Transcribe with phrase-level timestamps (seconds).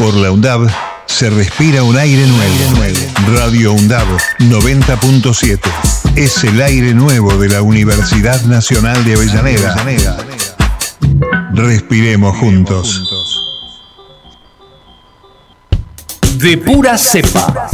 [0.00, 0.66] Por la UNDAB
[1.04, 3.36] se respira un aire nuevo.
[3.36, 4.06] Radio UNDAB
[4.38, 5.60] 90.7
[6.16, 9.76] es el aire nuevo de la Universidad Nacional de Avellaneda.
[11.52, 13.38] Respiremos juntos.
[16.38, 17.68] De pura cepa.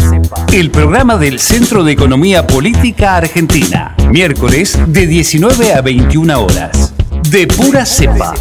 [0.52, 3.94] El programa del Centro de Economía Política Argentina.
[4.10, 6.92] Miércoles de 19 a 21 horas.
[7.30, 8.34] De pura cepa.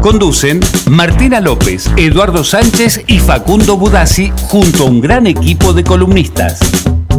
[0.00, 6.60] Conducen Martina López, Eduardo Sánchez y Facundo Budassi junto a un gran equipo de columnistas.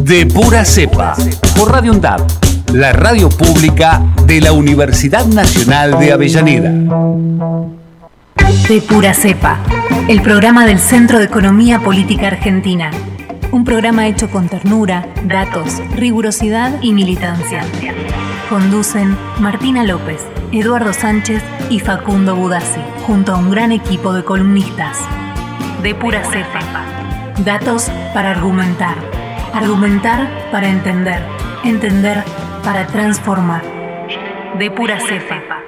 [0.00, 1.14] De pura cepa.
[1.56, 2.20] Por Radio UNDAP,
[2.72, 6.70] la radio pública de la Universidad Nacional de Avellaneda.
[8.68, 9.58] De pura cepa,
[10.08, 12.90] el programa del Centro de Economía Política Argentina.
[13.52, 17.64] Un programa hecho con ternura, datos, rigurosidad y militancia.
[18.50, 24.98] Conducen Martina López, Eduardo Sánchez y Facundo Budassi, junto a un gran equipo de columnistas.
[25.84, 26.58] De pura cepa.
[27.44, 28.96] Datos para argumentar.
[29.54, 31.22] Argumentar para entender.
[31.62, 32.24] Entender
[32.64, 33.62] para transformar.
[34.58, 35.59] De pura cepa.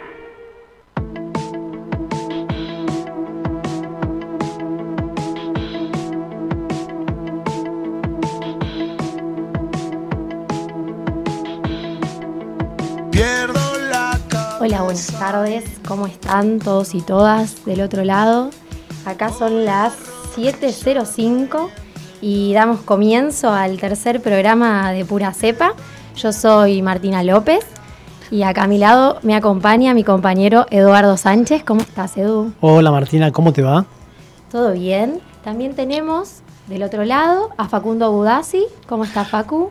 [14.93, 15.65] Buenas tardes.
[15.89, 18.51] ¿Cómo están todos y todas del otro lado?
[19.07, 19.95] Acá son las
[20.37, 21.71] 7.05
[22.21, 25.73] y damos comienzo al tercer programa de Pura Cepa.
[26.15, 27.65] Yo soy Martina López
[28.31, 31.65] y acá a mi lado me acompaña mi compañero Eduardo Sánchez.
[31.65, 32.53] ¿Cómo estás, Edu?
[32.61, 33.87] Hola Martina, ¿cómo te va?
[34.51, 35.23] ¿Todo bien?
[35.43, 38.67] También tenemos del otro lado a Facundo Budassi.
[38.87, 39.71] ¿Cómo está Facu?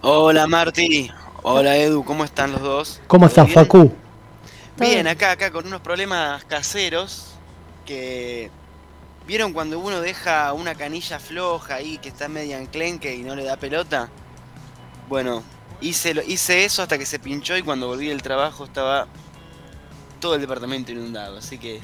[0.00, 1.08] Hola Marti,
[1.44, 3.00] hola Edu, ¿cómo están los dos?
[3.06, 3.54] ¿Cómo estás, bien?
[3.54, 3.92] Facu?
[4.78, 7.28] Bien, acá, acá con unos problemas caseros
[7.86, 8.50] que
[9.26, 13.44] vieron cuando uno deja una canilla floja ahí que está media enclenque y no le
[13.44, 14.08] da pelota.
[15.08, 15.42] Bueno,
[15.80, 19.06] hice, lo- hice eso hasta que se pinchó y cuando volví del trabajo estaba
[20.20, 21.80] todo el departamento inundado, así que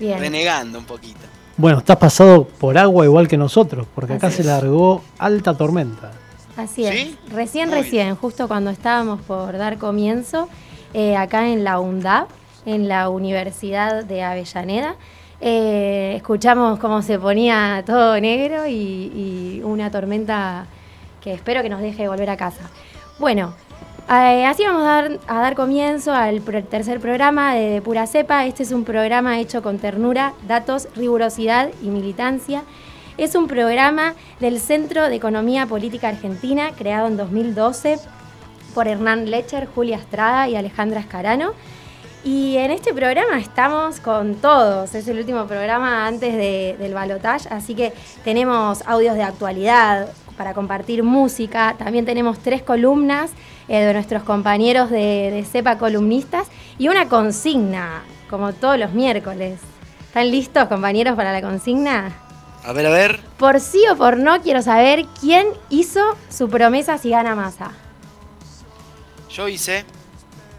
[0.00, 0.18] Bien.
[0.18, 1.20] renegando un poquito.
[1.56, 6.12] Bueno, estás pasado por agua igual que nosotros, porque acá se largó alta tormenta.
[6.56, 6.94] Así es.
[6.94, 7.18] ¿Sí?
[7.30, 10.48] Recién, Muy recién, justo cuando estábamos por dar comienzo,
[10.94, 12.28] eh, acá en la UNDAP,
[12.66, 14.96] en la Universidad de Avellaneda,
[15.40, 20.66] eh, escuchamos cómo se ponía todo negro y, una tormenta
[21.20, 22.70] que espero que nos deje volver a casa.
[23.18, 23.54] Bueno,
[24.08, 28.46] eh, así vamos a dar, comienzo al tercer programa de, de Pura Cepa.
[28.46, 32.62] Este es un programa hecho con ternura, datos, rigurosidad y militancia.
[33.18, 37.98] Es un programa del Centro de Economía Política Argentina, creado en 2012
[38.78, 41.50] por Hernán Lecher, Julia Estrada y Alejandra Escarano.
[42.22, 44.94] Y en este programa estamos con todos.
[44.94, 50.06] Es el último programa antes de- del balotage, así que tenemos audios de actualidad
[50.36, 51.74] para compartir música.
[51.76, 53.32] También tenemos tres columnas
[53.66, 56.46] eh, de nuestros compañeros de, de CEPA columnistas
[56.78, 59.58] y una consigna, como todos los miércoles.
[60.06, 62.12] ¿Están listos, compañeros, para la consigna?
[62.64, 63.18] A ver, a ver.
[63.38, 66.00] Por sí o por no, quiero saber quién hizo
[66.30, 67.72] su promesa si gana masa.
[69.30, 69.84] Yo hice,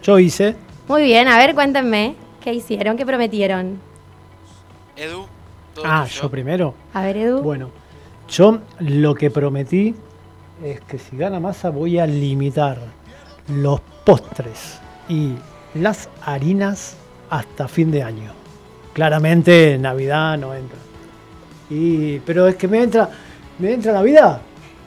[0.03, 0.56] Yo hice,
[0.88, 2.16] Muy bien, a ver, cuéntenme.
[2.41, 2.97] ¿Qué hicieron?
[2.97, 3.80] ¿Qué prometieron?
[4.96, 5.25] Edu.
[5.74, 6.22] todo ah, tuyo.
[6.22, 6.75] yo primero.
[6.94, 7.41] A ver, Edu.
[7.41, 7.72] Bueno,
[8.29, 9.96] yo lo que prometí
[10.63, 12.78] es que si gana masa voy a limitar
[13.47, 15.34] los postres y
[15.74, 16.96] las harinas
[17.29, 18.31] hasta fin de año.
[18.94, 20.78] Claramente Navidad no entra.
[21.69, 23.09] Y, pero es que me entra,
[23.58, 24.41] me entra Navidad.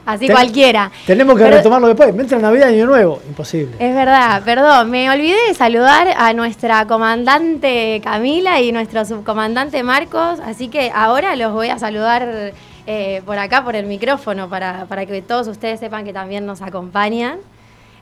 [0.05, 0.91] Así Ten- cualquiera.
[1.07, 2.13] Tenemos que Pero- retomarlo después.
[2.13, 3.21] Me entra Navidad y Año Nuevo.
[3.27, 3.75] Imposible.
[3.79, 10.39] Es verdad, perdón, me olvidé de saludar a nuestra comandante Camila y nuestro subcomandante Marcos,
[10.45, 12.53] así que ahora los voy a saludar
[12.85, 16.61] eh, por acá, por el micrófono, para, para que todos ustedes sepan que también nos
[16.61, 17.37] acompañan.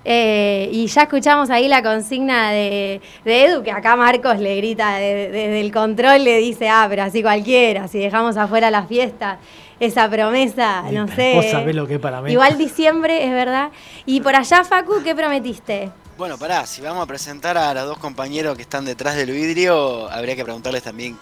[0.03, 4.95] Eh, y ya escuchamos ahí la consigna de, de Edu, que acá Marcos le grita
[4.97, 9.37] de- desde el control, le dice, ah, pero así cualquiera, si dejamos afuera la fiesta,
[9.81, 11.33] esa promesa, Y no sé.
[11.35, 12.31] vos sabés lo que es para mí.
[12.31, 13.71] Igual diciembre, es verdad.
[14.05, 15.91] Y por allá, Facu, ¿qué prometiste?
[16.17, 20.09] Bueno, pará, si vamos a presentar a los dos compañeros que están detrás del vidrio,
[20.11, 21.17] habría que preguntarles también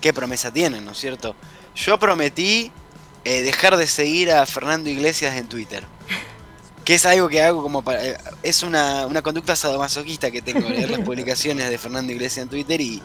[0.00, 1.36] qué promesa tienen, ¿no es cierto?
[1.76, 2.72] Yo prometí
[3.24, 5.84] eh, dejar de seguir a Fernando Iglesias en Twitter.
[6.84, 8.04] Que es algo que hago como para...
[8.04, 12.48] eh, es una, una conducta sadomasoquista que tengo, leer las publicaciones de Fernando Iglesias en
[12.48, 13.00] Twitter y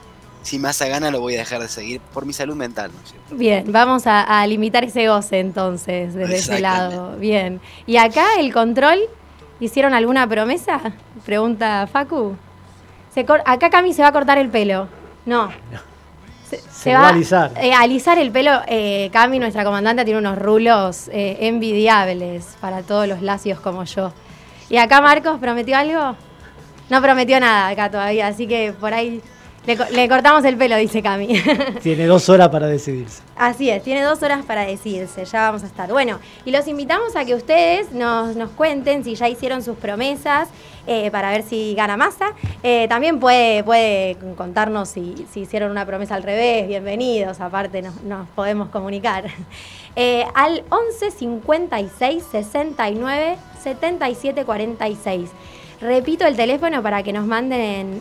[0.48, 3.04] si más a gana lo voy a dejar de seguir por mi salud mental, ¿no
[3.04, 3.36] es cierto?
[3.36, 7.18] Bien, vamos a, a limitar ese goce entonces, desde ese lado.
[7.18, 7.60] Bien.
[7.86, 9.00] ¿Y acá el control?
[9.60, 10.80] ¿Hicieron alguna promesa?
[11.26, 12.38] Pregunta Facu.
[13.14, 14.88] Se cor- acá Cami se va a cortar el pelo.
[15.26, 15.50] No.
[16.72, 17.52] Se, va, a alisar.
[17.62, 18.62] Eh, alisar el pelo.
[18.68, 24.14] Eh, Cami, nuestra comandante, tiene unos rulos eh, envidiables para todos los lacios como yo.
[24.70, 26.16] ¿Y acá Marcos prometió algo?
[26.90, 29.22] No prometió nada acá todavía, así que por ahí
[29.68, 31.42] le, cortamos el pelo, dice Cami.
[31.84, 33.22] Tiene dos horas para decidirse.
[33.36, 35.92] Así es, tiene dos horas para decidirse, ya vamos a estar.
[35.92, 40.50] Bueno, y los invitamos a que ustedes nos, cuenten si ya hicieron sus promesas
[40.88, 42.34] eh, para ver si gana masa.
[42.64, 48.70] Eh, también puede, puede contarnos si, hicieron una promesa al revés, bienvenidos, aparte nos, podemos
[48.70, 49.26] comunicar.
[50.00, 55.30] Eh, al 11 56 69 77 46.
[55.82, 58.00] Repito el teléfono para que nos manden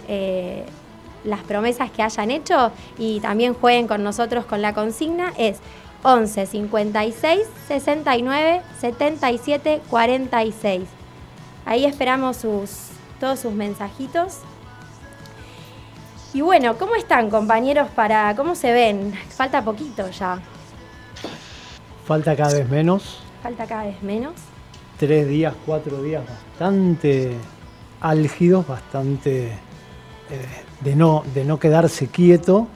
[1.25, 5.59] las promesas que hayan hecho y también jueguen con nosotros con la consigna es
[6.03, 10.83] 11 56 69 77 46.
[11.65, 14.39] Ahí esperamos sus, todos sus mensajitos.
[16.33, 19.15] Y bueno, ¿cómo están compañeros para cómo se ven?
[19.31, 20.39] Falta poquito ya.
[22.05, 23.19] Falta cada vez menos.
[23.43, 24.35] Falta cada vez menos.
[24.99, 27.37] Tres días, cuatro días bastante
[28.01, 29.47] álgidos, bastante
[30.31, 32.69] eh, de no, de no quedarse quieto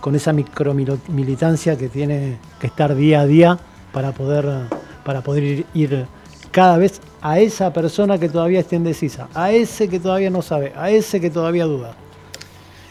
[0.00, 3.56] con esa micromilitancia que tiene que estar día a día
[3.92, 4.66] para poder,
[5.04, 6.06] para poder ir,
[6.50, 10.72] cada vez a esa persona que todavía está indecisa, a ese que todavía no sabe,
[10.76, 11.94] a ese que todavía duda.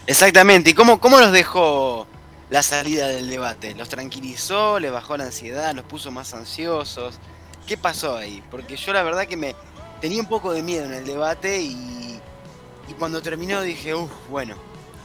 [0.08, 2.08] Exactamente, ¿y cómo, cómo los dejó
[2.50, 3.76] la salida del debate?
[3.76, 7.20] ¿Los tranquilizó, les bajó la ansiedad, los puso más ansiosos?
[7.68, 8.42] ¿Qué pasó ahí?
[8.50, 9.54] Porque yo la verdad que me
[10.00, 12.22] tenía un poco de miedo en el debate y
[12.90, 14.56] y cuando terminó dije, uff, bueno,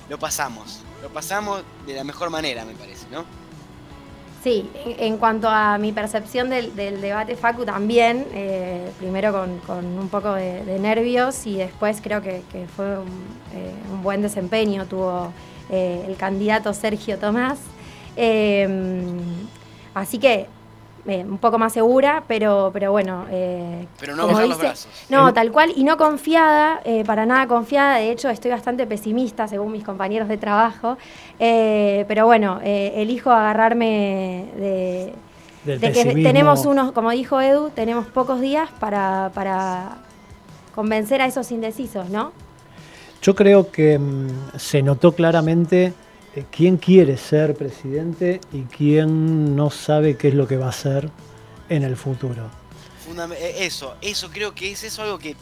[0.09, 0.81] lo pasamos.
[1.03, 3.25] Lo pasamos de la mejor manera, me parece, ¿no?
[4.43, 9.32] Sí, en cuanto a mi percepción del, debate Facu también, eh, primero
[9.67, 12.43] con, un poco de, nervios y después creo que,
[12.75, 12.87] fue
[13.55, 15.31] eh, un, buen desempeño, tuvo
[15.69, 17.59] eh, el candidato Sergio Tomás.
[19.94, 20.49] así que
[21.06, 23.26] eh, un poco más segura, pero, pero bueno.
[23.31, 24.88] Eh, pero no los brazos.
[25.08, 27.97] No, tal cual, y no confiada, eh, para nada confiada.
[27.97, 30.99] De hecho, estoy bastante pesimista, según mis compañeros de trabajo.
[31.38, 35.14] pero bueno, elijo agarrarme de,
[35.81, 39.99] que tenemos unos, como dijo Edu, tenemos pocos días para, para
[40.75, 42.32] convencer a esos indecisos, ¿no?
[43.23, 45.93] Yo creo que mm, se notó claramente
[46.50, 51.11] quién quiere ser presidente y quién no sabe qué es lo que va a ser
[51.69, 52.50] en el futuro.
[53.32, 55.37] Eh, eso, eso creo que es eso algo que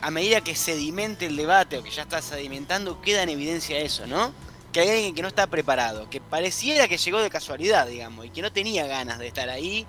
[0.00, 4.06] a medida que sedimente el debate o que ya está sedimentando, queda en evidencia eso,
[4.06, 4.32] ¿no?
[4.72, 8.30] Que hay alguien que no está preparado, que pareciera que llegó de casualidad, digamos, y
[8.30, 9.86] que no tenía ganas de estar ahí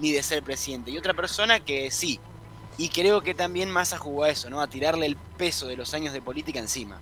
[0.00, 0.90] ni de ser presidente.
[0.90, 2.18] Y otra persona que sí.
[2.78, 4.60] Y creo que también Massa jugó a eso, ¿no?
[4.60, 6.98] A tirarle el peso de los años de política encima.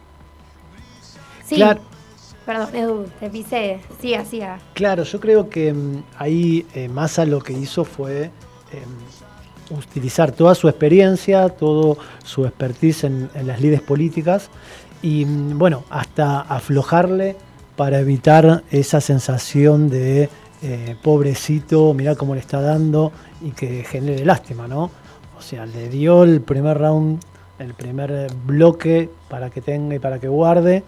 [1.47, 1.81] Sí, claro.
[2.49, 3.79] Perdón, Edu, te pisé.
[4.01, 4.59] Siga, siga.
[4.73, 8.31] Claro, yo creo que mm, ahí eh, Massa lo que hizo fue
[8.73, 14.49] em, utilizar toda su experiencia, todo su expertise en, las lides políticas
[15.03, 17.37] y, mm, bueno, hasta aflojarle
[17.77, 20.31] para evitar esa sensación de
[20.63, 23.13] eh, pobrecito, mirá cómo le está dando
[23.43, 24.91] y que genere lástima, ¿no?
[25.37, 27.21] O sea, le dio el primer round,
[27.59, 30.83] el primer bloque para que tenga y para que guarde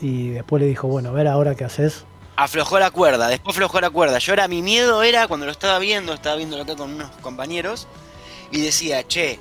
[0.00, 2.04] y después le dijo, bueno, a ver ahora qué haces.
[2.36, 4.18] Aflojó la cuerda, después aflojó la cuerda.
[4.18, 7.88] Yo era, mi miedo era cuando lo estaba viendo, estaba viéndolo acá con unos compañeros,
[8.50, 9.40] y decía, che,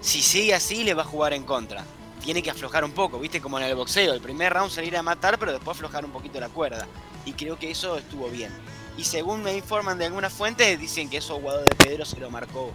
[0.00, 1.84] si sigue así le va a jugar en contra.
[2.22, 5.02] Tiene que aflojar un poco, viste, como en el boxeo, el primer round salir a
[5.02, 6.86] matar, pero después aflojar un poquito la cuerda.
[7.24, 8.52] Y creo que eso estuvo bien.
[8.96, 12.30] Y según me informan de algunas fuentes, dicen que eso Guado de Pedro se lo
[12.30, 12.72] marcó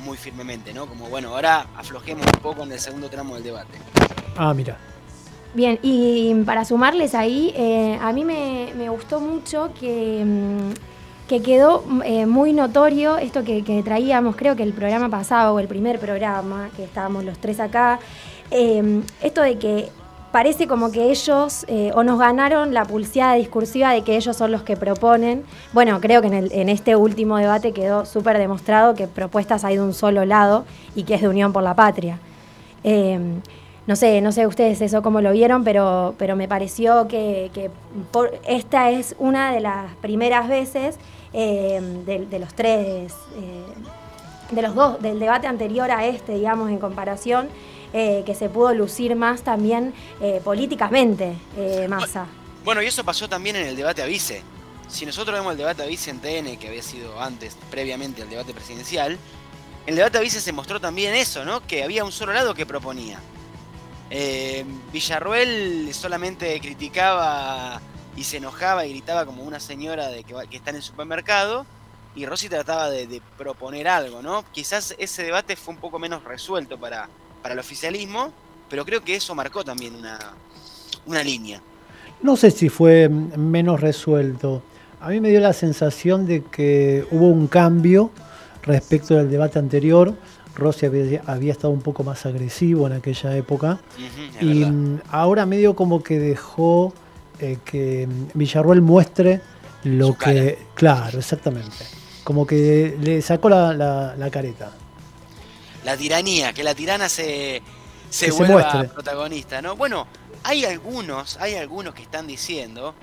[0.00, 0.86] muy firmemente, ¿no?
[0.86, 3.78] Como bueno, ahora aflojemos un poco en el segundo tramo del debate.
[4.36, 4.78] Ah, mira.
[5.54, 11.84] Bien, y para sumarles ahí, eh, a mí me, gustó mucho que, mm, que quedó
[12.04, 16.70] eh, muy notorio esto que, traíamos, creo que el programa pasado o el primer programa,
[16.76, 18.00] que estábamos los tres acá,
[18.50, 19.90] eh, esto de que
[20.32, 24.64] parece como que ellos o nos ganaron la pulseada discursiva de que ellos son los
[24.64, 25.44] que proponen.
[25.72, 29.76] Bueno, creo que en, el, en este último debate quedó súper demostrado que propuestas hay
[29.76, 30.64] de un solo lado
[30.96, 32.18] y que es de Unión por la Patria.
[33.86, 37.50] No sé, no sé ustedes eso cómo lo vieron, pero, pero me pareció que,
[38.46, 40.96] esta es una de las primeras veces
[41.34, 46.78] eh, de, los tres, eh, de los dos, del debate anterior a este, digamos, en
[46.78, 47.48] comparación,
[47.92, 49.92] eh, que se pudo lucir más también
[50.42, 51.34] políticamente
[51.88, 52.26] Massa.
[52.64, 54.42] Bueno, y eso pasó también en el debate a vice.
[54.88, 58.30] Si nosotros vemos el debate a vice en TN, que había sido antes, previamente al
[58.30, 59.18] debate presidencial, en
[59.88, 61.66] el debate a vice se mostró también eso, ¿no?
[61.66, 63.20] Que había un solo lado que proponía.
[64.16, 67.80] Eh, Villarruel solamente criticaba
[68.16, 71.66] y se enojaba y gritaba como una señora de que, está en el supermercado
[72.14, 74.44] y Rossi trataba de, proponer algo, ¿no?
[74.52, 77.08] Quizás ese debate fue un poco menos resuelto para,
[77.42, 78.32] para el oficialismo,
[78.70, 80.16] pero creo que eso marcó también una,
[81.06, 81.60] una línea.
[82.22, 84.62] No sé si fue menos resuelto.
[85.00, 88.12] A mí me dio la sensación de que hubo un cambio
[88.62, 90.14] respecto del debate anterior.
[90.56, 93.80] Rossi había, estado un poco más agresivo en aquella época.
[94.40, 94.64] y
[95.10, 96.94] ahora medio como que dejó
[97.40, 99.40] eh, que Villarruel muestre
[99.82, 100.66] lo que...
[100.74, 101.84] Claro, exactamente.
[102.22, 104.72] Como que le sacó la, careta.
[105.84, 107.60] La tiranía, que la tirana se,
[108.08, 109.76] se vuelva protagonista, ¿no?
[109.76, 110.06] Bueno,
[110.44, 112.94] hay algunos, hay algunos que están diciendo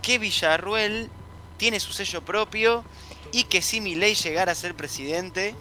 [0.00, 1.10] que Villarruel
[1.56, 2.84] tiene su sello propio
[3.32, 5.54] y que si Milei llegara a ser presidente,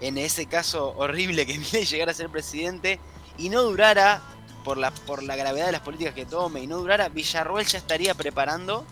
[0.00, 3.00] en ese caso horrible que Milei llegara a ser presidente
[3.38, 4.22] y no durara
[4.64, 7.78] por la, por la gravedad de las políticas que tome y no durara, Villarruel ya
[7.78, 8.84] estaría preparando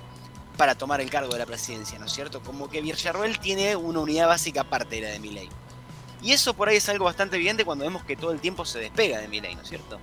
[0.56, 2.40] para tomar el cargo de la presidencia, ¿no es cierto?
[2.42, 5.48] Como que Villarruel tiene una unidad básica aparte de la de Milei.
[6.22, 8.78] Y eso por ahí es algo bastante evidente cuando vemos que todo el tiempo se
[8.78, 9.98] despega de Milei, ¿no es cierto?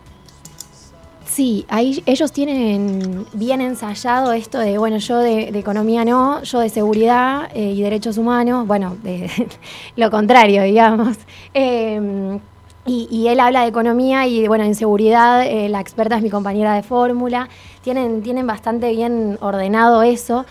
[1.32, 6.68] Sí, ahí ellos tienen bien ensayado esto de, bueno, yo de, economía no, yo de
[6.68, 9.32] seguridad eh, y derechos humanos, bueno, de,
[9.96, 11.18] lo contrario, digamos.
[11.54, 12.38] Em,
[12.86, 16.74] y, él habla de economía y, bueno, en seguridad eh, la experta es mi compañera
[16.74, 17.48] de fórmula.
[17.82, 20.46] Tienen, tienen bastante bien ordenado eso,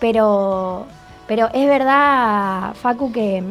[0.00, 0.84] pero,
[1.26, 3.42] pero es verdad, Facu, que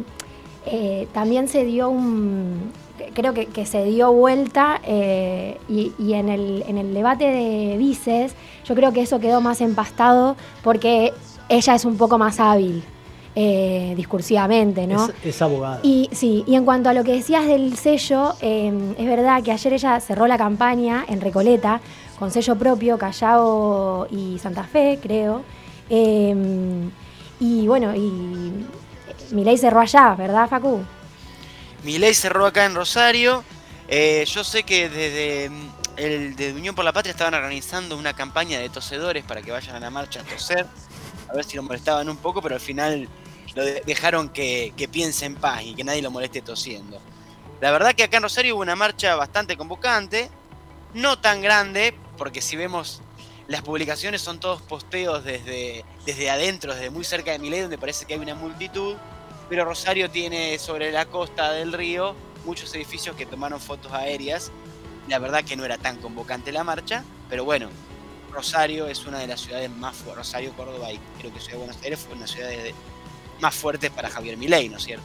[0.66, 2.70] eh, también se dio un
[3.14, 8.34] creo que, se dio vuelta eh, y, en, el, en, el, debate de vices
[8.64, 11.12] yo creo que eso quedó más empastado porque
[11.48, 12.82] ella es un poco más hábil
[13.34, 15.08] eh, discursivamente, ¿no?
[15.22, 15.80] Es, abogada.
[15.82, 19.52] Y sí, y en cuanto a lo que decías del sello, eh, es verdad que
[19.52, 21.80] ayer ella cerró la campaña en Recoleta
[22.18, 25.42] con sello propio, Callao y Santa Fe, creo.
[25.88, 28.52] y bueno, y
[29.32, 30.80] ley cerró allá, ¿verdad, Facu?
[31.98, 33.44] Ley cerró acá en Rosario.
[33.88, 38.14] Eh, yo sé que desde mm, el de Unión por la Patria estaban organizando una
[38.14, 40.66] campaña de tosedores para que vayan a la marcha a toser.
[41.28, 43.08] A ver si lo molestaban un poco, pero al final
[43.54, 47.00] lo dejaron que, piense en paz y que nadie lo moleste tosiendo.
[47.60, 50.30] La verdad que acá en Rosario hubo una marcha bastante convocante,
[50.92, 53.00] no tan grande, porque si vemos
[53.48, 58.04] las publicaciones son todos posteos desde, desde adentro, desde muy cerca de Miley, donde parece
[58.04, 58.96] que hay una multitud
[59.48, 62.14] pero Rosario tiene sobre la costa del río
[62.46, 64.50] muchos edificios que tomaron fotos aéreas.
[65.08, 67.68] La verdad que no era tan convocante la marcha, pero bueno,
[68.32, 71.64] Rosario es una de las ciudades más fuertes, Rosario, Córdoba y creo que Ciudad de
[71.66, 72.50] Buenos Aires fue una ciudad
[73.40, 75.04] más fuerte para Javier Milei, ¿no es cierto?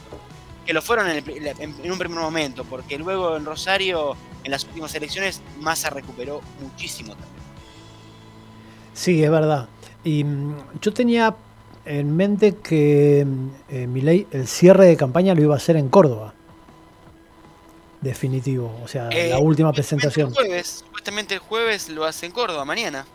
[0.66, 5.42] Que lo fueron en, un primer momento, porque luego en Rosario, en las últimas elecciones,
[5.60, 7.32] Massa recuperó muchísimo también.
[8.94, 9.68] Sí, es verdad.
[10.04, 11.36] Y mm, yo tenía
[11.86, 13.26] en mente que
[13.70, 16.34] eh, Milei el cierre de campaña lo iba a hacer en Córdoba.
[18.02, 20.30] Definitivo, o sea, la eh, última presentación.
[20.30, 23.06] El jueves, supuestamente el jueves lo hace en Córdoba, mañana.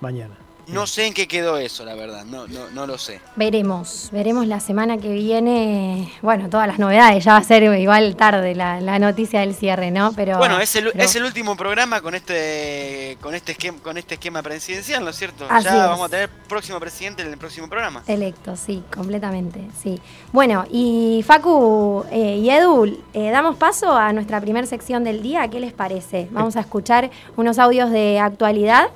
[0.00, 0.36] Mañana.
[0.68, 3.20] No sé en qué quedó eso, la verdad, no, no, no lo sé.
[3.36, 8.16] Veremos, veremos la semana que viene, bueno, todas las novedades, ya va a ser igual
[8.16, 10.12] tarde la, noticia del cierre, ¿no?
[10.12, 14.14] Pero Bueno, es el, es el último programa con este con este esquema, con este
[14.14, 15.46] esquema presidencial, ¿no es cierto?
[15.62, 18.02] ya vamos a tener próximo presidente en el próximo programa.
[18.06, 20.00] Electo, sí, completamente, sí.
[20.32, 25.48] Bueno, y Facu eh, y Edu, eh, damos paso a nuestra primera sección del día,
[25.48, 26.28] ¿qué les parece?
[26.30, 28.88] Vamos a escuchar unos audios de actualidad.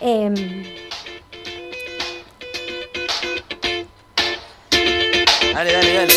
[0.00, 0.85] Em,
[5.56, 6.14] Dale, dale, dale.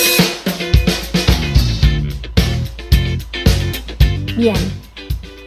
[4.35, 4.55] Bien.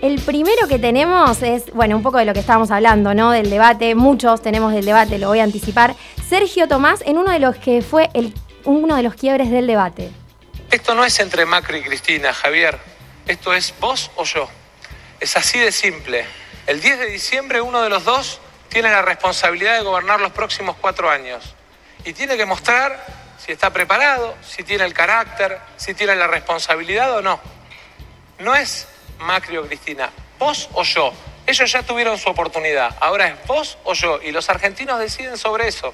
[0.00, 3.32] El primero que tenemos es, bueno, un poco de lo que estábamos hablando, ¿no?
[3.32, 3.94] Del debate.
[3.94, 5.94] Muchos tenemos del debate, lo voy a anticipar.
[6.26, 8.32] Sergio Tomás en uno de los que fue el,
[8.64, 10.10] uno de los quiebres del debate.
[10.70, 12.78] Esto no es entre Macri y Cristina, Javier.
[13.26, 14.48] Esto es vos o yo.
[15.20, 16.24] Es así de simple.
[16.66, 20.76] El 10 de diciembre uno de los dos tiene la responsabilidad de gobernar los próximos
[20.80, 21.44] cuatro años.
[22.06, 27.16] Y tiene que mostrar si está preparado, si tiene el carácter, si tiene la responsabilidad
[27.16, 27.40] o no.
[28.38, 28.86] No es
[29.18, 31.12] Macri o Cristina, vos o yo.
[31.44, 35.66] Ellos ya tuvieron su oportunidad, ahora es vos o yo y los argentinos deciden sobre
[35.66, 35.92] eso.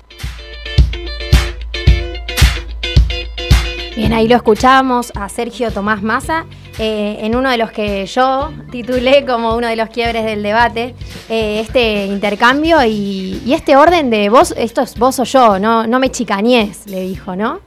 [3.98, 6.46] Bien, ahí lo escuchamos a Sergio Tomás Massa
[6.78, 10.94] eh, en uno de los que yo titulé como uno de los quiebres del debate,
[11.28, 15.98] eh, este intercambio y, este orden de vos, esto es vos o yo, no, no
[15.98, 17.58] me chicañes, le dijo, ¿no?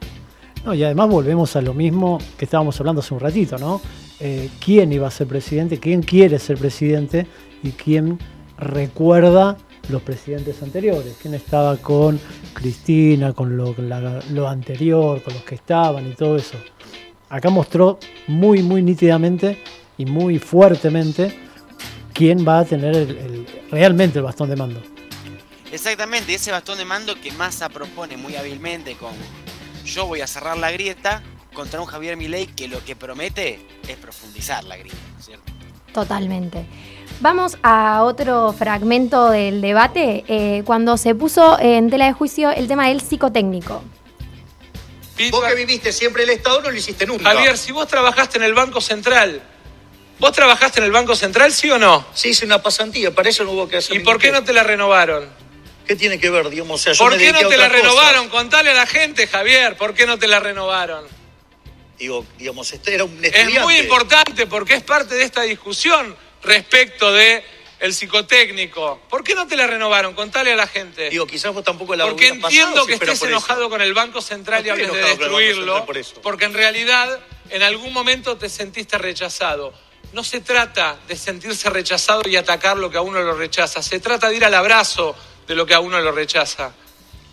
[0.64, 3.82] No, y además volvemos a lo mismo que estábamos hablando hace un ratito, ¿no?
[4.22, 5.82] Eh, ¿Quién iba a ser presidente?
[5.82, 7.28] ¿Quién quiere ser presidente?
[7.62, 8.20] ¿Y quién
[8.58, 9.58] recuerda
[9.90, 11.16] los presidentes anteriores.
[11.22, 12.20] ¿Quién estaba con
[12.54, 16.58] Cristina, con lo, la- lo anterior, con los que estaban y todo eso?
[17.30, 17.98] Acá mostró
[18.28, 19.62] muy, muy nítidamente
[19.98, 21.38] y muy fuertemente
[22.14, 24.82] quién va a tener el- el- realmente el bastón de mando.
[25.72, 29.12] Exactamente, ese bastón de mando que Massa propone muy hábilmente con
[29.86, 31.24] yo voy a cerrar la grieta
[31.54, 35.52] contra un Javier Milei que lo que promete es profundizar la grieta, ¿no es ¿cierto?
[35.94, 36.66] Totalmente.
[37.22, 42.68] Vamos a otro fragmento del debate, eh, cuando se puso en tela de juicio el
[42.68, 43.84] tema del psicotécnico.
[45.30, 47.26] Vos que viviste siempre el Estado no lo hiciste nunca.
[47.26, 49.40] Javier, si vos trabajaste en el Banco Central,
[50.18, 52.04] ¿vos trabajaste en el Banco Central, sí o no?
[52.16, 54.52] Sí, hice una pasantía, para eso no hubo que hacer ¿Y por qué no te
[54.52, 55.30] la renovaron?
[55.86, 56.82] ¿Qué tiene que ver, digamos?
[56.82, 58.30] O sea, yo ¿Por me qué no te la renovaron?
[58.30, 61.06] Contale a la gente, Javier, ¿por qué no te la renovaron?
[62.00, 63.58] Digo, digamos, este era un estudiante.
[63.58, 67.44] Es muy importante porque es parte de esta discusión respecto de
[67.82, 69.02] el psicotécnico.
[69.10, 70.14] ¿Por qué no te la renovaron?
[70.14, 71.10] Contale a la gente.
[71.10, 73.28] Digo, quizás vos tampoco la Porque entiendo pasado que estés por eso.
[73.28, 77.20] enojado con el Banco Central y No hables de destruirlo, por porque en realidad
[77.50, 79.74] en algún momento te sentiste rechazado.
[80.14, 84.00] No se trata de sentirse rechazado y atacar lo que a uno lo rechaza, se
[84.00, 85.16] trata de ir al abrazo
[85.48, 86.74] de lo que a uno lo rechaza.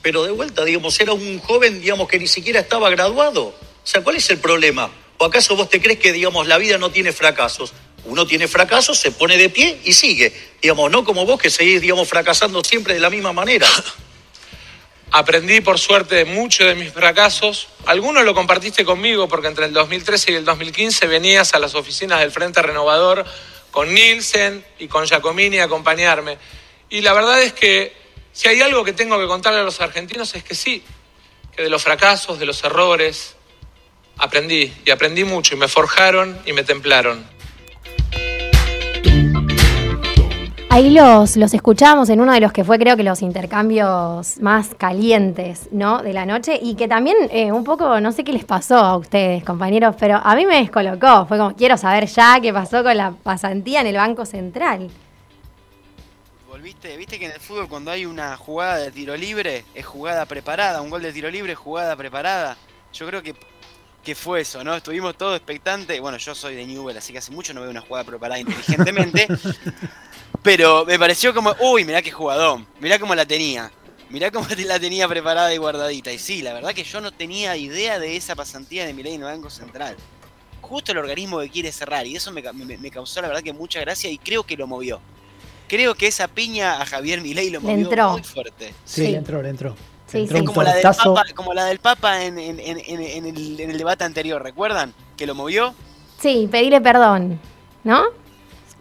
[0.01, 3.43] Pero de vuelta, digamos, era un joven, digamos, que ni siquiera estaba graduado.
[3.43, 4.91] O sea, ¿cuál es el problema?
[5.19, 7.73] ¿O acaso vos te crees que, digamos, la vida no tiene fracasos?
[8.05, 10.33] Uno tiene fracasos, se pone de pie y sigue.
[10.63, 13.69] Digamos, no como vos que seguís, digamos, fracasando siempre de la misma manera.
[15.11, 17.69] Aprendí, por suerte, mucho de mis fracasos.
[17.87, 22.21] Algunos lo compartiste conmigo porque entre el 2013 y el 2015 venías a las oficinas
[22.21, 23.25] del Frente Renovador
[23.71, 26.37] con Nielsen y con Giacomini a acompañarme.
[26.91, 27.95] Y la verdad es que
[28.33, 30.83] si hay algo que tengo que contarle a los argentinos es que sí,
[31.57, 33.35] que de los fracasos, de los errores,
[34.19, 37.38] aprendí y aprendí mucho y me forjaron y me templaron.
[40.79, 44.77] Ahí los, los escuchamos en uno de los que fue creo que los intercambios más
[44.77, 46.05] calientes, ¿no?
[46.05, 48.97] De la noche y que también eh, un poco, no sé qué les pasó a
[48.97, 51.27] ustedes, compañeros, pero a mí me descolocó.
[51.27, 54.89] Fue como, quiero saber ya qué pasó con la pasantía en el Banco Central.
[56.49, 60.27] Volviste, viste que en el fútbol cuando hay una jugada de tiro libre es jugada
[60.27, 62.57] preparada, un gol de tiro libre es jugada preparada.
[62.93, 63.35] Yo creo que,
[64.05, 64.77] que fue eso, ¿no?
[64.77, 66.01] Estuvimos todos expectantes.
[66.01, 69.27] Bueno, yo soy de Newell, así que hace mucho no veo una jugada preparada inteligentemente.
[70.43, 73.71] Pero me pareció como, uy, mirá qué jugadón, mirá cómo la tenía.
[74.11, 76.11] Mirá cómo la tenía preparada y guardadita.
[76.13, 79.21] Y sí, la verdad que yo no tenía idea de esa pasantía de Milei en
[79.21, 79.97] el Banco Central.
[80.63, 82.07] Justo el organismo que quiere cerrar.
[82.07, 84.57] Y eso me, ca- me- me causó la verdad que mucha gracia y creo que
[84.57, 85.01] lo movió.
[85.69, 88.13] Creo que esa piña a Javier Milei lo movió entró.
[88.13, 88.69] muy fuerte.
[88.85, 89.13] Sí, Sí.
[89.13, 89.77] le entró, le entró.
[90.07, 90.45] Sí, Le entró sí.
[90.47, 90.83] Como la, del.
[90.83, 94.43] Papa, como la del Papa en, en- en- en- en el, en el debate anterior,
[94.43, 94.95] ¿recuerdan?
[95.19, 95.75] Que lo movió.
[96.19, 97.39] Sí, pedirle perdón,
[97.85, 98.05] ¿no?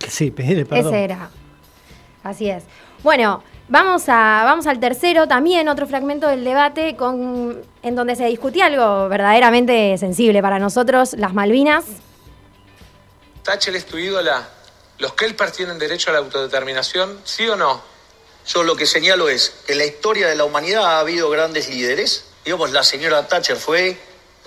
[0.08, 0.94] Sí, pedirle perdón.
[0.94, 1.30] Ese era.
[2.28, 2.64] Así es.
[3.04, 8.26] Bueno, vamos, a, vamos al tercero, también otro fragmento del debate con, en donde se
[8.26, 11.86] discutía algo verdaderamente sensible para nosotros, las Malvinas.
[13.44, 14.46] Thatcher es tu ídola.
[15.00, 17.20] ¿Los Kelpers tienen derecho a la autodeterminación?
[17.24, 17.82] ¿Sí o no?
[18.46, 21.70] Yo lo que señalo es que en la historia de la humanidad ha habido grandes
[21.70, 22.26] líderes.
[22.44, 23.98] Digamos, la señora Thatcher fue,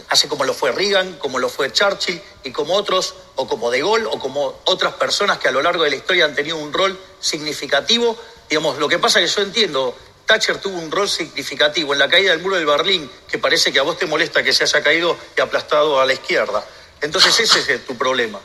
[0.08, 3.80] así como lo fue Reagan, como lo fue Churchill, y como otros, o como De
[3.80, 6.72] Gaulle, o como otras personas que a lo largo de la historia han tenido un
[6.72, 8.16] rol significativo.
[8.48, 12.08] Digamos, lo que pasa es que yo entiendo, Thatcher tuvo un rol significativo en la
[12.08, 14.82] caída del muro del Berlín, que parece que a vos te molesta que se haya
[14.82, 16.64] caído y aplastado a la izquierda.
[17.00, 18.40] Entonces ese es tu problema.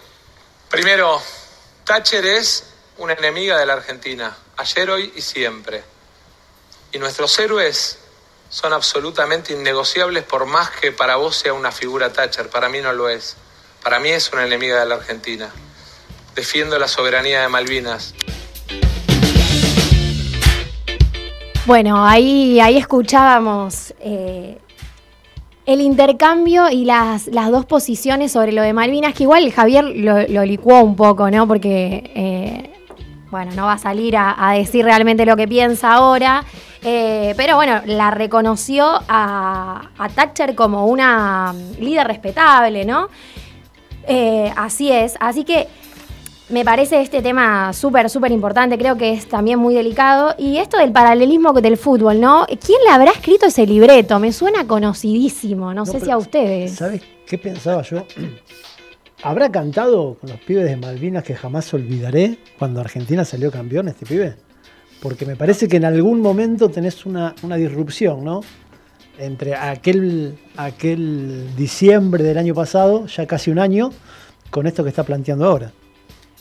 [0.70, 1.22] Primero,
[1.84, 2.64] Thatcher es
[2.98, 5.84] una enemiga de la Argentina, ayer, hoy y siempre.
[6.92, 8.00] Y nuestros héroes
[8.56, 12.94] son absolutamente innegociables por más que para vos sea una figura Thatcher, para mí no
[12.94, 13.36] lo es.
[13.84, 15.50] Para mí es una enemiga de la Argentina.
[16.36, 18.16] Defiendo la soberanía de Malvinas.
[21.66, 24.58] Bueno, ahí, ahí escuchábamos eh,
[25.66, 30.46] el intercambio y las, las dos posiciones sobre lo de Malvinas, que igual Javier lo,
[30.46, 31.46] licuó un poco, ¿no?
[31.46, 32.72] Porque, eh,
[33.32, 36.46] bueno, no va a salir a decir realmente lo que piensa ahora,
[36.88, 43.10] eh, pero bueno, la reconoció a, a Thatcher como una líder respetable, ¿no?
[44.08, 45.68] Eh, así es, así que
[46.50, 50.36] me parece este tema súper, súper importante, creo que es también muy delicado.
[50.38, 52.46] Y esto del paralelismo del fútbol, ¿no?
[52.46, 54.20] ¿Quién le habrá escrito ese libreto?
[54.20, 56.76] Me suena conocidísimo, no, sé pero si a ustedes.
[56.76, 58.06] ¿Sabes qué pensaba yo?
[59.24, 64.06] ¿Habrá cantado con los pibes de Malvinas que jamás olvidaré cuando Argentina salió campeón este
[64.06, 64.36] pibe?
[65.06, 68.42] Porque me parece que en algún momento tenés una, una disrupción, ¿no?
[69.20, 73.92] Entre aquel, aquel diciembre del año pasado, ya casi un año,
[74.50, 75.72] con esto que está planteando ahora.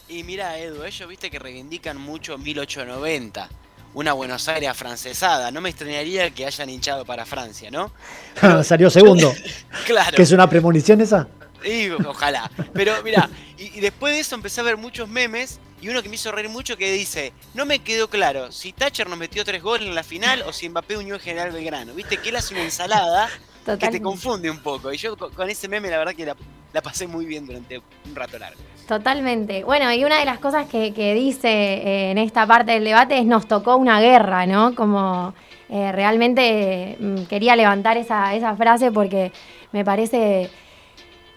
[0.09, 3.51] Y mira, Edu, ellos viste que reivindican mucho 1890.
[3.93, 5.51] una Buenos Aires afrancesada.
[5.51, 7.93] No me extrañaría que hayan hinchado para Francia, ¿no?
[8.65, 9.31] Salió segundo.
[9.87, 10.17] claro.
[10.17, 11.29] ¿Que es una premonición esa?
[11.63, 12.51] Y, ojalá.
[12.73, 16.15] Pero mira, y, después de eso empecé a ver muchos memes y uno que me
[16.15, 19.87] hizo reír mucho que dice, no me quedó claro si Thatcher nos metió tres goles
[19.87, 21.93] en la final o si Mbappé unió a General Belgrano.
[21.93, 23.29] Viste que él hace una ensalada
[23.67, 24.91] que te confunde un poco.
[24.95, 28.39] Y yo con, ese meme la verdad que la, pasé muy bien durante un rato
[28.39, 28.59] largo.
[28.89, 29.63] Totalmente.
[29.63, 33.27] Bueno, y una de las cosas que, dice eh, en esta parte del debate es
[33.27, 34.75] nos tocó una guerra, ¿no?
[34.75, 35.35] Como
[35.69, 39.33] eh, realmente mm, quería levantar esa, esa frase porque
[39.73, 40.49] me parece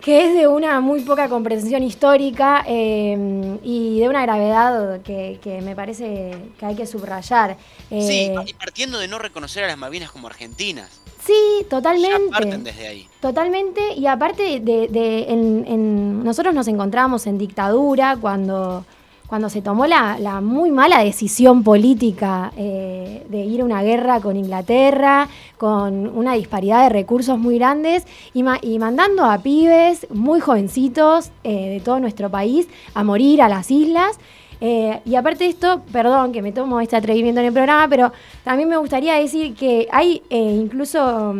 [0.01, 5.75] que es de una muy poca comprensión histórica eh, y de una gravedad que, me
[5.75, 7.57] parece que hay que subrayar.
[7.89, 10.89] sí, y partiendo de no reconocer a las Malvinas como argentinas.
[11.27, 12.29] Sí, totalmente.
[12.31, 13.09] parten desde ahí.
[13.19, 18.85] Totalmente, y aparte de, en, nosotros nos encontrábamos en dictadura cuando,
[19.27, 24.37] cuando se tomó la, muy mala decisión política eh, de ir a una guerra con
[24.37, 28.43] Inglaterra, con una disparidad de recursos muy grandes y,
[28.79, 34.17] mandando a pibes muy jovencitos eh, de todo nuestro país a morir a las islas.
[34.59, 38.13] Eh, y aparte de esto, perdón que me tomo este atrevimiento en el programa, pero
[38.43, 41.35] también me gustaría decir que hay incluso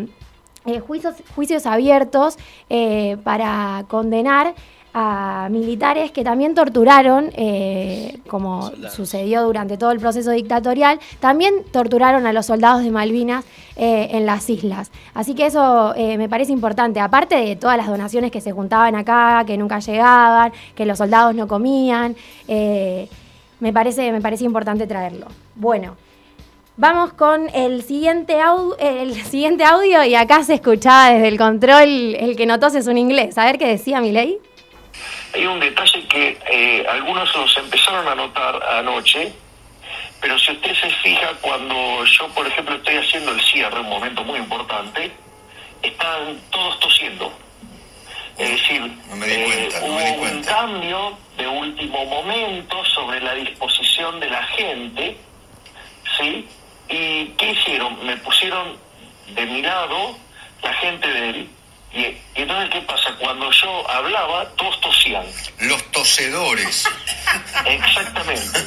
[1.34, 2.38] juicios abiertos
[3.24, 4.54] para condenar
[5.00, 12.26] a militares que también torturaron, eh, como sucedió durante todo el proceso dictatorial, también torturaron
[12.26, 14.92] a los soldados de Malvinas eh, en las islas.
[15.14, 18.96] Así que eso eh, me parece importante, aparte de todas las donaciones que se juntaban
[18.96, 22.16] acá, que nunca llegaban, que los soldados no comían,
[22.48, 25.28] me, parece, me parece importante traerlo.
[25.54, 25.96] Bueno.
[26.80, 28.38] Vamos con el siguiente,
[28.80, 33.00] el siguiente audio y acá se escuchaba desde el control el que notó es un
[33.00, 33.36] inglés.
[33.40, 34.40] A ver qué decía mi ley
[35.34, 39.32] hay un detalle que eh, algunos los empezaron a notar anoche,
[40.22, 44.24] pero si usted se fija cuando yo, por ejemplo, estoy haciendo el cierre, un momento
[44.24, 45.12] muy importante,
[45.82, 47.32] están todos tosiendo.
[48.38, 48.82] Es decir,
[49.24, 55.18] eh, hubo un cambio de último momento sobre la disposición de la gente,
[56.18, 56.48] ¿sí?
[56.90, 58.06] ¿Y qué hicieron?
[58.06, 58.78] Me pusieron
[59.30, 60.16] de mi lado
[60.62, 61.50] la gente del
[61.94, 63.16] y, entonces, ¿qué pasa?
[63.20, 65.26] Cuando yo hablaba, todos tosían.
[65.62, 66.86] Los tosedores.
[67.66, 68.60] Exactamente.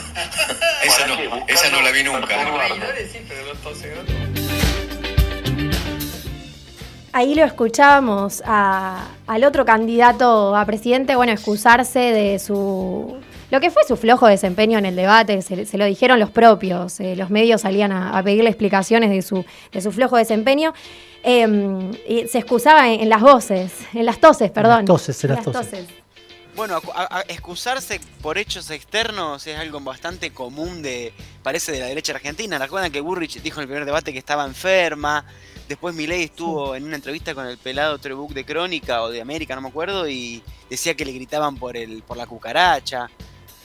[0.82, 2.36] esa, no, esa no la vi nunca.
[7.12, 13.82] Ahí lo escuchábamos al otro candidato a presidente, bueno, excusarse de su lo que fue
[13.86, 17.90] su flojo desempeño en el debate, se, lo dijeron los propios, eh, los medios salían
[17.90, 20.72] a, pedirle explicaciones de su, de su flojo desempeño.
[21.22, 24.80] Em, y se excusaba en, las voces, en las toses, perdón.
[24.80, 25.86] En las toses, en las, toses.
[26.56, 26.80] Bueno,
[27.28, 32.58] excusarse por hechos externos es algo bastante común de, parece, de la derecha argentina.
[32.58, 35.24] ¿Recuerdan que Burrich dijo en el primer debate que estaba enferma?
[35.68, 39.54] Después Milei estuvo en una entrevista con el pelado Trebuch de Crónica o de América,
[39.54, 43.08] no me acuerdo, y decía que le gritaban por el, por la cucaracha.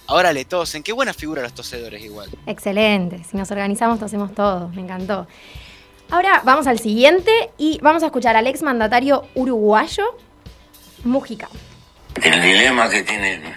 [0.08, 0.84] Ahora le tosen.
[0.84, 2.30] Qué buena figura los tosedores igual.
[2.46, 3.24] Excelente.
[3.24, 4.74] Si nos organizamos, tosemos todos.
[4.76, 5.28] Me encantó.
[6.10, 10.18] Ahora vamos al siguiente y vamos a escuchar al ex mandatario uruguayo,
[11.04, 11.50] Mujica.
[12.22, 13.56] El dilema que tiene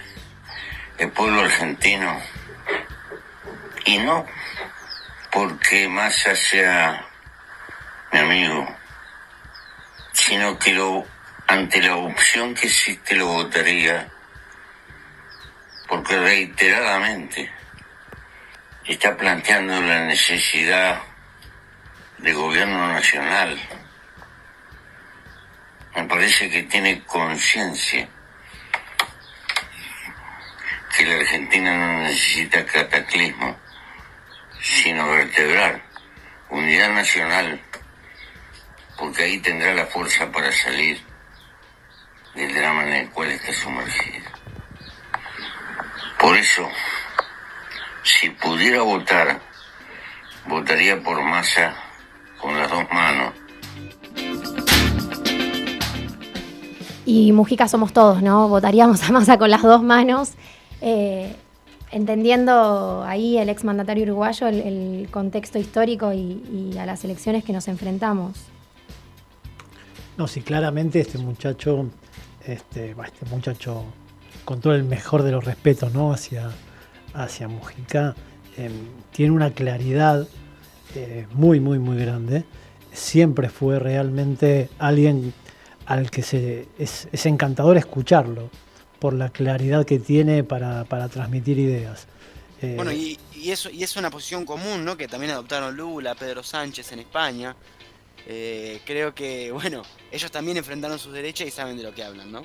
[0.97, 2.19] el pueblo argentino,
[3.85, 4.25] y no
[5.31, 7.05] porque Massa sea
[8.11, 8.67] mi amigo,
[10.11, 11.05] sino que lo,
[11.47, 14.09] ante la opción que existe lo votaría
[15.87, 17.51] porque reiteradamente
[18.85, 21.01] está planteando la necesidad
[22.21, 23.57] de gobierno nacional.
[25.95, 28.07] Me parece que tiene conciencia
[30.95, 33.57] que la Argentina no necesita cataclismo,
[34.61, 35.81] sino vertebrar
[36.49, 37.61] unidad nacional,
[38.97, 41.01] porque ahí tendrá la fuerza para salir
[42.35, 44.29] del drama en el cual está sumergida.
[46.19, 46.69] Por eso,
[48.03, 49.39] si pudiera votar,
[50.45, 51.88] votaría por Massa
[52.41, 53.33] con las dos manos.
[57.05, 58.47] Y Mujica somos todos, ¿no?
[58.49, 60.33] Votaríamos a Massa con las dos manos.
[60.81, 61.35] Eh,
[61.91, 68.37] entendiendo ahí el exmandatario uruguayo el, contexto histórico y, a las elecciones que nos enfrentamos.
[70.17, 71.89] No, sí, claramente este muchacho,
[72.45, 73.85] este, este muchacho
[74.45, 76.11] con todo el mejor de los respetos ¿no?
[76.11, 76.51] hacia,
[77.13, 78.15] hacia Mujica,
[78.57, 78.71] em,
[79.11, 80.27] tiene una claridad
[80.95, 82.43] eh, muy, muy, muy grande.
[82.91, 85.33] Siempre fue realmente alguien
[85.85, 88.49] al que se, es, encantador escucharlo
[88.99, 92.07] por la claridad que tiene para, transmitir ideas.
[92.61, 94.97] Eh, Bueno, y, y eso y es una posición común, ¿no?
[94.97, 97.55] Que también adoptaron Lula, Pedro Sánchez en España.
[98.27, 102.31] Eh, creo que, bueno, ellos también enfrentaron sus derechas y saben de lo que hablan,
[102.31, 102.43] ¿no?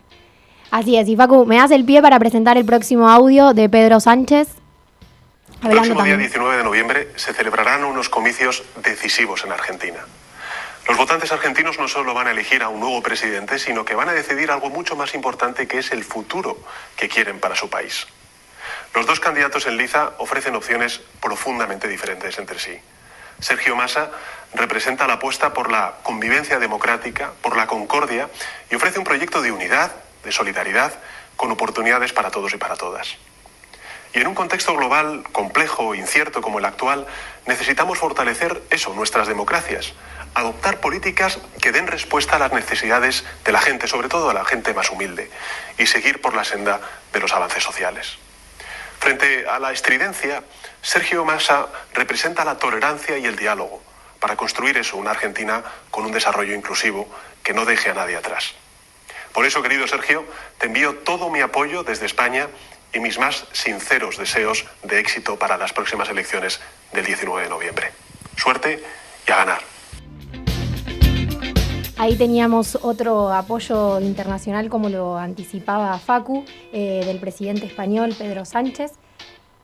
[0.70, 4.00] Así es, y Facu, me das el pie para presentar el próximo audio de Pedro
[4.00, 4.48] Sánchez.
[5.64, 10.04] El próximo día 19 de noviembre se celebrarán unos comicios decisivos en Argentina.
[10.86, 14.10] Los votantes argentinos no solo van a elegir a un nuevo presidente, sino que van
[14.10, 16.58] a decidir algo mucho más importante que es el futuro
[16.96, 18.06] que quieren para su país.
[18.94, 22.78] Los dos candidatos en liza ofrecen opciones profundamente diferentes entre sí.
[23.40, 24.10] Sergio Massa
[24.52, 28.28] representa la apuesta por la convivencia democrática, por la concordia
[28.70, 29.92] y ofrece un proyecto de unidad,
[30.24, 30.92] de solidaridad,
[31.36, 33.16] con oportunidades para todos y para todas.
[34.14, 37.04] Y en un contexto global complejo e incierto como el actual,
[37.46, 39.92] necesitamos fortalecer eso, nuestras democracias,
[40.34, 44.44] adoptar políticas que den respuesta a las necesidades de la gente, sobre todo a la
[44.44, 45.30] gente más humilde,
[45.78, 46.80] y seguir por la senda
[47.12, 48.16] de los avances sociales.
[49.00, 50.44] Frente a la estridencia,
[50.80, 53.82] Sergio Massa representa la tolerancia y el diálogo
[54.20, 57.08] para construir eso, una Argentina con un desarrollo inclusivo
[57.42, 58.54] que no deje a nadie atrás.
[59.34, 60.24] Por eso, querido Sergio,
[60.58, 62.46] te envío todo mi apoyo desde España
[62.94, 66.60] y mis más sinceros deseos de éxito para las próximas elecciones
[66.92, 67.86] del 19 de noviembre.
[68.36, 68.80] Suerte
[69.26, 69.60] y a ganar.
[71.96, 78.92] Ahí teníamos otro apoyo internacional, como lo anticipaba Facu, eh, del presidente español Pedro Sánchez,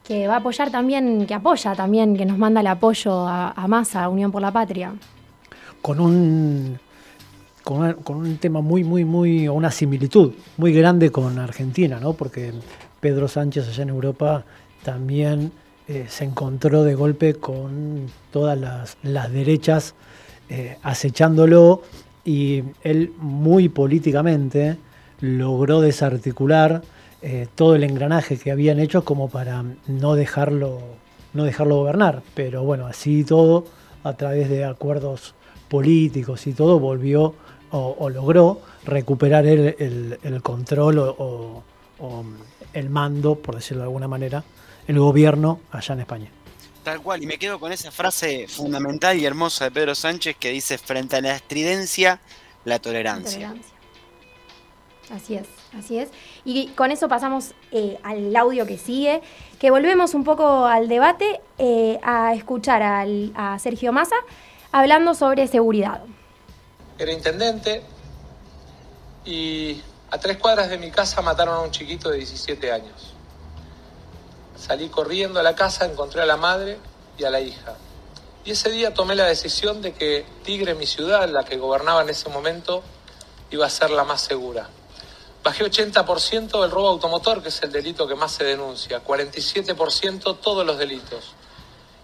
[0.07, 3.67] que va a apoyar también, que apoya también, que nos manda el apoyo a, a
[3.69, 4.93] Massa, Unión por la Patria.
[5.83, 6.79] con un
[7.65, 11.99] con, una- con un tema muy, muy, muy, o una similitud muy grande con Argentina,
[12.01, 12.15] ¿no?
[12.15, 12.53] Porque
[13.01, 14.45] Pedro Sánchez allá en Europa
[14.85, 15.53] también
[15.89, 18.59] eh, se encontró de golpe con todas
[19.03, 19.95] las, derechas
[20.49, 21.83] eh, acechándolo
[22.25, 24.77] y él muy políticamente
[25.21, 26.83] logró desarticular
[27.23, 30.81] eh, todo el engranaje que habían hecho como para no dejarlo,
[31.35, 32.23] no dejarlo gobernar.
[32.35, 33.65] Pero bueno, así todo,
[34.05, 35.35] a través de acuerdos
[35.69, 37.35] políticos y todo, volvió
[37.71, 39.77] o, logró recuperar el,
[40.23, 41.63] el- control o
[42.73, 44.45] el mando, por decirlo de alguna manera,
[44.87, 46.31] el gobierno allá en España.
[46.85, 50.51] Tal cual, y me quedo con esa frase fundamental y hermosa de Pedro Sánchez que
[50.51, 52.21] dice, frente a la estridencia,
[52.65, 53.49] la tolerancia.
[53.49, 53.75] Tolerancia.
[55.13, 56.09] Así es, así es.
[56.45, 59.21] Y con eso pasamos eh, al audio que sigue,
[59.59, 64.15] que volvemos un poco al debate, eh, a escuchar al- a Sergio Massa
[64.73, 66.03] hablando sobre seguridad.
[66.99, 67.83] Era intendente
[69.25, 69.81] y
[70.11, 73.15] a tres cuadras de mi casa mataron a un chiquito de 17 años.
[74.57, 76.79] Salí corriendo a la casa, encontré a la madre
[77.17, 77.77] y a la hija.
[78.45, 82.09] Y ese día tomé la decisión de que Tigre, mi ciudad, la que gobernaba en
[82.09, 82.83] ese momento,
[83.51, 84.69] iba a ser la más segura.
[85.43, 90.67] Bajé 80% el robo automotor, que es el delito que más se denuncia, 47% todos
[90.67, 91.35] los delitos.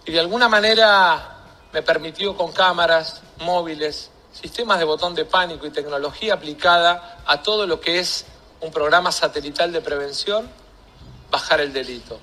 [0.05, 1.37] Y de alguna manera
[1.73, 7.65] me permitió con cámaras, móviles, sistemas de botón de pánico y tecnología aplicada a todo
[7.65, 8.25] lo que es
[8.61, 10.47] un programa satelital de prevención,
[11.31, 12.19] bajar el delito.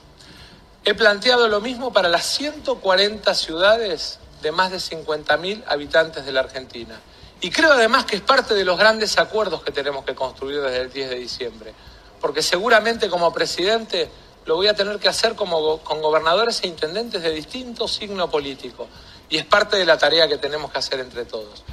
[0.85, 6.40] He planteado lo mismo para las 140 ciudades de más de 50.000 habitantes de la
[6.40, 7.00] Argentina.
[7.40, 10.83] Y creo además que es parte de los grandes acuerdos que tenemos que construir desde
[10.83, 11.74] el 10 de diciembre.
[12.20, 14.09] Porque seguramente como presidente
[14.46, 18.87] lo voy a tener que hacer como con gobernadores e intendentes de distinto signo político.
[19.29, 21.64] Y es parte de la tarea que tenemos que hacer entre todos.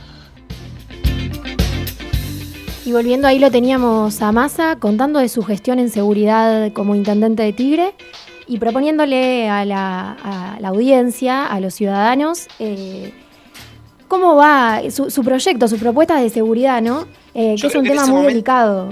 [2.85, 7.43] Y volviendo ahí lo teníamos a Massa contando de su gestión en seguridad como intendente
[7.43, 7.93] de Tigre
[8.47, 13.13] y proponiéndole a la, a la audiencia, a los ciudadanos, eh,
[14.07, 17.07] cómo va su, su proyecto, su propuesta de seguridad, ¿no?
[17.35, 18.89] Eh, que es un tema muy momento- delicado.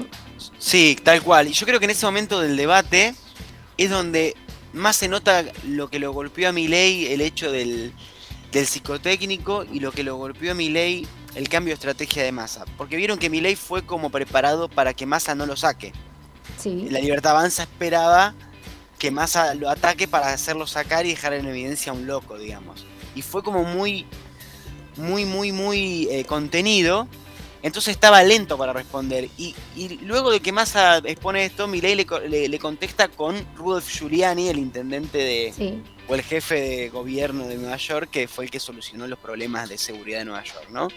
[0.60, 1.47] Sí, tal cual.
[1.47, 3.15] Y yo creo que en ese momento del debate
[3.78, 4.36] es donde
[4.71, 7.91] más se nota lo que lo golpeó a Milei el hecho del,
[8.51, 12.65] del psicotécnico y lo que lo golpeó a Milei el cambio de estrategia de Massa.
[12.77, 15.93] Porque vieron que Milei fue como preparado para que Massa no lo saque.
[16.57, 16.88] Sí.
[16.89, 18.33] La Libertad Avanza esperaba
[18.97, 22.85] que Massa lo ataque para hacerlo sacar y dejar en evidencia a un loco, digamos.
[23.15, 24.05] Y fue como muy,
[24.97, 27.07] muy, muy, muy eh, contenido.
[27.62, 29.30] Entonces estaba lento para responder.
[29.38, 33.88] Y, y luego de que Massa expone esto, Milei le, le- le contesta con Rudolf
[33.89, 35.82] Giuliani, el intendente de, Sí.
[36.08, 39.67] o el jefe de gobierno de Nueva York, que fue el que solucionó los problemas
[39.69, 40.88] de seguridad de Nueva York, ¿no?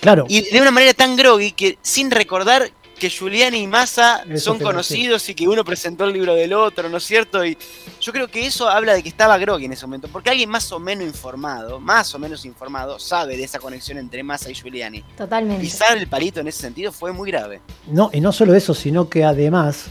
[0.00, 0.26] Claro.
[0.28, 4.58] Y de una manera tan groggy que sin recordar que Giuliani y Massa Eso son
[4.58, 7.44] conocidos y que uno presentó el libro del otro, ¿no es cierto?
[7.44, 7.56] Y
[8.00, 10.70] yo creo que eso habla de que estaba groggy en ese momento, porque alguien más
[10.72, 15.02] o menos informado, más o menos informado, sabe de esa conexión entre Massa y Giuliani.
[15.16, 15.62] Totalmente.
[15.62, 17.60] Pisar el palito en ese sentido fue muy grave.
[17.88, 19.86] No, y no solo eso, sino que además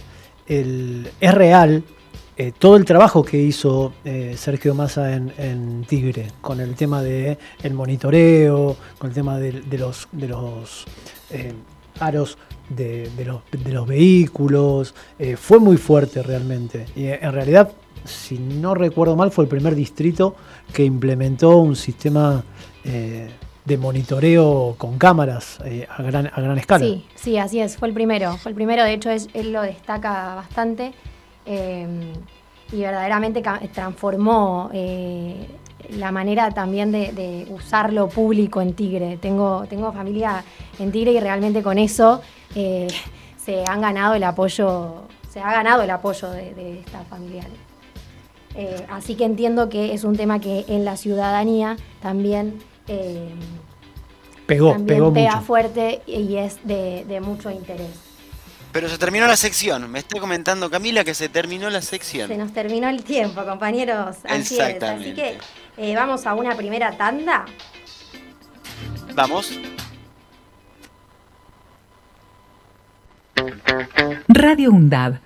[0.48, 1.84] el, es real
[2.38, 7.38] eh, todo el trabajo que hizo eh, Sergio Massa en, Tigre, con el tema de
[7.64, 10.86] el monitoreo, con el tema de, los, de los
[12.00, 12.38] aros
[12.70, 14.96] de, los, de, los, vehículos,
[15.38, 16.86] fue muy fuerte realmente.
[16.96, 17.72] Y en realidad,
[18.04, 20.36] si no recuerdo mal, fue el primer distrito
[20.74, 22.44] que implementó un sistema
[23.66, 26.86] de monitoreo con cámaras eh, a, gran, a gran escala.
[26.86, 28.38] Sí, sí, así es, fue el primero.
[28.38, 30.94] Fue el primero, de hecho, es, él lo destaca bastante
[31.46, 32.14] eh,
[32.72, 35.48] y verdaderamente transformó eh,
[35.92, 39.18] la manera también de, usar lo público en Tigre.
[39.18, 40.44] Tengo, tengo familia
[40.80, 42.22] en Tigre y realmente con eso
[42.54, 47.52] se han ganado el apoyo, se ha ganado el apoyo de, de estas familiares.
[48.90, 53.30] así que entiendo que es un tema que en la ciudadanía también eh,
[54.46, 57.90] pegó, también pega fuerte y es de, mucho interés.
[58.72, 59.90] Pero se terminó la sección.
[59.90, 62.28] Me está comentando Camila que se terminó la sección.
[62.28, 64.18] Se nos terminó el tiempo, compañeros.
[64.26, 65.38] Así Así que
[65.78, 67.46] eh, vamos a una primera tanda.
[69.14, 69.60] Vamos.
[74.28, 75.20] Radio UNDAB.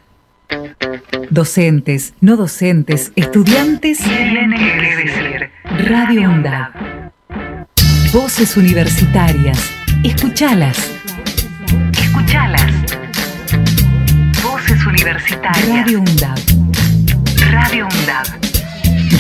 [1.30, 5.52] Docentes, no docentes, estudiantes tienen que decir.
[5.88, 7.12] Radio UNDAB.
[8.12, 9.72] Voces universitarias.
[10.04, 10.92] Escuchalas.
[12.00, 12.72] Escuchalas.
[14.42, 15.68] Voces universitarias.
[15.68, 16.40] Radio UNDAB.
[17.52, 18.28] Radio UNDAB.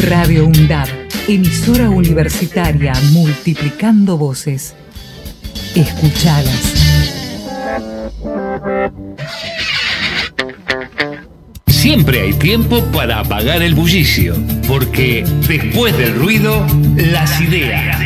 [0.10, 0.99] Radio UNDAB.
[1.30, 4.74] Emisora universitaria multiplicando voces.
[5.76, 6.74] Escuchalas.
[11.68, 14.38] Siempre hay tiempo para apagar el bullicio,
[14.68, 16.66] porque después del ruido,
[16.96, 18.00] las ideas.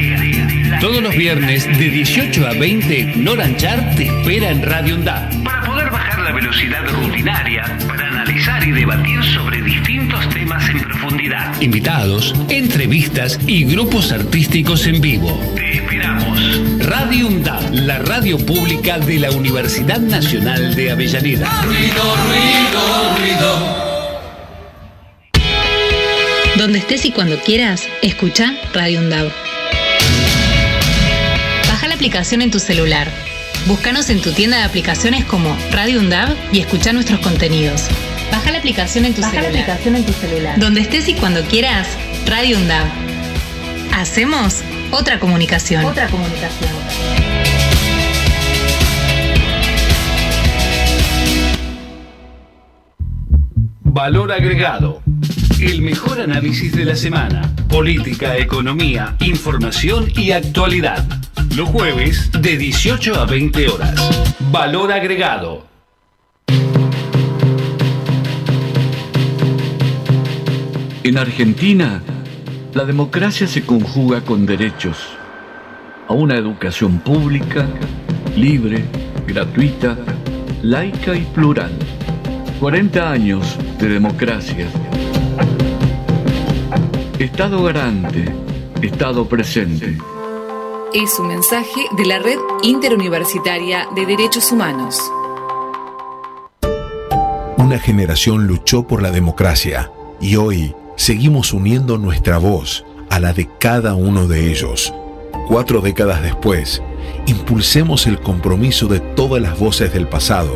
[0.82, 5.30] Todos los viernes de 18 a 20, Noranchar te espera en Radio Onda.
[5.46, 8.03] Para poder bajar la velocidad rutinaria, para
[8.65, 11.62] y debatir sobre distintos temas en profundidad.
[11.62, 15.39] Invitados, entrevistas y grupos artísticos en vivo.
[15.56, 16.39] Te esperamos.
[16.80, 21.62] Radio UNDAP, la radio pública de la Universidad Nacional de Avellaneda.
[21.63, 23.84] Ruido, ruido, ruido.
[26.58, 29.32] Donde estés y cuando quieras, escucha Radio UNDAB
[32.04, 33.08] aplicación en tu celular.
[33.65, 37.88] Búscanos en tu tienda de aplicaciones como Radio Undab y escucha nuestros contenidos.
[38.34, 39.43] Baja la aplicación en tu, celular.
[39.43, 40.60] La aplicación en tu celular.
[40.60, 41.88] Donde estés y cuando quieras,
[42.26, 42.88] Radio Undab.
[43.93, 45.86] Hacemos otra comunicación.
[45.86, 46.72] Otra comunicación.
[53.84, 55.04] Valor agregado.
[55.60, 57.54] El mejor análisis de la semana.
[57.69, 61.06] Política, economía, información y actualidad.
[61.56, 64.36] Los jueves de 18 a 20 horas.
[64.50, 65.73] Valor agregado.
[71.04, 72.02] En Argentina,
[72.74, 74.98] la democracia se conjuga con derechos
[76.08, 77.68] a una educación pública,
[78.36, 78.86] libre,
[79.28, 79.98] gratuita,
[80.62, 81.72] laica y plural.
[82.60, 84.68] 40 años de democracia.
[87.20, 88.34] Estado garante,
[88.82, 89.98] Estado presente
[90.94, 95.02] es un mensaje de la Red Interuniversitaria de Derechos Humanos.
[97.58, 103.50] Una generación luchó por la democracia y hoy seguimos uniendo nuestra voz a la de
[103.60, 104.94] cada uno de ellos.
[105.48, 106.82] Cuatro décadas después,
[107.28, 110.52] impulsemos el compromiso de todas las voces del pasado,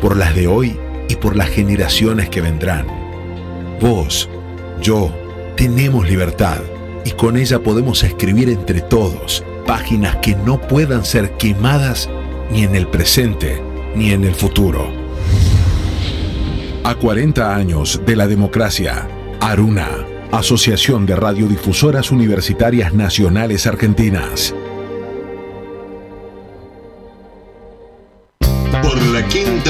[0.00, 2.86] por las de hoy y por las generaciones que vendrán.
[3.80, 4.28] Vos,
[4.82, 5.12] yo,
[5.56, 6.58] tenemos libertad
[7.04, 12.08] y con ella podemos escribir entre todos páginas que no puedan ser quemadas
[12.50, 13.62] ni en el presente
[13.94, 14.88] ni en el futuro.
[16.84, 19.06] A 40 años de la democracia,
[19.40, 19.88] Aruna,
[20.32, 24.54] Asociación de Radiodifusoras Universitarias Nacionales Argentinas.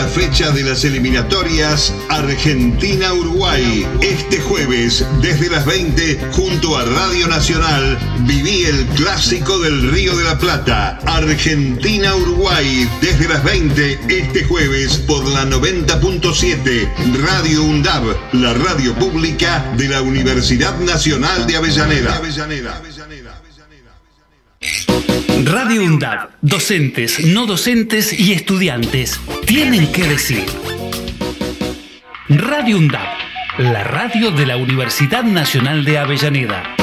[0.09, 3.87] Fecha de las eliminatorias Argentina-Uruguay.
[4.01, 10.25] Este jueves, desde las 20, junto a Radio Nacional, viví el clásico del Río de
[10.25, 10.99] la Plata.
[11.07, 16.89] Argentina-Uruguay, desde las 20, este jueves, por la 90.7,
[17.25, 22.21] Radio UNDAB, la radio pública de la Universidad Nacional de Avellaneda.
[24.61, 30.45] Radio UNDAD, docentes, no docentes y estudiantes tienen que decir.
[32.29, 33.07] Radio UNDAD,
[33.59, 36.75] la radio de la Universidad Nacional de Avellaneda.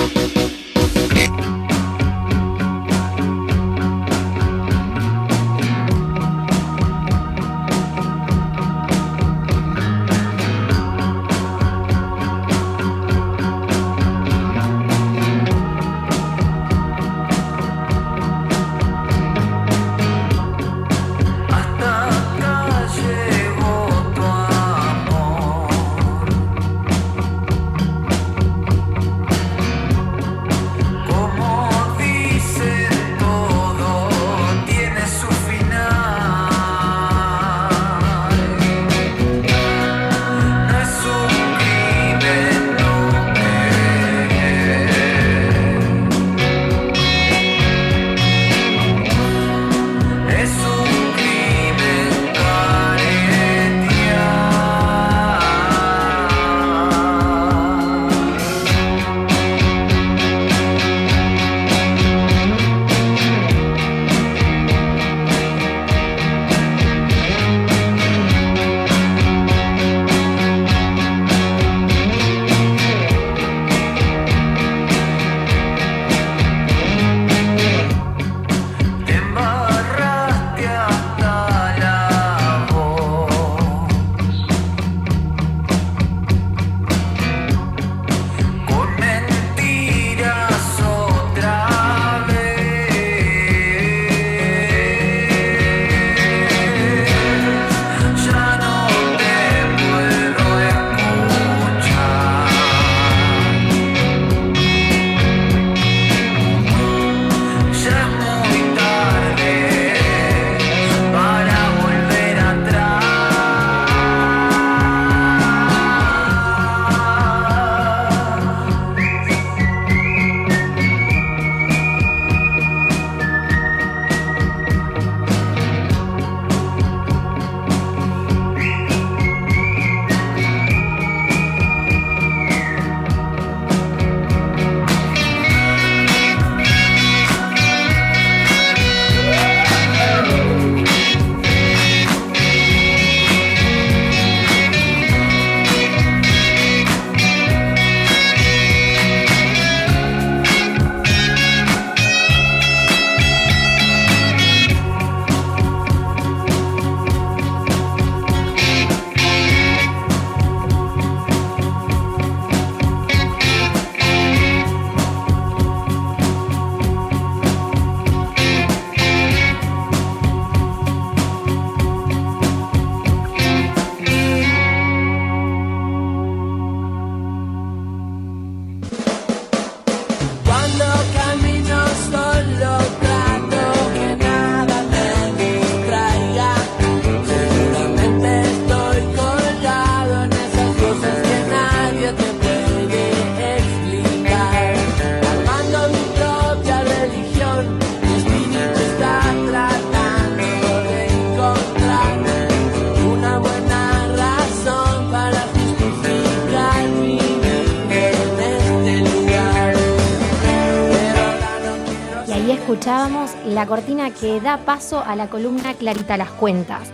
[214.11, 216.91] Que da paso a la columna Clarita las Cuentas.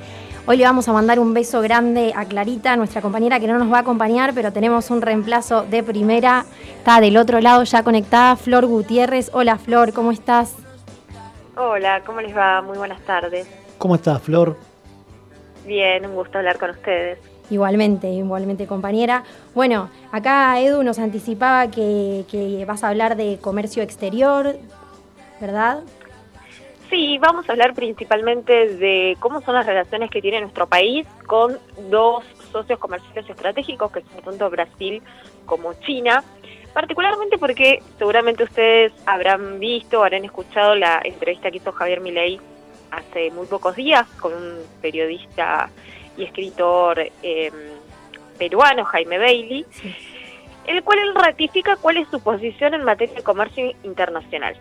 [0.48, 3.72] Hoy le vamos a mandar un beso grande a Clarita, nuestra compañera que no nos
[3.72, 6.46] va a acompañar, pero tenemos un reemplazo de primera.
[6.78, 9.30] Está del otro lado ya conectada Flor Gutiérrez.
[9.34, 10.56] Hola Flor, ¿cómo estás?
[11.56, 12.62] Hola, ¿cómo les va?
[12.62, 13.48] Muy buenas tardes.
[13.78, 14.58] ¿Cómo estás, Flor?
[15.66, 17.20] Bien, un gusto hablar con ustedes.
[17.50, 19.24] Igualmente, igualmente compañera.
[19.54, 24.56] Bueno, acá Edu nos anticipaba que, que vas a hablar de comercio exterior,
[25.40, 25.82] ¿verdad?
[26.92, 31.58] Sí, vamos a hablar principalmente de cómo son las relaciones que tiene nuestro país con
[31.90, 35.02] dos socios comerciales estratégicos, que son tanto Brasil
[35.46, 36.22] como China,
[36.74, 42.42] particularmente porque seguramente ustedes habrán visto, habrán escuchado la entrevista que hizo Javier Milei
[42.92, 45.70] hace muy pocos días con un periodista
[46.18, 47.54] y escritor em,
[48.38, 49.66] peruano, Jaime Bailey,
[50.68, 54.58] el cual él ratifica cuál es su posición en materia de comercio internacional.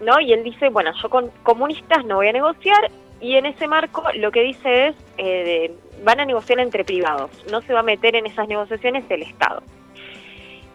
[0.00, 0.20] ¿No?
[0.20, 2.90] Y él dice, bueno, yo con comunistas no voy a negociar
[3.20, 7.60] y en ese marco lo que dice es, eh, van a negociar entre privados, no
[7.60, 9.62] se va a meter en esas negociaciones el Estado.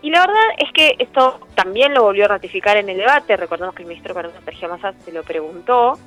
[0.01, 3.73] Y la verdad es que esto también lo volvió a ratificar en el debate, recordemos
[3.73, 5.97] que el ministro Carlos Sergio Massa se lo preguntó,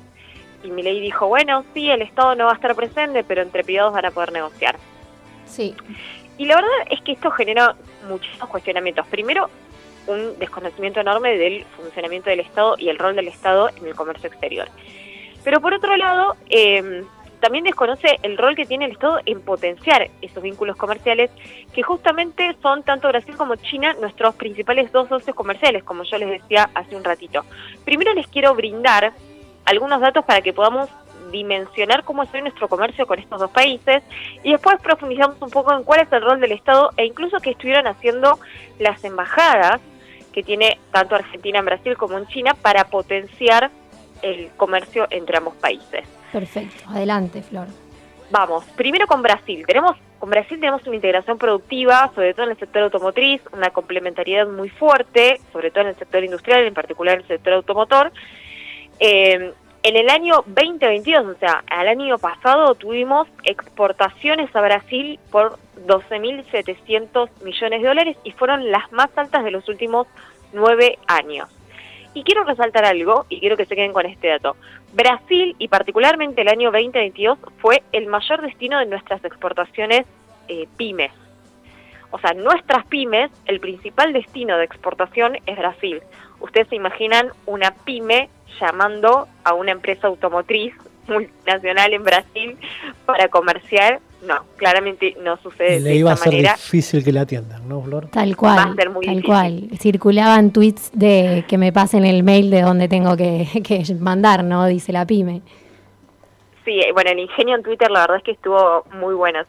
[0.63, 3.93] y Milei dijo, bueno, sí, el Estado no va a estar presente, pero entre privados
[3.93, 4.77] van a poder negociar.
[5.45, 5.75] Sí.
[6.37, 7.75] Y la verdad es que esto genera
[8.07, 9.05] muchísimos cuestionamientos.
[9.07, 9.49] Primero,
[10.09, 14.27] un desconocimiento enorme del funcionamiento del Estado y el rol del Estado en el comercio
[14.27, 14.67] exterior.
[15.43, 17.03] Pero por otro lado, eh,
[17.39, 21.31] también desconoce el rol que tiene el Estado en potenciar esos vínculos comerciales,
[21.73, 26.41] que justamente son tanto Brasil como China nuestros principales dos socios comerciales, como yo les
[26.41, 27.45] decía hace un ratito.
[27.85, 29.13] Primero les quiero brindar
[29.65, 30.89] algunos datos para que podamos
[31.31, 34.03] dimensionar cómo es hoy nuestro comercio con estos dos países
[34.43, 37.51] y después profundizamos un poco en cuál es el rol del Estado e incluso qué
[37.51, 38.39] estuvieron haciendo
[38.79, 39.79] las embajadas
[40.33, 43.71] que tiene tanto Argentina en Brasil como en China para potenciar
[44.21, 46.05] el comercio entre ambos países.
[46.31, 47.67] Perfecto, adelante Flor.
[48.31, 49.63] Vamos, primero con Brasil.
[49.65, 54.45] Tenemos con Brasil tenemos una integración productiva, sobre todo en el sector automotriz, una complementariedad
[54.47, 58.11] muy fuerte, sobre todo en el sector industrial, en particular en el sector automotor.
[58.99, 59.53] Eh,
[59.83, 65.57] en el año 2022, o sea, al año pasado, tuvimos exportaciones a Brasil por
[65.87, 70.07] 12.700 millones de dólares y fueron las más altas de los últimos
[70.51, 71.49] nueve años.
[72.13, 74.55] Y quiero resaltar algo, y quiero que se queden con este dato.
[74.93, 80.05] Brasil, y particularmente el año 2022, fue el mayor destino de nuestras exportaciones
[80.47, 81.11] eh, pymes.
[82.11, 86.01] O sea, nuestras pymes, el principal destino de exportación es Brasil.
[86.39, 90.73] Ustedes se imaginan una pyme llamando a una empresa automotriz
[91.07, 92.57] multinacional en Brasil
[93.05, 93.99] para comerciar.
[94.21, 98.09] No, claramente no sucede Le iba a ser difícil que la atiendan, ¿no, Flor?
[98.09, 98.75] Tal cual.
[98.75, 99.69] tal cual.
[99.79, 104.65] Circulaban tweets de que me pasen el mail de donde tengo que, mandar, ¿no?
[104.65, 105.41] Dice la pyme.
[106.65, 109.39] Sí, bueno, el ingenio en Twitter la verdad es que estuvo muy bueno.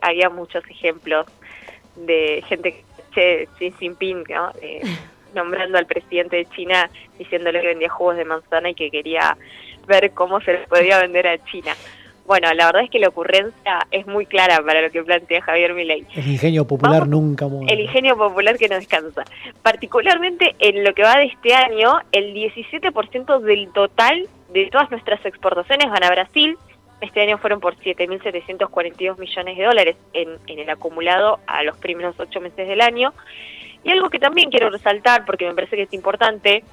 [0.00, 1.26] había muchos ejemplos
[1.94, 2.82] de gente
[3.14, 4.50] que, Xi Jinping, ¿no?
[5.36, 9.36] nombrando al presidente de China diciéndole que vendía jugos de manzana y que quería
[9.86, 11.74] ver cómo se les podía vender a China.
[12.26, 15.74] Bueno, la verdad es que la ocurrencia es muy clara para lo que plantea Javier
[15.74, 16.04] Milei.
[16.14, 17.72] El ingenio popular nunca muere.
[17.72, 19.24] El ingenio popular que no descansa.
[19.62, 25.24] Particularmente en lo que va de este año, el 17% del total de todas nuestras
[25.24, 26.58] exportaciones van a Brasil.
[27.00, 32.18] Este año fueron por 7.742 millones de dólares en, en el acumulado a los primeros
[32.18, 33.12] ocho meses del año.
[33.86, 36.64] Y algo que también quiero resaltar, porque me parece que es importante,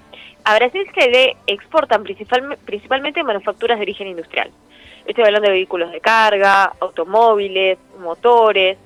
[0.44, 4.50] a Brasil se le exportan principalmente manufacturas de origen industrial.
[5.06, 8.80] Estoy hablando de vehículos de carga, automóviles, motores.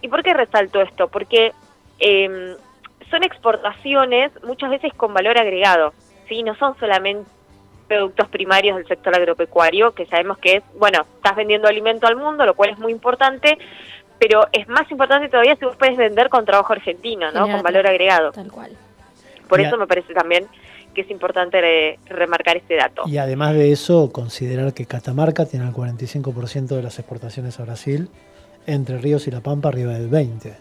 [0.00, 1.08] ¿Y por qué resalto esto?
[1.08, 1.52] Porque
[1.98, 2.54] em,
[3.10, 5.92] son exportaciones muchas veces con valor agregado,
[6.28, 6.44] ¿sí?
[6.44, 7.28] No son solamente
[7.88, 12.46] productos primarios del sector agropecuario, que sabemos que es, bueno, estás vendiendo alimento al mundo,
[12.46, 13.58] lo cual es muy importante,
[14.22, 17.50] pero es más importante todavía si vos puedes vender con trabajo argentino, ¿no?
[17.50, 18.30] con valor agregado.
[18.30, 18.70] Tal cual.
[19.48, 20.46] Por eso me parece también
[20.94, 23.02] que es importante remarcar este dato.
[23.06, 28.10] Y además de eso, considerar que Catamarca tiene el 45% de las exportaciones a Brasil,
[28.68, 30.54] Entre Ríos y La Pampa arriba del 20%.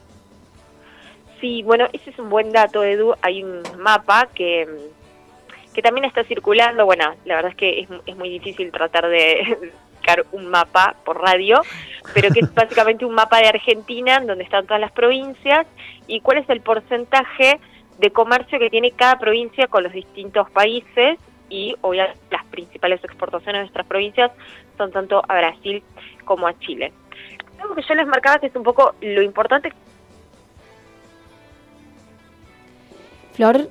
[1.39, 3.14] Sí, bueno, ese es un buen dato, Edu.
[3.22, 4.68] Hay un mapa que,
[5.72, 6.86] que también está circulando.
[6.86, 9.72] Bueno, la verdad es que es, es muy difícil tratar de
[10.31, 11.61] un mapa por radio,
[12.13, 15.67] pero que es básicamente un mapa de Argentina donde están todas las provincias
[16.07, 17.59] y cuál es el porcentaje
[17.99, 23.59] de comercio que tiene cada provincia con los distintos países y obviamente las principales exportaciones
[23.59, 24.31] de nuestras provincias
[24.77, 25.83] son tanto a Brasil
[26.25, 26.91] como a Chile.
[27.61, 29.71] Algo que yo les marcaba que es un poco lo importante.
[33.33, 33.69] Flor,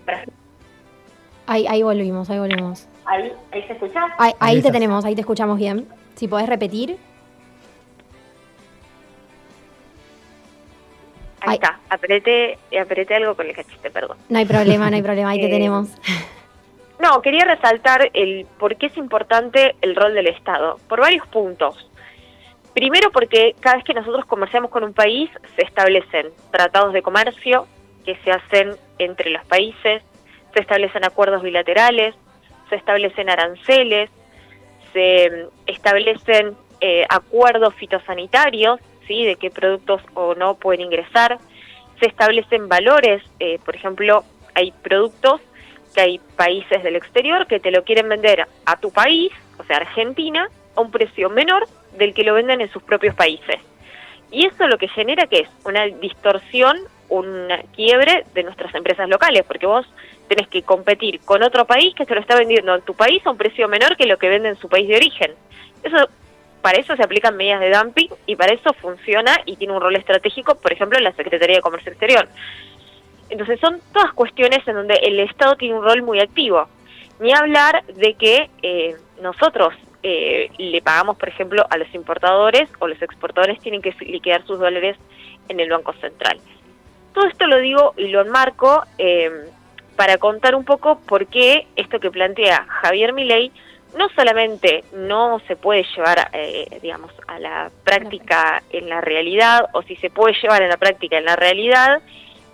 [1.46, 2.88] ahí, ahí volvimos, ahí volvimos.
[3.04, 4.06] Ahí, ahí se escucha.
[4.18, 5.88] Ahí, ahí te tenemos, ahí te escuchamos bien.
[6.20, 6.98] Si podés repetir.
[11.40, 14.18] Ahí está, apreté, apreté algo con el cachete, perdón.
[14.28, 15.88] No hay problema, no hay problema, ahí te Eh, tenemos.
[16.98, 21.88] No, quería resaltar el por qué es importante el rol del Estado, por varios puntos.
[22.74, 27.66] Primero porque cada vez que nosotros comerciamos con un país se establecen tratados de comercio
[28.04, 30.02] que se hacen entre los países,
[30.52, 32.14] se establecen acuerdos bilaterales,
[32.68, 34.10] se establecen aranceles,
[34.93, 39.24] se establecen eh, acuerdos fitosanitarios, ¿sí?
[39.24, 41.38] de qué productos o no pueden ingresar,
[41.99, 44.24] se establecen valores, eh, por ejemplo,
[44.55, 45.41] hay productos
[45.95, 49.78] que hay países del exterior que te lo quieren vender a tu país, o sea,
[49.78, 51.66] Argentina, a un precio menor
[51.97, 53.57] del que lo venden en sus propios países.
[54.30, 56.78] Y eso lo que genera que es una distorsión,
[57.09, 59.86] un quiebre de nuestras empresas locales, porque vos
[60.30, 63.30] tenés que competir con otro país que se lo está vendiendo en tu país a
[63.30, 65.32] un precio menor que lo que vende en su país de origen.
[65.82, 66.08] Eso
[66.62, 69.96] para eso se aplican medidas de dumping y para eso funciona y tiene un rol
[69.96, 72.28] estratégico, por ejemplo, en la Secretaría de Comercio Exterior.
[73.28, 76.68] Entonces son todas cuestiones en donde el Estado tiene un rol muy activo.
[77.18, 79.74] Ni hablar de que eh, nosotros
[80.04, 84.60] eh, le pagamos, por ejemplo, a los importadores o los exportadores tienen que liquidar sus
[84.60, 84.96] dólares
[85.48, 86.38] en el Banco Central.
[87.14, 89.30] Todo esto lo digo y lo enmarco eh,
[89.97, 93.53] para contar un poco por qué esto que plantea Javier Milei
[93.97, 99.82] no solamente no se puede llevar, eh, digamos, a la práctica en la realidad, o
[99.82, 102.01] si se puede llevar en la práctica en la realidad,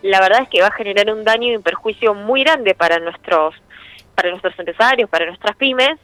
[0.03, 2.99] la verdad es que va a generar un daño y un perjuicio muy grande para
[2.99, 3.55] nuestros,
[4.15, 5.99] para nuestros empresarios, para nuestras pymes,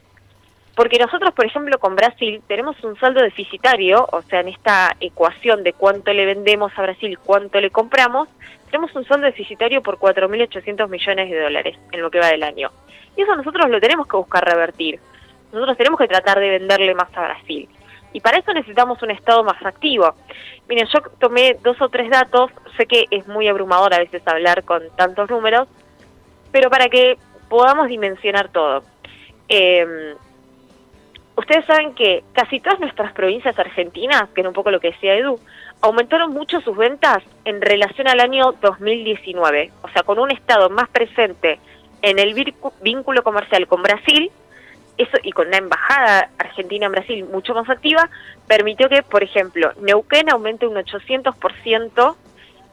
[0.75, 5.63] porque nosotros, por ejemplo, con Brasil tenemos un saldo deficitario, o sea, en esta ecuación
[5.63, 8.27] de cuánto le vendemos a Brasil, cuánto le compramos,
[8.73, 12.71] tenemos un saldo deficitario por 4.800 millones de dólares en lo que va del año.
[13.15, 14.99] Y eso nosotros lo tenemos que buscar revertir.
[15.51, 17.69] Nosotros tenemos que tratar de venderle más a Brasil.
[18.13, 20.15] Y para eso necesitamos un Estado más activo.
[20.67, 24.63] Miren, yo tomé dos o tres datos, sé que es muy abrumador a veces hablar
[24.63, 25.67] con tantos números,
[26.51, 27.19] pero para que
[27.49, 28.81] podamos dimensionar todo.
[29.49, 30.15] Eh,
[31.37, 35.13] ustedes saben que casi todas nuestras provincias argentinas, que era un poco lo que decía
[35.13, 35.39] Edu,
[35.83, 39.71] aumentaron mucho sus ventas en relación al año 2019.
[39.81, 41.59] O sea, con un Estado más presente
[42.01, 42.33] en el
[42.81, 44.31] vínculo comercial con Brasil,
[44.97, 48.09] eso y con una embajada argentina en Brasil mucho más activa,
[48.47, 52.15] permitió que, por ejemplo, Neuquén aumente un 800%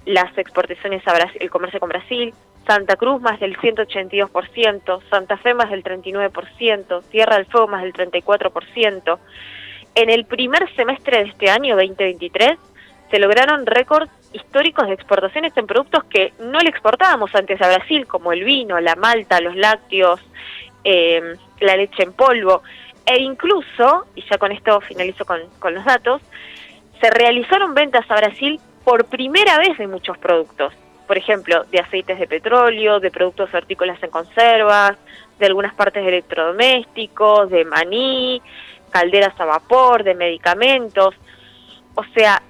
[0.07, 2.33] las exportaciones a Brasil, el comercio con Brasil,
[2.65, 7.93] Santa Cruz más del 182%, Santa Fe más del 39%, Tierra del Fuego más del
[7.93, 9.19] 34%.
[9.97, 12.70] En el primer semestre de este año 2023
[13.11, 18.07] se lograron récords históricos de exportaciones en productos que no le exportábamos antes a Brasil,
[18.07, 20.21] como el vino, la malta, los lácteos,
[20.85, 22.63] eh, la leche en polvo,
[23.05, 26.23] e incluso, y ya con esto finalizo con, con los datos,
[27.01, 30.73] se realizaron ventas a Brasil por primera vez de muchos productos.
[31.07, 34.97] Por ejemplo, de aceites de petróleo, de productos hortícolas en conservas,
[35.41, 38.41] de algunas partes de electrodomésticos, de maní,
[38.91, 41.15] calderas a vapor, de medicamentos.
[41.95, 42.41] O sea,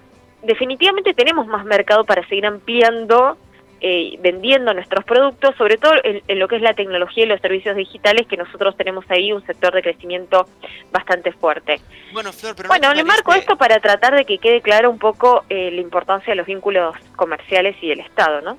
[0.43, 3.36] definitivamente tenemos más mercado para seguir ampliando,
[3.80, 7.41] eh, vendiendo nuestros productos, sobre todo en, en, lo que es la tecnología y los
[7.41, 10.47] servicios digitales, que nosotros tenemos ahí un sector de crecimiento
[10.93, 11.80] bastante fuerte.
[12.12, 14.99] Bueno, Flor, pero bueno ¿no le marco esto para tratar de que quede claro un
[14.99, 18.59] poco eh, la importancia de los vínculos comerciales y el Estado, ¿no?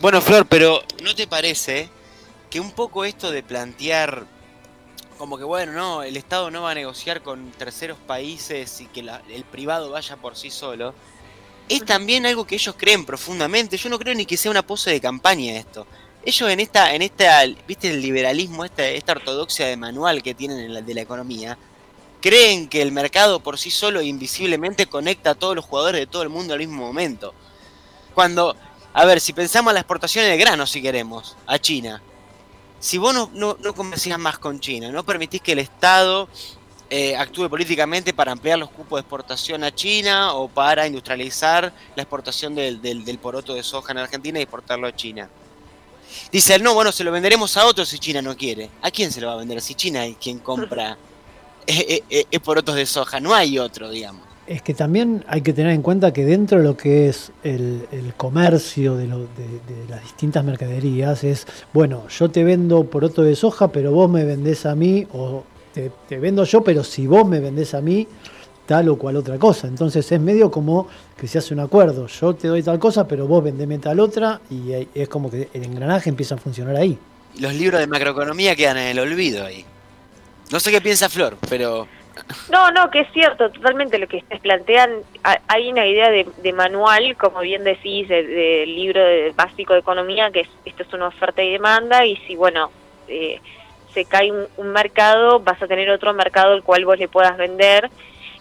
[0.00, 1.90] Bueno, Flor, pero ¿no te parece
[2.50, 4.24] que un poco esto de plantear
[5.20, 9.02] como que, bueno, no, el Estado no va a negociar con terceros países y que
[9.02, 10.94] la- el privado vaya por sí solo,
[11.68, 13.76] es también algo que ellos creen profundamente.
[13.76, 15.86] Yo no creo ni que sea una pose de campaña esto.
[16.24, 20.58] Ellos en esta, en esta, viste el liberalismo, esta, esta ortodoxia de manual que tienen
[20.58, 21.58] en la- de la economía,
[22.22, 26.22] creen que el mercado por sí solo invisiblemente conecta a todos los jugadores de todo
[26.22, 27.34] el mundo al mismo momento.
[28.14, 28.56] Cuando,
[28.94, 32.02] a ver, si pensamos en la exportación de grano, si queremos, a China,
[32.80, 36.28] si vos no, no, no más con China, no permitís que el Estado
[36.88, 42.02] eh, actúe políticamente para ampliar los cupos de exportación a China o para industrializar la
[42.02, 45.28] exportación del, del, del poroto de soja en Argentina y exportarlo a China.
[46.32, 48.70] Dice él, no, bueno, se lo venderemos a otros si China no quiere.
[48.82, 50.96] ¿A quién se lo va a vender si China es quien compra
[51.66, 53.20] eh, eh, eh, porotos de soja?
[53.20, 54.29] No hay otro, digamos.
[54.50, 57.86] Es que también hay que tener en cuenta que dentro de lo que es el,
[58.16, 59.16] comercio de, de-
[59.88, 64.66] las distintas mercaderías es, bueno, yo te vendo poroto de soja, pero vos me vendés
[64.66, 68.08] a mí, o te, vendo yo, pero si vos me vendés a mí,
[68.66, 69.68] tal o cual otra cosa.
[69.68, 73.28] Entonces es medio como que se hace un acuerdo, yo te doy tal cosa, pero
[73.28, 76.98] vos vendeme tal otra, y es como que el engranaje empieza a funcionar ahí.
[77.38, 79.64] Los libros de macroeconomía quedan en el olvido ahí.
[80.50, 81.86] No sé qué piensa Flor, pero...
[82.50, 85.02] No, no, que es cierto, totalmente lo que ustedes plantean.
[85.48, 89.00] Hay una idea de, manual, como bien decís, del libro
[89.34, 92.70] básico de economía, que es, esto es una oferta y demanda, y si, bueno,
[93.08, 93.40] eh,
[93.94, 97.90] se cae un, mercado, vas a tener otro mercado al cual vos le puedas vender.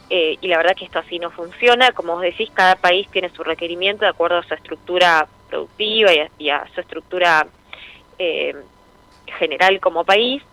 [0.09, 1.91] Eh, y la verdad que esto así no funciona.
[1.91, 6.49] Como vos decís, cada país tiene su requerimiento de acuerdo a su estructura productiva y
[6.49, 7.47] a, su estructura
[8.17, 8.55] eh,
[9.37, 10.43] general como país.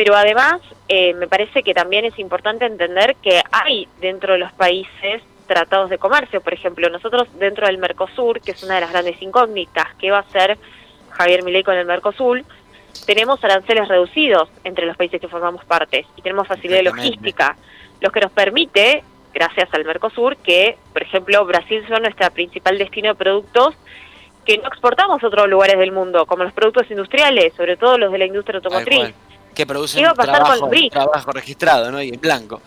[0.00, 4.50] Pero además, eh, me parece que también es importante entender que hay dentro de los
[4.50, 6.40] países tratados de comercio.
[6.40, 10.16] Por ejemplo, nosotros dentro del Mercosur, que es una de las grandes incógnitas, ¿qué va
[10.16, 10.56] a hacer
[11.10, 12.42] Javier Milei con el Mercosur?
[13.04, 17.56] tenemos aranceles reducidos entre los países que formamos parte y tenemos facilidad logística,
[18.00, 23.10] lo que nos permite, gracias al Mercosur, que, por ejemplo, Brasil son nuestra principal destino
[23.10, 23.74] de productos
[24.46, 28.10] que no exportamos a otros lugares del mundo, como los productos industriales, sobre todo los
[28.10, 29.14] de la industria automotriz.
[29.54, 32.02] Que producen ¿Qué trabajo, trabajo registrado, ¿no?
[32.02, 32.60] Y en blanco.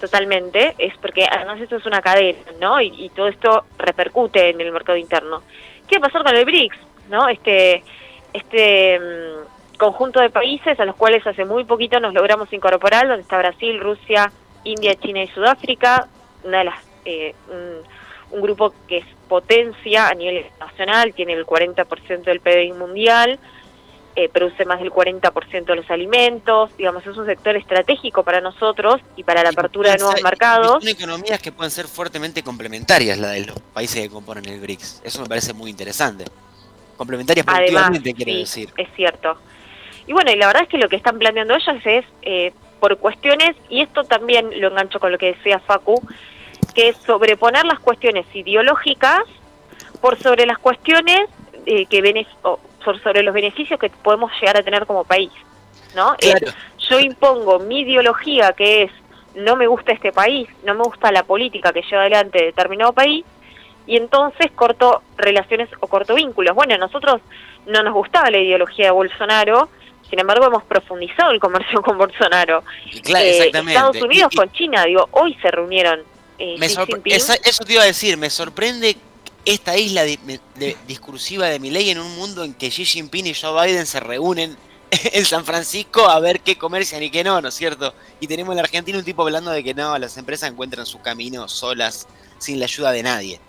[0.00, 2.80] Totalmente, es porque además esto es una cadena, ¿no?
[2.80, 5.42] Y, y todo esto repercute en el mercado interno.
[5.90, 6.76] ¿Qué va a pasar con el BRICS?
[7.10, 7.28] ¿No?
[7.28, 7.82] Este,
[8.32, 13.22] este mm, conjunto de países a los cuales hace muy poquito nos logramos incorporar, donde
[13.22, 14.30] está Brasil, Rusia,
[14.62, 16.06] India, China y Sudáfrica,
[16.44, 17.34] una de las, eh,
[18.30, 23.40] un, grupo que es potencia a nivel nacional, tiene el 40% del PIB mundial,
[24.16, 29.00] eh, produce más del 40% de los alimentos, digamos, es un sector estratégico para nosotros
[29.16, 30.82] y para la apertura de nuevos mercados.
[30.82, 35.02] Son economías que pueden ser fuertemente complementarias, la de los países que componen el BRICS.
[35.04, 36.24] Eso me parece muy interesante
[37.00, 38.68] complementarias productivamente, quiero decir.
[38.76, 39.38] Es cierto.
[40.06, 42.98] Y bueno, y la verdad es que lo que están planteando ellos es eh, por
[42.98, 45.94] cuestiones, y esto también lo engancho con lo que decía Facu,
[46.74, 49.22] que es sobreponer las cuestiones ideológicas
[50.02, 51.22] por sobre las cuestiones
[51.64, 52.02] eh, que
[52.84, 55.30] sobre los beneficios que podemos llegar a tener como país,
[55.94, 56.16] ¿no?
[56.88, 58.90] yo impongo mi ideología que es
[59.34, 63.24] no me gusta este país, no me gusta la política que lleva adelante determinado país,
[63.86, 66.54] y entonces corto relaciones o corto vínculos.
[66.54, 67.20] Bueno, a nosotros
[67.66, 69.68] no nos gustaba la ideología de Bolsonaro,
[70.08, 72.62] sin embargo hemos profundizado el comercio con Bolsonaro.
[72.92, 76.00] Eh, Estados Unidos con China, digo, hoy se reunieron.
[76.38, 78.96] Eh, eso te iba a decir, me sorprende
[79.44, 80.02] esta isla
[80.86, 84.56] discursiva de ley en un mundo en que Xi Jinping y Joe Biden se reúnen
[84.90, 87.94] en San Francisco a ver qué comercian y qué no, ¿no es cierto?
[88.20, 91.00] Y tenemos en la Argentina un tipo hablando de que no, las empresas encuentran su
[91.00, 92.06] camino solas,
[92.38, 93.40] sin la ayuda de nadie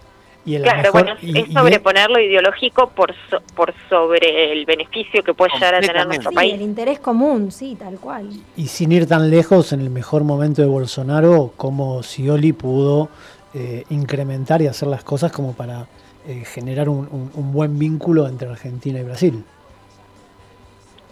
[0.43, 3.13] claro, bueno, es sobreponer lo ideológico por,
[3.55, 6.53] por sobre el beneficio que puede llegar a tener nuestro país.
[6.53, 8.29] El interés común, sí, tal cual.
[8.55, 13.09] Y sin ir tan lejos, en el mejor momento de Bolsonaro, como Scioli pudo
[13.53, 15.87] eh, incrementar y hacer las cosas como para
[16.27, 19.43] eh, generar un, buen vínculo entre Argentina y Brasil.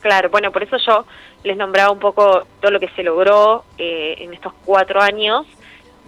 [0.01, 1.05] Claro, bueno, por eso yo
[1.43, 5.45] les nombraba un poco todo lo que se logró eh, en estos cuatro años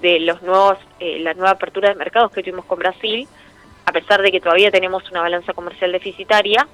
[0.02, 3.28] de los nuevos, eh, la nueva apertura de mercados que tuvimos con Brasil,
[3.86, 6.68] a pesar de que todavía tenemos una balanza comercial deficitaria,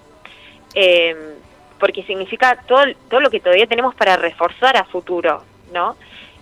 [0.73, 1.35] eh,
[1.79, 5.43] porque significa todo, todo lo que todavía tenemos para reforzar a futuro,
[5.73, 5.95] ¿no?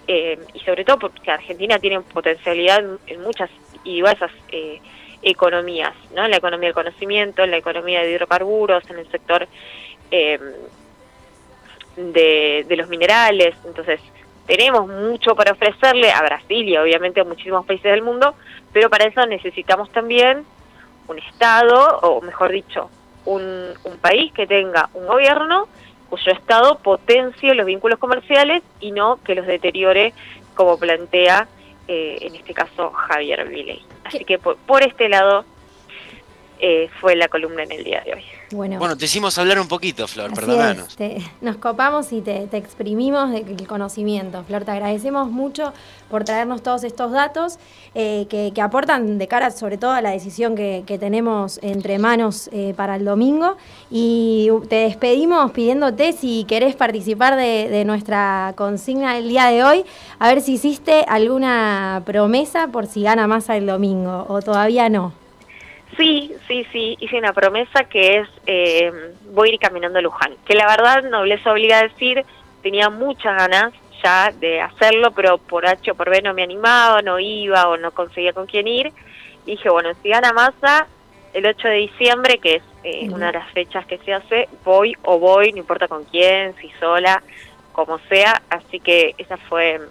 [0.07, 3.49] Eh, y sobre todo porque Argentina tiene potencialidad en muchas
[3.83, 4.31] y diversas
[5.21, 6.25] economías, ¿no?
[6.25, 9.47] En la economía del conocimiento, en la economía de hidrocarburos, en el sector
[10.11, 10.39] de,
[12.67, 13.99] de los minerales, entonces
[14.45, 18.35] tenemos mucho para ofrecerle a Brasil y obviamente a muchísimos países del mundo,
[18.71, 20.45] pero para eso necesitamos también
[21.07, 22.89] un Estado, o mejor dicho,
[23.25, 25.67] un país que tenga un gobierno
[26.09, 30.13] cuyo Estado potencie los vínculos comerciales y no que los deteriore
[30.55, 31.47] como plantea
[31.87, 33.81] eh, en este caso Javier Milei.
[34.03, 35.45] Así que por este lado
[36.59, 38.23] eh, fue la columna en el día de hoy.
[38.51, 40.95] Bueno, bueno te hicimos hablar un poquito, Flor, perdónanos.
[41.41, 44.43] nos copamos y te, exprimimos el conocimiento.
[44.45, 45.73] Flor, te agradecemos mucho
[46.09, 47.59] por traernos todos estos datos
[47.93, 52.73] eh, que, aportan de cara sobre todo a la decisión que, tenemos entre manos eh,
[52.77, 53.57] para el domingo.
[53.91, 59.85] Y te despedimos pidiéndote si querés participar de, de nuestra consigna del día de hoy,
[60.19, 65.24] a ver si hiciste alguna promesa por si gana más el domingo o todavía no.
[65.97, 68.91] Sí, sí, sí, hice una promesa que es eh,
[69.31, 72.25] voy a ir caminando a Luján, que la verdad no les obliga a decir,
[72.61, 73.73] tenía muchas ganas
[74.03, 77.77] ya de hacerlo, pero por H o por B no me animaba, no iba o
[77.77, 78.91] no conseguía con quién ir.
[79.45, 80.87] Y dije, bueno, si gana masa,
[81.33, 84.95] el 8 de diciembre, que es eh, una de las fechas que se hace, voy
[85.03, 87.21] o voy, no importa con quién, si sola,
[87.71, 88.41] como sea.
[88.49, 89.81] Así que esa fue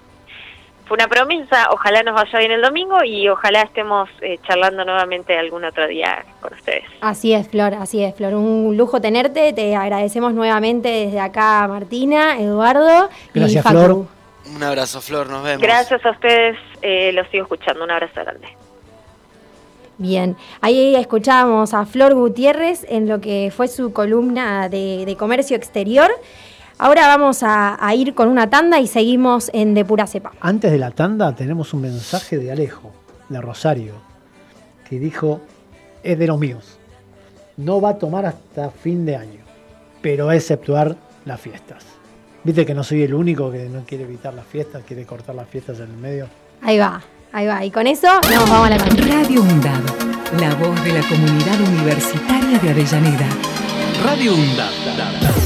[0.87, 5.37] fue una promesa, ojalá nos vaya bien el domingo y ojalá estemos eh, charlando nuevamente
[5.37, 6.85] algún otro día con ustedes.
[7.01, 8.35] Así es, Flor, así es, Flor.
[8.35, 14.07] Un lujo tenerte, te agradecemos nuevamente desde acá, Martina, Eduardo Gracias, Flor.
[14.55, 15.63] Un abrazo, Flor, nos vemos.
[15.63, 18.49] Gracias a ustedes, eh, los sigo escuchando, un abrazo grande.
[19.97, 26.11] Bien, ahí escuchábamos a Flor Gutiérrez en lo que fue su columna de, comercio exterior.
[26.79, 30.33] Ahora vamos a, ir con una tanda y seguimos en De Pura Cepa.
[30.41, 32.91] Antes de la tanda tenemos un mensaje de Alejo,
[33.29, 33.95] de Rosario,
[34.89, 35.41] que dijo,
[36.03, 36.79] es de los míos.
[37.57, 39.41] No va a tomar hasta fin de año,
[40.03, 41.85] pero a exceptuar las fiestas.
[42.43, 45.49] Viste que no soy el único que no quiere evitar las fiestas, quiere cortar las
[45.49, 46.27] fiestas en el medio.
[46.61, 47.01] Ahí va.
[47.33, 48.79] Ahí va, y con eso nos vamos a la.
[48.79, 53.27] Radio UNDAB, la voz de la comunidad universitaria de Avellaneda.
[54.05, 55.44] Radio UNDAB.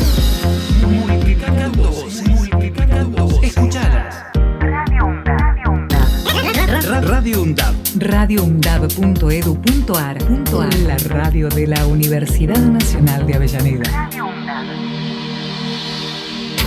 [0.87, 3.57] Multiplicando voces, multiplicando voces.
[3.57, 4.22] Escuchalas.
[4.61, 5.07] Radio
[5.72, 7.03] UNDAB.
[7.03, 7.74] Radio UNDAB.
[7.99, 10.18] radioundab.edu.ar.
[10.87, 14.11] La radio de la Universidad Nacional de Avellaneda.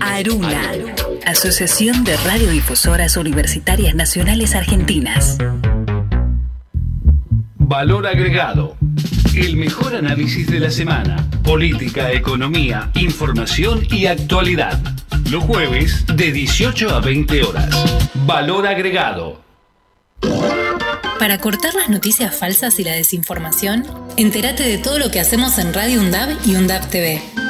[0.00, 0.72] Aruna,
[1.26, 5.38] Asociación de Radiodifusoras Universitarias Nacionales Argentinas.
[7.56, 8.76] Valor agregado.
[9.34, 11.24] El mejor análisis de la semana.
[11.42, 14.80] Política, economía, información y actualidad.
[15.30, 17.84] Los jueves de 18 a 20 horas.
[18.26, 19.40] Valor agregado.
[21.20, 23.84] Para cortar las noticias falsas y la desinformación,
[24.16, 27.49] entérate de todo lo que hacemos en Radio UNDAB y UNDAB TV.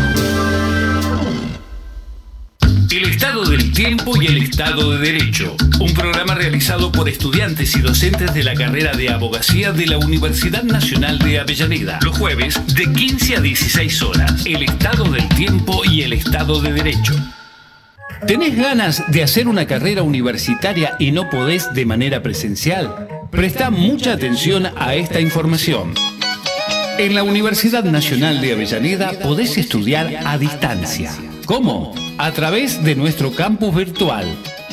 [2.91, 7.79] El Estado del Tiempo y el Estado de Derecho, un programa realizado por estudiantes y
[7.79, 12.91] docentes de la carrera de abogacía de la Universidad Nacional de Avellaneda, los jueves de
[12.91, 14.45] 15 a 16 horas.
[14.45, 17.13] El Estado del Tiempo y el Estado de Derecho.
[18.27, 23.07] ¿Tenés ganas de hacer una carrera universitaria y no podés de manera presencial?
[23.31, 25.93] Presta mucha atención a esta información.
[26.97, 31.13] En la Universidad Nacional de Avellaneda podés estudiar a distancia.
[31.51, 31.93] ¿Cómo?
[32.17, 34.25] A través de nuestro campus virtual,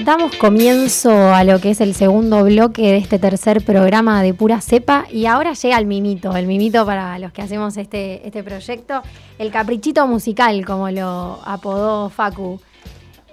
[0.06, 4.62] Damos comienzo a lo que es el segundo bloque de este tercer programa de Pura
[4.62, 9.02] Cepa y ahora llega el mimito, el mimito para los que hacemos este, este proyecto,
[9.38, 12.62] el caprichito musical, como lo apodó Facu.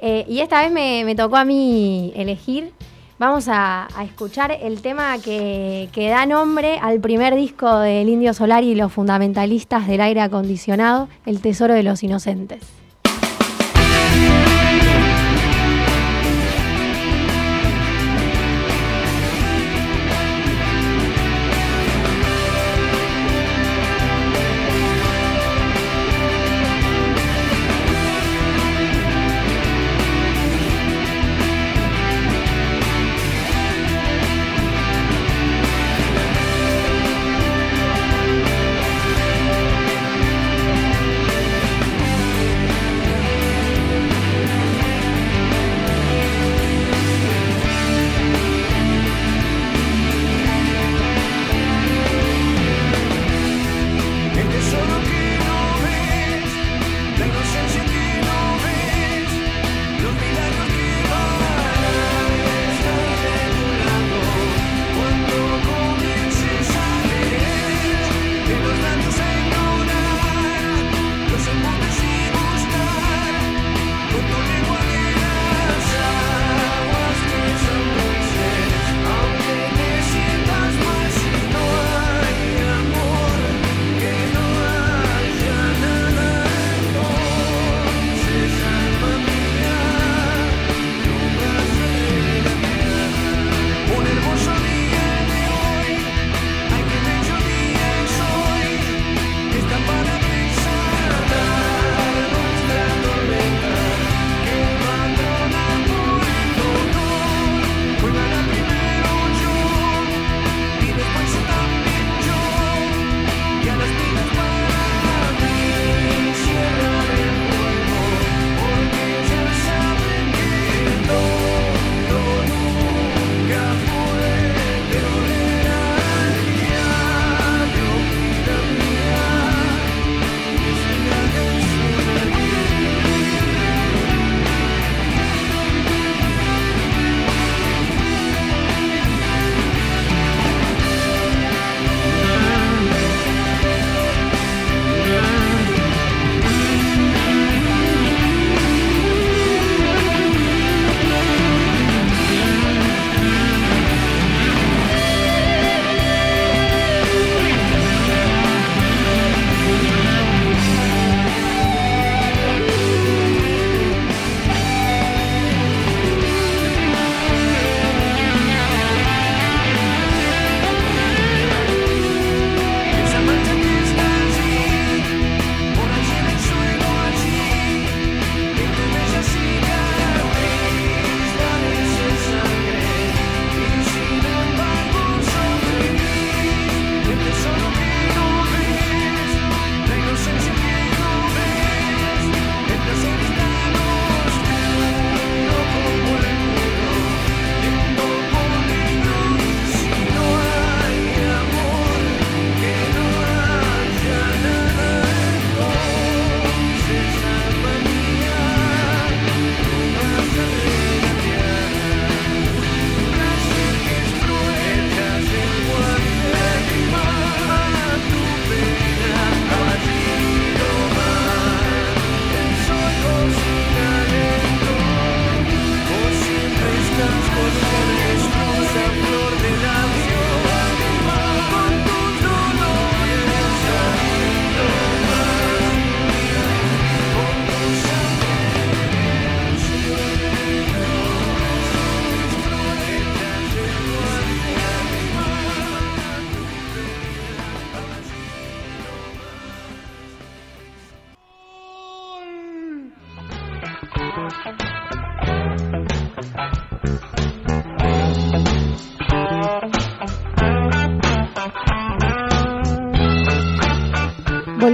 [0.03, 2.73] Eh, y esta vez me, me tocó a mí elegir
[3.19, 8.73] Vamos a, escuchar el tema que, que, da nombre al primer disco del Indio Solari
[8.73, 12.76] y los fundamentalistas del aire acondicionado, El Tesoro de los Inocentes.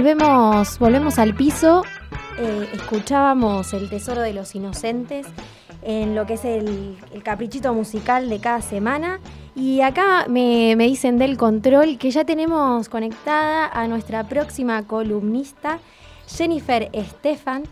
[0.03, 1.83] volvemos, volvemos al piso.
[2.37, 5.25] Eh, escuchábamos El Tesoro de los Inocentes
[5.81, 9.21] en lo que es el, caprichito musical de cada semana.
[9.55, 15.79] Y acá me, me, dicen del control que ya tenemos conectada a nuestra próxima columnista,
[16.27, 17.63] Jennifer Estefan.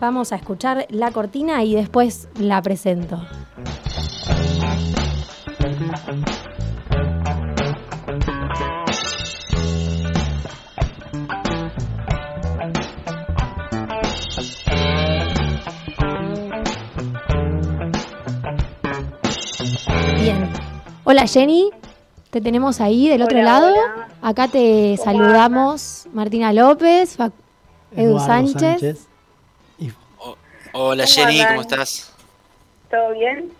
[0.00, 3.20] Vamos a escuchar la cortina y después la presento.
[21.04, 21.70] Hola Jenny,
[22.30, 23.70] te tenemos ahí del otro lado.
[23.72, 24.08] hola.
[24.22, 27.32] Acá te ¿Cómo saludamos Martina López, Fac-
[27.96, 29.06] Edu Sánchez.
[30.76, 31.48] Hola ¿Cómo Jenny, andan?
[31.48, 32.12] ¿cómo estás?
[32.90, 33.52] ¿Todo bien?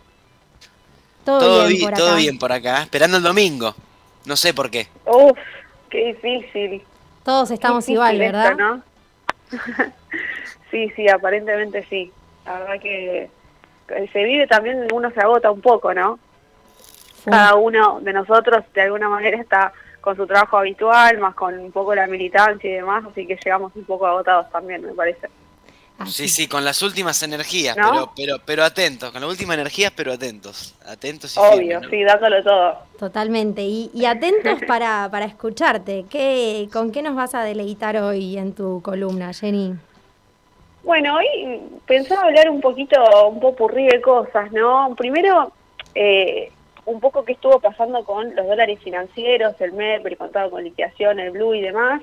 [1.25, 2.17] Todo, bien bi- por todo acá.
[2.19, 3.75] bien por acá, esperando el domingo.
[4.27, 4.89] No sé por qué.
[5.07, 5.39] Uf,
[5.91, 6.83] qué difícil.
[7.25, 8.57] Todos estamos Difícil igual, esto, ¿verdad?
[8.57, 8.83] ¿no?
[10.71, 12.11] sí, sí, aparentemente sí.
[12.45, 13.31] La verdad que
[13.87, 16.19] que se vive también, uno se agota un poco, ¿no?
[17.25, 21.73] Cada uno de nosotros de alguna manera está con su trabajo habitual, más con un
[21.73, 25.29] poco la militancia y demás, así que llegamos un poco agotados también, me parece.
[26.07, 27.91] Sí, sí, con las últimas energías, ¿No?
[27.91, 30.75] pero, pero, pero atentos, con las últimas energías, pero atentos.
[30.87, 31.89] Atentos y Obvio, firmes, ¿no?
[31.91, 32.79] sí, dándolo todo.
[32.99, 33.63] Totalmente.
[33.63, 36.05] Y, y atentos para, para escucharte.
[36.11, 39.75] ¿Qué, ¿Con qué nos vas a deleitar hoy en tu columna, Jenny?
[40.83, 44.95] Bueno, hoy pensaba hablar un poquito, un popurrí de cosas, ¿no?
[44.97, 45.53] Primero,
[45.95, 46.51] eh,
[46.87, 51.19] un poco qué estuvo pasando con los dólares financieros, el MEP, el contado con liquidación,
[51.19, 52.03] el Blue y demás.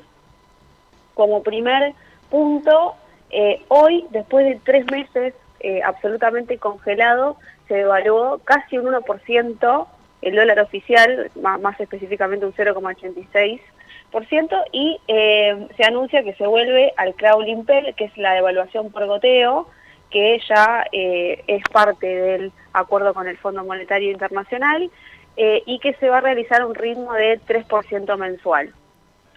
[1.14, 1.94] Como primer
[2.30, 2.96] punto,
[3.30, 9.88] eh, hoy, después de tres meses eh, absolutamente congelado, se devaluó casi un 1%
[10.22, 16.94] el dólar oficial, más, más específicamente un 0,86%, y eh, se anuncia que se vuelve
[16.98, 19.68] al crawling PEL, que es la devaluación por goteo,
[20.12, 24.92] que ya eh, es parte del acuerdo con el Fondo Monetario Internacional,
[25.38, 28.74] eh, y que se va a realizar a un ritmo de 3% mensual.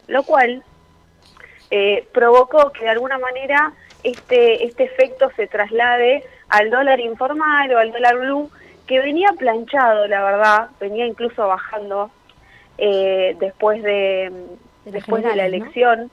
[0.09, 0.63] Lo cual
[1.71, 3.73] eh, provocó que de alguna manera
[4.03, 8.51] este, este efecto se traslade al dólar informal o al dólar blue,
[8.87, 12.11] que venía planchado, la verdad, venía incluso bajando
[12.77, 14.31] eh, después de,
[14.85, 16.11] después de la elección.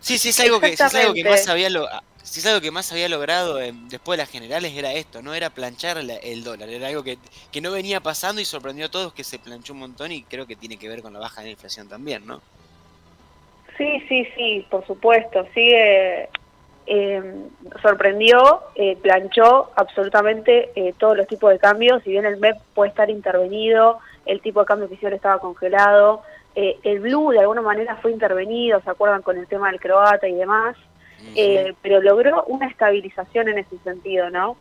[0.00, 1.86] Sí, sí, es algo que, es algo que más había lo,
[2.26, 5.34] si es algo que más había logrado eh, después de las generales era esto, no
[5.34, 7.20] era planchar la- el dólar, era algo que,
[7.50, 10.46] que no venía pasando y sorprendió a todos que se planchó un montón y creo
[10.46, 12.44] que tiene que ver con la baja de la inflación también, ¿no?
[13.76, 15.46] Sí, sí, sí, por supuesto.
[15.54, 16.30] Sigue,
[16.86, 17.50] eh,
[17.82, 22.02] sorprendió, eh, planchó absolutamente eh, todos los tipos de cambios.
[22.04, 26.22] Si bien el MEP puede estar intervenido, el tipo de cambio oficial estaba congelado.
[26.54, 30.28] eh, el Blue de alguna manera fue intervenido, ¿se acuerdan con el tema del croata
[30.28, 30.76] y demás?
[31.34, 34.56] Eh, pero logró una estabilización en ese sentido, ¿no?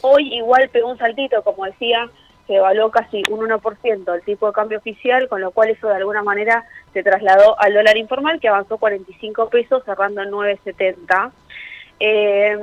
[0.00, 2.08] Hoy igual pegó un saltito, como decía,
[2.46, 5.96] se evaluó casi un 1% el tipo de cambio oficial, con lo cual eso de
[5.96, 11.30] alguna manera se trasladó al dólar informal, que avanzó 45 pesos, cerrando en 9,70.
[12.00, 12.58] Eh,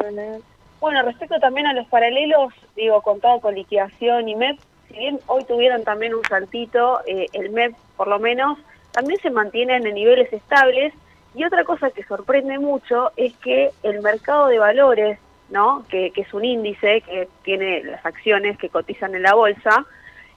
[0.79, 5.43] bueno, respecto también a los paralelos, digo, contado con liquidación y MEP, si bien hoy
[5.45, 8.57] tuvieron también un saltito, eh, el MEP por lo menos,
[8.91, 10.93] también se mantienen en niveles estables.
[11.35, 15.19] Y otra cosa que sorprende mucho es que el mercado de valores,
[15.49, 15.85] ¿no?
[15.89, 19.85] que, que es un índice que tiene las acciones que cotizan en la bolsa,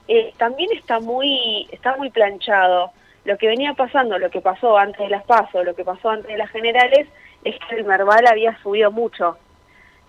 [0.07, 2.91] eh, también está muy, está muy planchado.
[3.25, 6.27] Lo que venía pasando, lo que pasó antes de las PASO, lo que pasó antes
[6.27, 7.07] de las generales,
[7.43, 9.37] es que el Merval había subido mucho.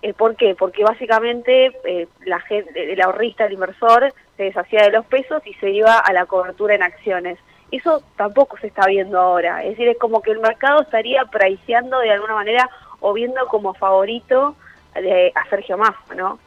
[0.02, 0.54] Eh, ¿Por qué?
[0.54, 5.54] Porque básicamente eh, la gente, el ahorrista, el inversor, se deshacía de los pesos y
[5.54, 7.38] se iba a la cobertura en acciones.
[7.70, 9.62] Eso tampoco se está viendo ahora.
[9.64, 13.74] Es decir, es como que el mercado estaría priceando de alguna manera o viendo como
[13.74, 14.54] favorito
[14.94, 16.38] de, a Sergio Massa, ¿no?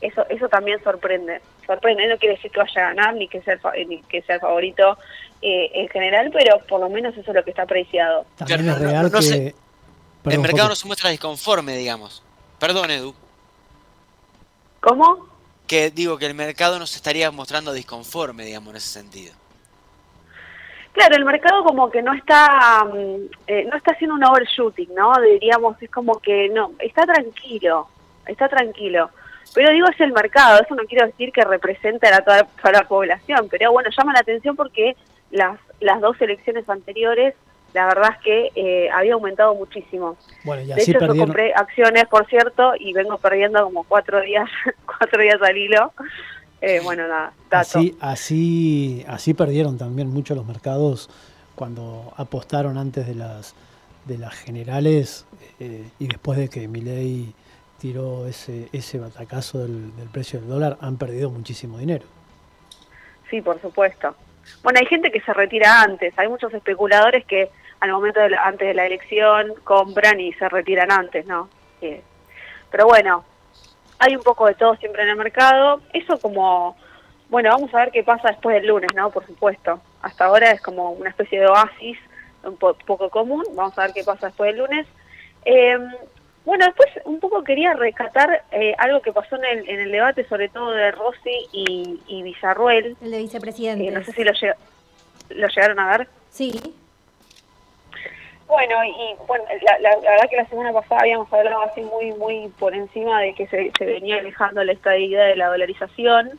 [0.00, 1.40] Eso, eso también sorprende.
[1.66, 4.20] Sorprende, no quiere decir que vaya a ganar ni que sea el, fa- ni que
[4.22, 4.98] sea el favorito
[5.40, 8.26] eh, en general, pero por lo menos eso es lo que está apreciado.
[8.36, 9.54] También no, no, que...
[10.28, 12.22] el mercado no se muestra disconforme, digamos.
[12.58, 13.14] Perdón, Edu.
[14.80, 15.28] ¿Cómo?
[15.66, 19.34] Que digo que el mercado no se estaría mostrando disconforme, digamos, en ese sentido.
[20.92, 23.16] Claro, el mercado como que no está mm,
[23.46, 25.12] eh, no está haciendo un overshooting, ¿no?
[25.20, 27.88] Diríamos, es como que no, está tranquilo,
[28.26, 29.10] está tranquilo.
[29.54, 32.72] Pero digo, es el mercado, eso no quiero decir que represente a la, toda, toda
[32.72, 34.96] la población, pero bueno, llama la atención porque
[35.30, 37.34] las, las dos elecciones anteriores,
[37.74, 40.16] la verdad es que eh, había aumentado muchísimo.
[40.44, 44.48] Bueno, y De hecho, yo compré acciones, por cierto, y vengo perdiendo como cuatro días,
[44.86, 45.92] cuatro días al hilo.
[46.62, 47.78] Eh, bueno, nada, dato.
[47.78, 51.10] Así, así, así perdieron también mucho los mercados
[51.54, 53.54] cuando apostaron antes de las
[54.06, 55.26] de las generales
[55.60, 57.34] eh, y después de que Milei
[57.78, 62.04] tiró ese ese batacazo del, del precio del dólar han perdido muchísimo dinero.
[63.28, 64.14] Sí, por supuesto.
[64.62, 66.12] Bueno, hay gente que se retira antes.
[66.18, 67.50] Hay muchos especuladores que
[67.80, 71.48] al momento de la- antes de la elección compran y se retiran antes, ¿no?
[71.80, 72.02] Eh,
[72.70, 73.24] pero bueno,
[74.04, 75.80] hay un poco de todo siempre en el mercado.
[75.92, 76.76] Eso como,
[77.28, 79.10] bueno, vamos a ver qué pasa después del lunes, ¿no?
[79.10, 79.80] Por supuesto.
[80.02, 81.98] Hasta ahora es como una especie de oasis
[82.44, 83.44] un po- poco común.
[83.54, 84.86] Vamos a ver qué pasa después del lunes.
[85.44, 85.78] Eh,
[86.44, 90.26] Bueno, después un poco quería rescatar eh, algo que pasó en el, en el debate,
[90.28, 92.96] sobre todo de Rossi y, y Villarruel.
[93.00, 93.86] El de vicepresidente.
[93.86, 94.32] Eh, no sé si lo,
[95.30, 96.08] lo llegaron a ver.
[96.30, 96.50] Sí.
[98.46, 102.12] Bueno, y bueno, la, la- la verdad que la semana pasada habíamos hablado así muy
[102.12, 106.38] muy por encima de que se, se venía alejando la estabilidad de la dolarización.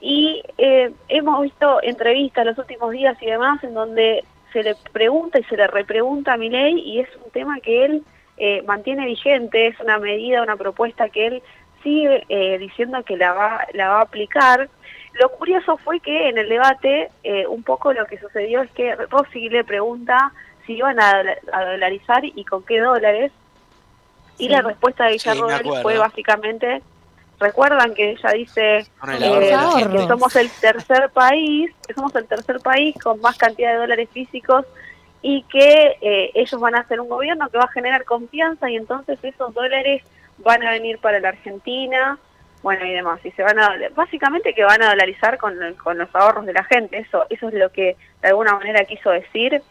[0.00, 5.38] Y eh, hemos visto entrevistas los últimos días y demás en donde se le pregunta
[5.38, 8.02] y se le repregunta a Milei y es un tema que él
[8.36, 11.42] eh, mantiene vigente, es una medida, una propuesta que él
[11.82, 14.68] sigue eh, diciendo que la va, la va a aplicar.
[15.20, 18.94] Lo curioso fue que en el debate eh, un poco lo que sucedió es que
[18.96, 20.32] Rossi le pregunta
[20.66, 21.22] si iban a,
[21.52, 23.32] a dolarizar y con qué dólares.
[24.38, 24.48] Y Sí.
[24.48, 25.82] la respuesta de Sí, Villarroel acuerdo.
[25.82, 26.82] fue básicamente,
[27.38, 28.86] recuerdan que ella dice eh,
[29.92, 34.08] que somos el tercer país, que somos el tercer país con más cantidad de dólares
[34.12, 34.64] físicos
[35.20, 38.76] y que eh, ellos van a hacer un gobierno que va a generar confianza y
[38.76, 40.02] entonces esos dólares
[40.38, 42.18] van a venir para la Argentina,
[42.62, 46.08] bueno y demás, y se van a básicamente que van a dolarizar con, con los
[46.14, 49.62] ahorros de la gente, eso eso es lo que de alguna manera quiso decir,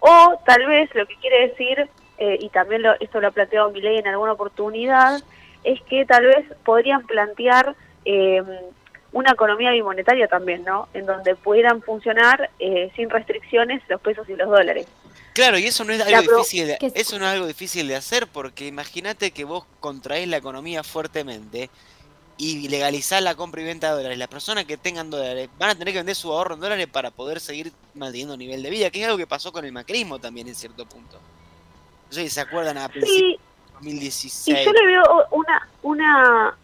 [0.00, 1.88] o tal vez lo que quiere decir
[2.18, 5.22] eh, y también lo, esto lo ha planteado Milei en alguna oportunidad
[5.64, 8.42] es que tal vez podrían plantear eh,
[9.12, 10.88] una economía bimonetaria también, ¿no?
[10.94, 14.86] En donde pudieran funcionar eh, sin restricciones los pesos y los dólares.
[15.32, 18.26] Claro, y eso no es algo difícil de, eso no es algo difícil de hacer
[18.26, 21.70] porque imagínate que vos contraes la economía fuertemente
[22.38, 24.16] y legalizás la compra y venta de dólares.
[24.16, 27.10] Las personas que tengan dólares van a tener que vender su ahorro en dólares para
[27.10, 30.46] poder seguir manteniendo nivel de vida, que es algo que pasó con el macrismo también
[30.46, 31.18] en cierto punto.
[32.06, 34.58] No sé si se acuerdan a principios Sí, de 2016.
[34.60, 36.56] y yo le veo una una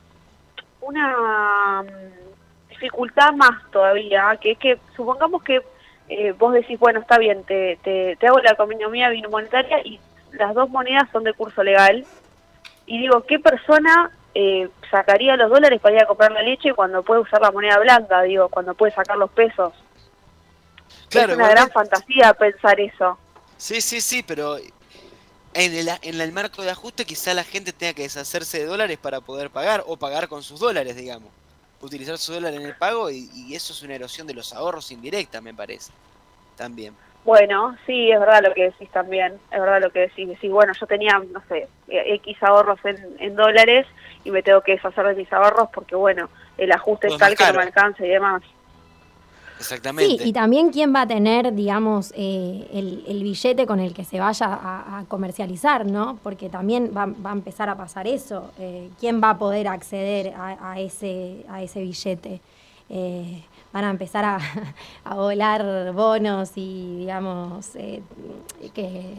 [0.80, 5.60] una mm, dificultad más todavía, que es que supongamos que
[6.08, 9.98] eh, vos decís, bueno, está bien, te, te, te hago la economía bimonetaria y
[10.32, 12.06] las dos monedas son de curso legal.
[12.86, 17.02] Y digo, ¿qué persona eh, sacaría los dólares para ir a comprar la leche cuando
[17.02, 18.22] puede usar la moneda blanca?
[18.22, 19.72] Digo, cuando puede sacar los pesos.
[21.08, 23.18] Claro, es una gran fantasía pensar eso.
[23.56, 27.94] Sí, sí, sí, pero en el, en el marco de ajuste quizá la gente tenga
[27.94, 31.30] que deshacerse de dólares para poder pagar o pagar con sus dólares, digamos.
[31.80, 34.90] Utilizar su dólar en el pago y, y eso es una erosión de los ahorros
[34.90, 35.92] indirecta, me parece.
[36.56, 36.96] También.
[37.24, 40.28] Bueno, sí, es verdad lo que decís también, es verdad lo que decís.
[40.28, 43.86] Decís, bueno, yo tenía, no sé, X ahorros en, en dólares
[44.24, 46.28] y me tengo que deshacer de mis ahorros porque, bueno,
[46.58, 48.42] el ajuste Todo es tal que no me alcanza y demás.
[48.42, 50.24] Sí, Exactamente.
[50.24, 54.18] y también quién va a tener, digamos, eh, el, el billete con el que se
[54.18, 56.18] vaya a, a comercializar, ¿no?
[56.22, 58.50] Porque también va, va a empezar a pasar eso.
[58.58, 62.40] Eh, ¿Quién va a poder acceder a, a ese, a ese billete?
[62.90, 63.42] Eh,
[63.74, 64.38] van a empezar a,
[65.04, 68.00] a volar bonos y, digamos, eh,
[68.74, 69.16] que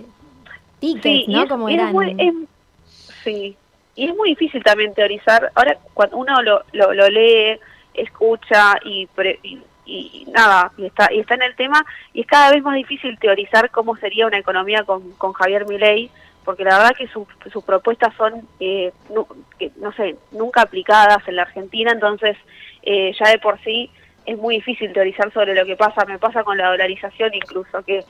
[0.79, 1.43] tickets, Sí, ¿no?
[1.43, 1.91] es- Como es eran.
[1.91, 3.57] muy- es- sí,
[3.95, 5.51] y es muy difícil también teorizar.
[5.55, 7.59] Ahora, cuando uno lo, lo, lo lee,
[7.93, 12.27] escucha y, pre- y, y nada, y está, y está en el tema, y es
[12.27, 16.09] cada vez más difícil teorizar cómo sería una economía con, con Javier Milei,
[16.45, 19.27] porque la verdad que sus sus propuestas son, eh, nu-
[19.59, 22.37] que, no sé, nunca aplicadas en la Argentina, entonces
[22.83, 23.89] eh, ya de por sí
[24.25, 26.05] es muy difícil teorizar sobre lo que pasa.
[26.05, 28.03] Me pasa con la dolarización incluso, que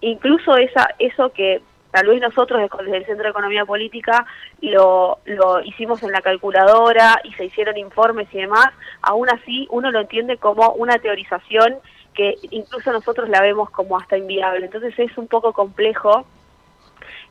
[0.00, 4.26] incluso esa eso que tal vez nosotros desde el Centro de Economía Política
[4.60, 8.68] lo, lo hicimos en la calculadora y se hicieron informes y demás,
[9.00, 11.78] aún así uno lo entiende como una teorización
[12.14, 14.66] que incluso nosotros la vemos como hasta inviable.
[14.66, 16.26] Entonces es un poco complejo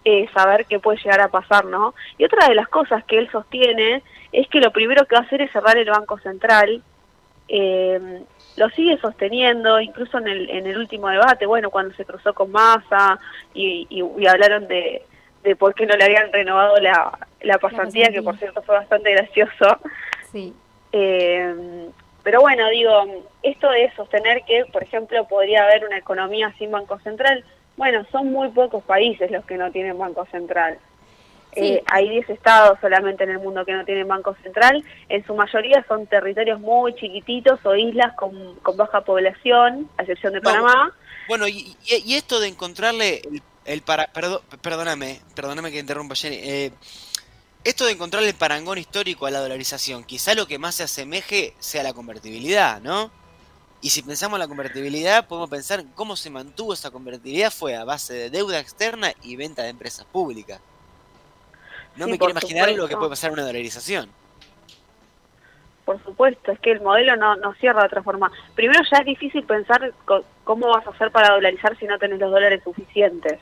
[0.05, 1.93] eh, saber qué puede llegar a pasar, ¿no?
[2.17, 4.01] Y otra de las cosas que él sostiene
[4.31, 6.81] es que lo primero que va a hacer es cerrar el Banco Central.
[7.47, 8.23] Eh,
[8.57, 12.51] lo sigue sosteniendo, incluso en el, en el último debate, bueno, cuando se cruzó con
[12.51, 13.19] Massa
[13.53, 15.03] y, y- y hablaron de,
[15.43, 19.11] de por qué no le habían renovado la, la pasantía, que por cierto fue bastante
[19.11, 19.77] gracioso.
[20.31, 20.53] Sí.
[20.91, 21.87] Eh,
[22.23, 22.91] pero bueno, digo,
[23.43, 27.45] esto de sostener que, por ejemplo, podría haber una economía sin Banco Central,
[27.77, 30.77] bueno, son muy pocos países los que no tienen Banco Central.
[31.59, 35.33] Eh, hay 10 estados solamente en el mundo que no tienen Banco Central, en su
[35.35, 40.49] mayoría son territorios muy chiquititos o islas con, con baja población, a excepción de No,
[40.51, 40.93] Panamá.
[41.27, 46.37] Bueno, y, y- esto de encontrarle el, el para, perdo- perdóname, perdóname que interrumpa Jenny.
[46.41, 46.71] eh,
[47.63, 51.53] esto de encontrarle el parangón histórico a la dolarización, quizá lo que más se asemeje
[51.59, 53.11] sea la convertibilidad, ¿no?
[53.81, 57.75] Y si pensamos en la convertibilidad, podemos pensar en cómo se mantuvo esa convertibilidad fue
[57.75, 60.61] a base de deuda externa y venta de empresas públicas.
[61.97, 64.09] No Sí, me quiero imaginar lo que puede pasar en una dolarización.
[65.85, 68.31] Por supuesto, es que el modelo no, no cierra de otra forma.
[68.55, 69.93] Primero ya es difícil pensar
[70.43, 73.39] cómo vas a hacer para dolarizar si no tenés los dólares suficientes.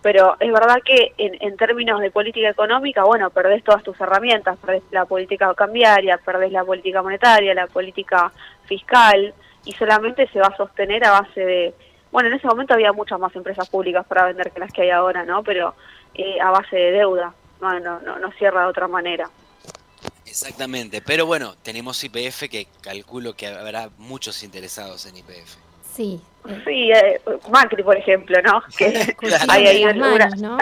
[0.00, 4.56] Pero es verdad que en, en términos de política económica, bueno, perdés todas tus herramientas,
[4.58, 8.30] perdés la política cambiaria, perdés la política monetaria, la política
[8.66, 9.34] fiscal,
[9.66, 11.74] y solamente se va a sostener a base de,
[12.12, 14.90] bueno, en ese momento había muchas más empresas públicas para vender que las que hay
[14.90, 15.42] ahora, ¿no?
[15.42, 15.74] Pero
[16.14, 19.28] eh, a base de deuda, no, no, no, no cierra de otra manera.
[20.26, 25.56] Exactamente, pero bueno, tenemos IPF que calculo que habrá muchos interesados en IPF.
[25.94, 26.20] Sí.
[26.64, 27.20] Sí, eh,
[27.50, 28.62] Macri, por ejemplo, ¿no?
[28.76, 29.14] Que
[29.48, 30.58] hay, ahí Las alguna, manos, ¿no?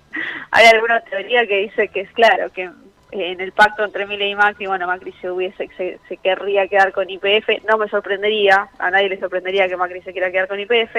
[0.50, 2.70] hay alguna teoría que dice que es claro, que
[3.10, 6.92] en el pacto entre Milei y Macri, bueno, Macri se hubiese se, se querría quedar
[6.92, 10.60] con IPF, no me sorprendería, a nadie le sorprendería que Macri se quiera quedar con
[10.60, 10.94] IPF,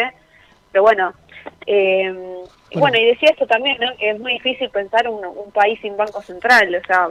[0.72, 1.14] pero bueno,
[1.68, 2.14] eh,
[2.70, 3.96] y bueno, y decía esto también, ¿no?
[3.98, 7.10] Que es muy difícil pensar un, un país sin banco central, o sea,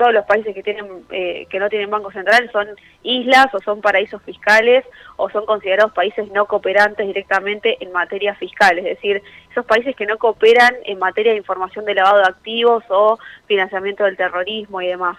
[0.00, 2.68] todos los países que tienen eh, que no tienen banco central son
[3.02, 4.82] islas o son paraísos fiscales
[5.16, 10.06] o son considerados países no cooperantes directamente en materia fiscal, es decir, esos países que
[10.06, 14.86] no cooperan en materia de información de lavado de activos o financiamiento del terrorismo y
[14.86, 15.18] demás.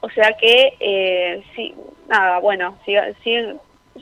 [0.00, 1.74] O sea que, eh, sí,
[2.08, 3.56] nada, bueno, sigue, sigue,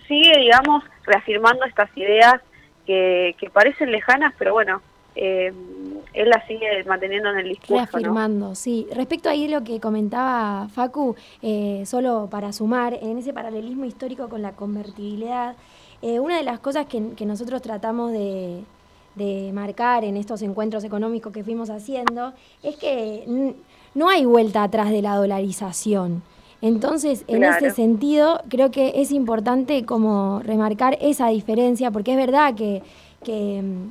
[0.06, 2.40] sigue, digamos, reafirmando estas ideas
[2.86, 4.80] que, que parecen lejanas, pero bueno,
[5.16, 5.52] eh,
[6.12, 7.74] él las sigue manteniendo en el discurso.
[7.74, 7.80] ¿no?
[7.80, 8.86] Reafirmando, sí.
[8.92, 14.42] Respecto ahí lo que comentaba Facu, eh, solo para sumar, en ese paralelismo histórico con
[14.42, 15.56] la convertibilidad,
[16.02, 18.62] eh, una de las cosas que, nosotros tratamos de,
[19.14, 23.54] de marcar en estos encuentros económicos que fuimos haciendo es que
[23.94, 26.22] no hay vuelta atrás de la dolarización.
[26.68, 27.66] Entonces, en Claro.
[27.66, 32.82] ese sentido, creo que es importante como remarcar esa diferencia, porque es verdad que,
[33.22, 33.90] que mm,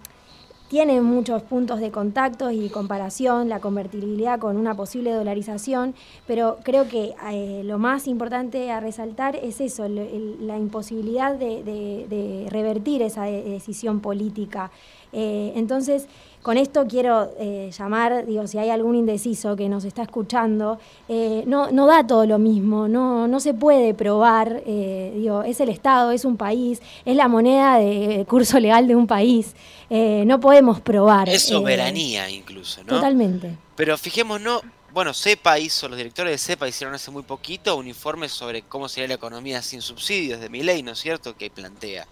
[0.69, 5.93] tiene muchos puntos de contacto y comparación, la convertibilidad con una posible dolarización,
[6.25, 11.35] pero creo que eh, lo más importante a resaltar es eso, el- el- la imposibilidad
[11.35, 14.71] de, de- de revertir esa de- decisión política.
[15.11, 16.07] Eh, entonces,
[16.43, 21.43] con esto quiero eh, llamar, digo, si hay algún indeciso que nos está escuchando, eh,
[21.47, 25.69] no, no da todo lo mismo, no, no se puede probar, eh, digo, es el
[25.69, 29.55] Estado, es un país, es la moneda de curso legal de un país,
[29.89, 31.29] eh, no podemos probar.
[31.29, 32.95] Es eh, soberanía incluso, ¿no?
[32.95, 33.57] Totalmente.
[33.77, 34.61] Pero fijémonos,
[34.91, 38.89] bueno, CEPA hizo, los directores de CEPA hicieron hace muy poquito un informe sobre cómo
[38.89, 41.37] sería la economía sin subsidios de mi ley, ¿no es cierto?
[41.37, 42.05] Que plantea.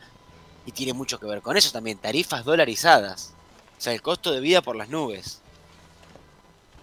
[0.65, 3.33] Y tiene mucho que ver con eso también, tarifas dolarizadas.
[3.81, 5.41] O sea, el costo de vida por las nubes.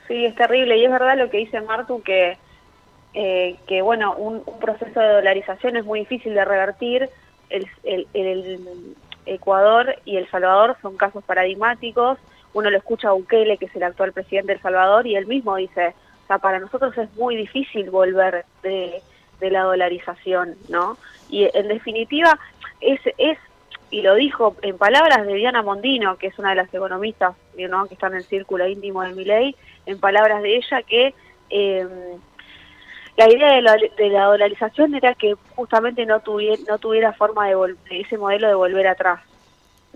[0.09, 2.37] Sí, es terrible y es verdad lo que dice Martu que,
[3.15, 7.09] eh, que bueno, un, proceso de dolarización es muy difícil de revertir.
[7.51, 8.97] El, el- el
[9.27, 12.19] Ecuador y El Salvador son casos paradigmáticos.
[12.53, 15.29] Uno lo escucha a Bukele, que es el actual presidente de El Salvador, y él
[15.29, 15.95] mismo dice,
[16.25, 19.01] o sea, para nosotros es muy difícil volver de,
[19.39, 20.99] de la dolarización, ¿no?
[21.31, 22.37] Y en definitiva,
[22.81, 23.39] es, es
[23.91, 27.87] y lo dijo en palabras de Diana Mondino, que es una de las economistas ¿no?
[27.87, 29.57] que está en el círculo íntimo de Milei,
[29.87, 31.15] en palabras de ella que
[31.51, 31.87] eh,
[33.17, 37.49] la idea de la, de la dolarización era que justamente no tuviera, no tuviera forma
[37.49, 39.21] de vol- ese modelo de volver atrás,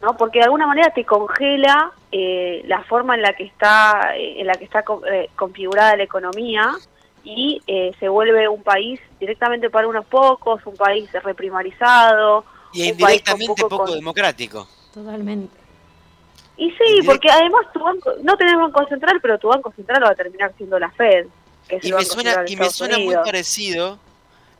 [0.01, 0.17] ¿no?
[0.17, 4.47] Porque de alguna manera te congela eh, la forma en la que está eh, en
[4.47, 4.83] la que está
[5.13, 6.73] eh, configurada la economía
[7.23, 12.99] y eh, se vuelve un país directamente para unos pocos, un país reprimarizado, Y un
[12.99, 14.69] país con indirectamente poco, con- democrático.
[14.93, 15.57] Totalmente.
[16.57, 20.11] Y sí, porque además tu banco, no tenés banco central, pero tu banco central va
[20.11, 21.27] a terminar siendo la Fed,
[21.67, 23.99] que es Y me suena, y me suena muy parecido,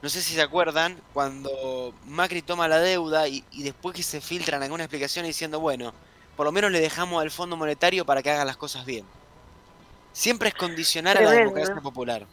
[0.01, 4.21] no sé si se acuerdan, cuando Macri toma la deuda y, y después que se
[4.21, 5.93] filtran algunas explicaciones diciendo, bueno,
[6.35, 9.05] por lo menos le dejamos al Fondo Monetario para que haga las cosas bien.
[10.13, 12.27] Siempre es condicionar a la democracia popular.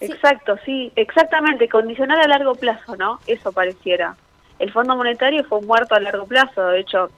[0.00, 3.20] Exacto, sí, exactamente, condicionar a largo plazo, ¿no?
[3.26, 4.16] Eso pareciera.
[4.58, 7.10] El Fondo Monetario fue muerto a largo plazo, de hecho,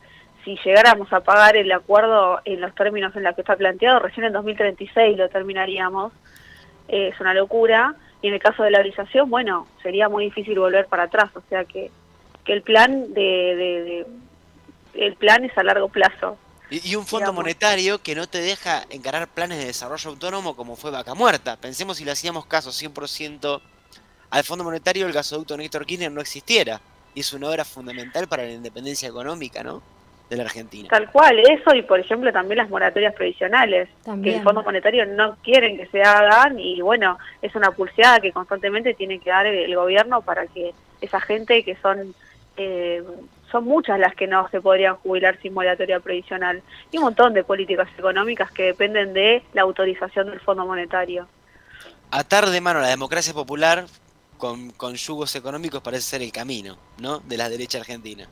[0.44, 4.26] si llegáramos a pagar el acuerdo en los términos en los que está planteado, recién
[4.26, 6.12] en 2036 lo terminaríamos,
[6.88, 10.56] Eh, es una locura, y en el caso de la valorización, bueno, sería muy difícil
[10.56, 11.90] volver para atrás, o sea que,
[12.44, 13.20] que el plan de,
[13.56, 13.82] de-
[14.94, 16.38] de- el plan es a largo plazo.
[16.70, 17.42] Y, y un fondo Digamos.
[17.42, 21.56] monetario que no te deja encarar planes de desarrollo autónomo como fue Vaca Muerta.
[21.56, 23.60] Pensemos si le hacíamos caso 100%
[24.30, 26.80] al Fondo Monetario, el gasoducto Néstor Kirchner no existiera.
[27.16, 29.82] Y es una obra fundamental para la independencia económica, ¿no?
[30.28, 30.88] De la Argentina.
[30.90, 33.88] Tal cual, eso y por ejemplo también las moratorias provisionales,
[34.22, 38.32] que el Fondo Monetario no quieren que se hagan y bueno, es una pulseada que
[38.32, 42.14] constantemente tiene que dar el gobierno para que esa gente que son
[42.58, 43.02] eh,
[43.50, 47.44] son muchas las que no se podrían jubilar sin moratoria provisional y un montón de
[47.44, 51.28] políticas económicas que dependen de la autorización del Fondo Monetario.
[52.10, 53.86] Atar de mano a la democracia popular
[54.36, 57.18] con, con yugos económicos parece ser el camino, ¿no?
[57.20, 58.26] De la derecha argentina.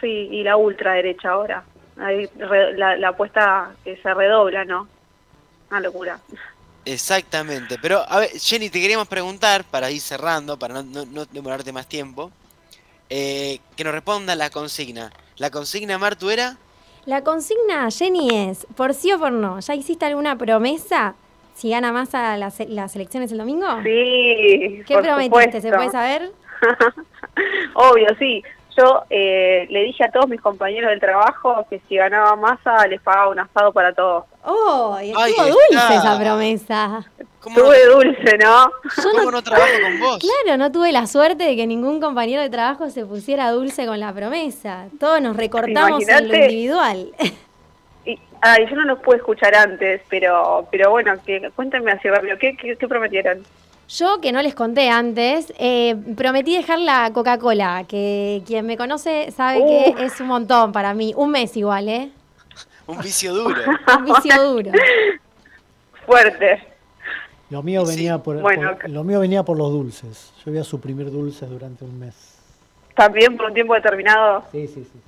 [0.00, 1.64] Sí, y la ultraderecha ahora.
[1.98, 4.86] ahí re- la, la apuesta que se redobla, ¿no?
[5.70, 6.20] Una locura.
[6.84, 7.76] Exactamente.
[7.80, 11.72] Pero, a ver, Jenny, te queríamos preguntar, para ir cerrando, para no, no- no demorarte
[11.72, 12.30] más tiempo,
[13.10, 15.10] eh, que nos responda la consigna.
[15.36, 16.56] La consigna, Martu, era...
[17.04, 21.14] La consigna, Jenny, es, por sí o por no, ¿ya hiciste alguna promesa
[21.58, 23.66] si gana Massa las, las elecciones el domingo?
[23.82, 25.60] Sí, ¿Qué por prometiste?
[25.60, 26.30] ¿Se puede saber?
[27.74, 28.44] Obvio, sí.
[28.76, 33.00] Yo eh, le dije a todos mis compañeros del trabajo que si ganaba masa les
[33.00, 34.24] pagaba un asado para todos.
[34.44, 34.96] ¡Oh!
[35.02, 35.46] y estuvo está.
[35.46, 37.04] dulce esa promesa.
[37.42, 38.70] Tuve dulce, ¿no?
[39.16, 40.18] ¿Cómo no trabajo con vos?
[40.18, 43.98] Claro, no tuve la suerte de que ningún compañero de trabajo se pusiera dulce con
[43.98, 44.86] la promesa.
[45.00, 47.10] Todos nos recortamos en lo individual.
[48.42, 52.36] Y, ay, yo no los pude escuchar antes, pero pero bueno, que, cuéntenme así rápido,
[52.38, 53.42] ¿qué, qué, qué prometieron?
[53.88, 59.30] Yo, que no les conté antes, eh, prometí dejar la Coca-Cola, que quien me conoce
[59.30, 59.94] sabe Uh.
[59.96, 61.14] que es un montón para mí.
[61.16, 62.10] Un mes igual, ¿eh?
[62.86, 63.60] Un vicio duro.
[63.98, 64.72] Un vicio duro.
[66.06, 66.62] Fuerte.
[67.50, 70.32] Lo mío venía por, Bueno, por- lo mío venía por los dulces.
[70.44, 72.14] Yo voy a suprimir dulces durante un mes.
[72.94, 74.44] También por un tiempo determinado.
[74.52, 75.00] Sí, sí, sí.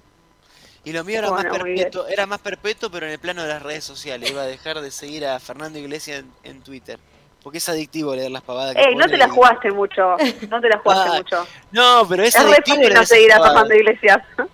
[0.84, 3.48] Y lo mío era, Bueno, más perpetuo, era más perpetuo, pero en el plano de
[3.48, 4.30] las redes sociales.
[4.30, 6.98] Iba a dejar de seguir a Fernando Iglesias en, en Twitter.
[7.42, 10.16] Porque es adictivo leer las pavadas que Ey, no te la y- jugaste mucho,
[10.50, 11.46] no te la jugaste Ah, mucho.
[11.72, 13.42] No, pero es Es adictivo fácil leer no seguir a.
[13.42, 14.18] Fernando Iglesias.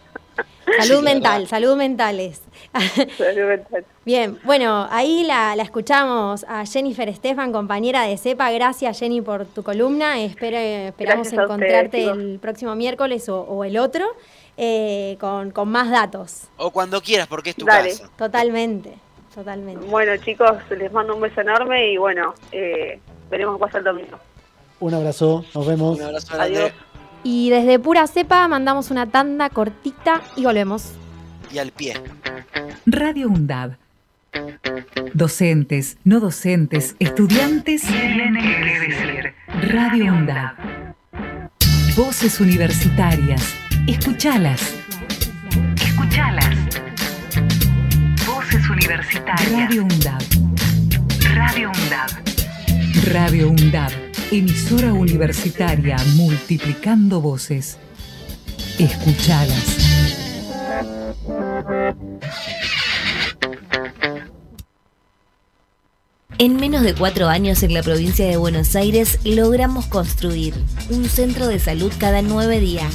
[0.81, 1.49] Salud Sí, mental, verdad.
[1.49, 2.43] salud mentales.
[3.17, 3.85] Salud mental.
[4.05, 8.51] Bien, bueno, ahí la, la escuchamos a Jennifer Estefan, compañera de CEPA.
[8.51, 10.21] Gracias, Jenny, por tu columna.
[10.21, 14.07] Espero, esperamos ustedes, encontrarte el próximo miércoles o, o el otro
[14.57, 16.45] eh, con, con más datos.
[16.57, 17.91] O cuando quieras, porque es tu Dale.
[17.91, 18.09] casa.
[18.17, 18.95] Totalmente,
[19.35, 19.87] totalmente.
[19.87, 22.99] Bueno, chicos, les mando un beso enorme y bueno, eh,
[23.31, 24.19] veremos qué pasa el domingo.
[24.81, 25.99] Un abrazo, nos vemos.
[25.99, 26.59] Un abrazo Adiós.
[26.59, 26.75] grande.
[27.25, 30.93] Y desde Pura Cepa mandamos una tanda cortita y volvemos.
[31.53, 31.95] Y al pie.
[32.87, 33.77] Radio UNDAB.
[35.15, 37.83] Docentes, no docentes, estudiantes.
[37.83, 39.35] Tienen que decir.
[39.73, 40.95] Radio UNDAB.
[41.97, 43.55] Voces universitarias.
[43.87, 44.75] Escuchalas.
[45.81, 46.57] Escuchalas.
[48.27, 49.51] Voces universitarias.
[49.53, 50.23] Radio UNDAB.
[51.35, 53.13] Radio UNDAB.
[53.13, 53.93] Radio UNDAB.
[54.33, 57.79] Emisora universitaria multiplicando voces.
[58.79, 59.87] Escuchalas.
[66.39, 70.55] En menos de cuatro años en la provincia de Buenos Aires logramos construir
[70.91, 72.95] un centro de salud cada nueve días,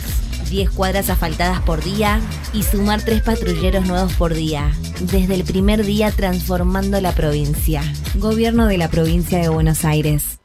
[0.52, 2.20] 10 cuadras asfaltadas por día
[2.54, 4.72] y sumar tres patrulleros nuevos por día.
[5.00, 7.82] Desde el primer día transformando la provincia.
[8.16, 10.40] Gobierno de la provincia de Buenos Aires.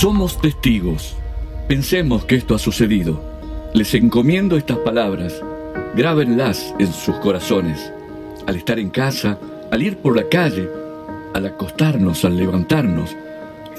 [0.00, 1.16] Somos testigos.
[1.68, 3.20] Pensemos que esto ha sucedido.
[3.74, 5.42] Les encomiendo estas palabras.
[5.96, 7.92] Grábenlas en sus corazones.
[8.46, 9.38] Al estar en casa,
[9.72, 10.70] al ir por la calle,
[11.34, 13.16] al acostarnos, al levantarnos,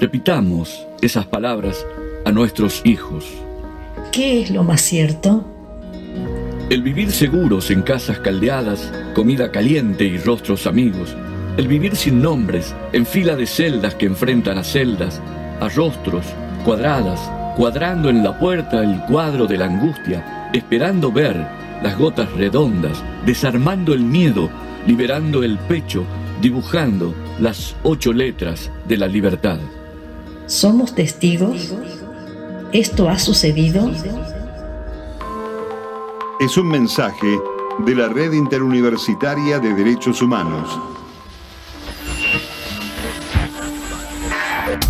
[0.02, 1.86] repitamos esas palabras
[2.24, 3.24] a nuestros hijos.
[4.10, 5.44] ¿Qué es lo más cierto?
[6.70, 11.16] El vivir seguros en casas caldeadas, comida caliente y rostros amigos.
[11.56, 15.20] El vivir sin nombres, en fila de celdas que enfrentan a celdas,
[15.60, 16.26] a rostros,
[16.64, 17.20] cuadradas,
[17.56, 21.36] cuadrando en la puerta el cuadro de la angustia, esperando ver
[21.80, 24.50] las gotas redondas, desarmando el miedo,
[24.84, 26.04] liberando el pecho,
[26.40, 29.60] dibujando las ocho letras de la libertad.
[30.52, 31.72] ¿Somos testigos?
[32.74, 33.90] ¿Esto ha sucedido?
[36.38, 37.40] Es un mensaje
[37.78, 40.68] de la Red Interuniversitaria de Derechos Humanos.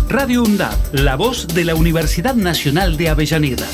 [0.09, 3.65] Radio UNDAB, la voz de la Universidad Nacional de Avellaneda.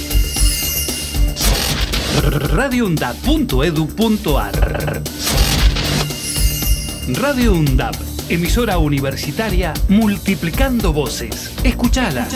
[2.21, 5.01] radioundab.edu.ar
[7.07, 7.95] Radio UNDAB,
[8.29, 11.51] emisora universitaria multiplicando voces.
[11.63, 12.27] Escuchala.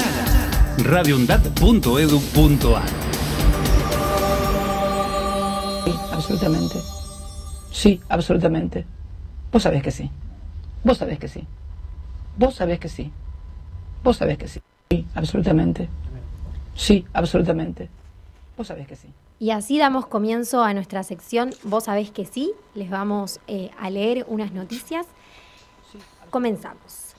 [0.80, 2.84] radioundab.edu.ar
[5.86, 6.76] Sí, absolutamente.
[7.72, 8.86] Sí, absolutamente.
[9.52, 10.10] Vos sabés que sí.
[10.84, 11.46] Vos sabés que sí.
[12.38, 13.12] Vos sabés que sí.
[14.04, 14.62] Vos sabés que sí.
[14.90, 15.90] Sí, absolutamente.
[16.76, 17.90] Sí, absolutamente.
[18.58, 19.10] Vos sabés que sí.
[19.40, 22.52] Y así damos comienzo a nuestra sección Vos sabés que sí.
[22.74, 25.06] Les vamos eh, a leer unas noticias.
[26.34, 27.14] Comenzamos.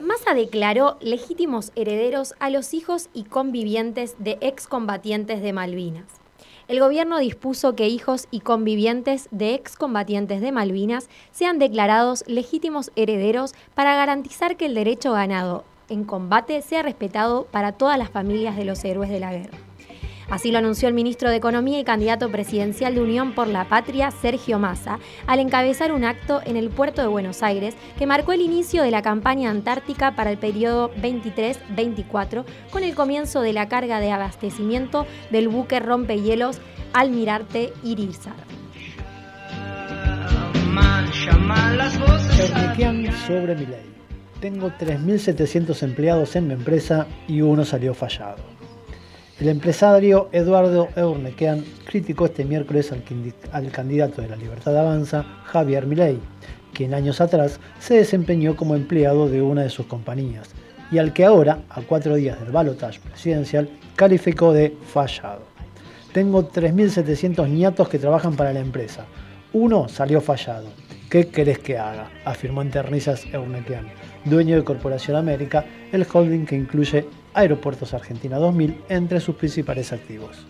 [0.00, 6.06] Massa declaró legítimos herederos a los hijos y convivientes de excombatientes de Malvinas.
[6.66, 13.54] El gobierno dispuso que hijos y convivientes de excombatientes de Malvinas sean declarados legítimos herederos
[13.76, 18.64] para garantizar que el derecho ganado en combate sea respetado para todas las familias de
[18.64, 19.67] los héroes de la guerra.
[20.30, 24.10] Así lo anunció el ministro de Economía y candidato presidencial de Unión por la Patria,
[24.10, 28.42] Sergio Massa, al encabezar un acto en el puerto de Buenos Aires que marcó el
[28.42, 34.00] inicio de la campaña antártica para el periodo 23-24 con el comienzo de la carga
[34.00, 36.60] de abastecimiento del buque rompehielos
[36.92, 38.34] Almirante Irizar.
[43.26, 43.94] Sobre mi ley.
[44.40, 48.57] Tengo 3.700 empleados en mi empresa y uno salió fallado.
[49.40, 52.90] El empresario Eduardo Eurnequian criticó este miércoles
[53.52, 56.18] al, candidato de la Libertad Avanza, Javier Milei,
[56.74, 60.50] quien años atrás se desempeñó como empleado de una de sus compañías
[60.90, 65.42] y al que ahora, a cuatro días del balotaje presidencial, calificó de fallado.
[66.12, 69.04] Tengo 3.700 niatos que trabajan para la empresa.
[69.52, 70.66] Uno salió fallado.
[71.08, 72.10] ¿Qué querés que haga?
[72.24, 73.86] afirmó en ternizas Eurnequian,
[74.24, 80.46] dueño de Corporación América, el holding que incluye Aeropuertos Argentina 2000 entre sus principales activos.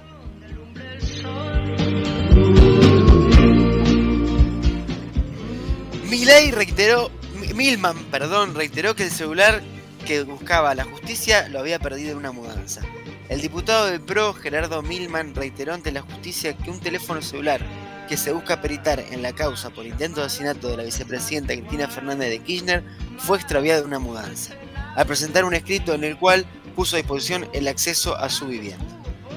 [6.53, 7.11] Reiteró,
[7.41, 9.63] Mi- Milman, perdón, reiteró que el celular
[10.07, 12.81] que buscaba la justicia lo había perdido en una mudanza.
[13.29, 17.61] El diputado del PRO, Gerardo Milman, reiteró ante la justicia que un teléfono celular
[18.09, 21.89] que se busca peritar en la causa por intento de asesinato de la vicepresidenta Cristina
[21.89, 22.83] Fernández de Kirchner
[23.19, 24.55] fue extraviado en una mudanza,
[24.97, 26.47] al presentar un escrito en el cual
[26.79, 28.87] puso a disposición el acceso a su vivienda.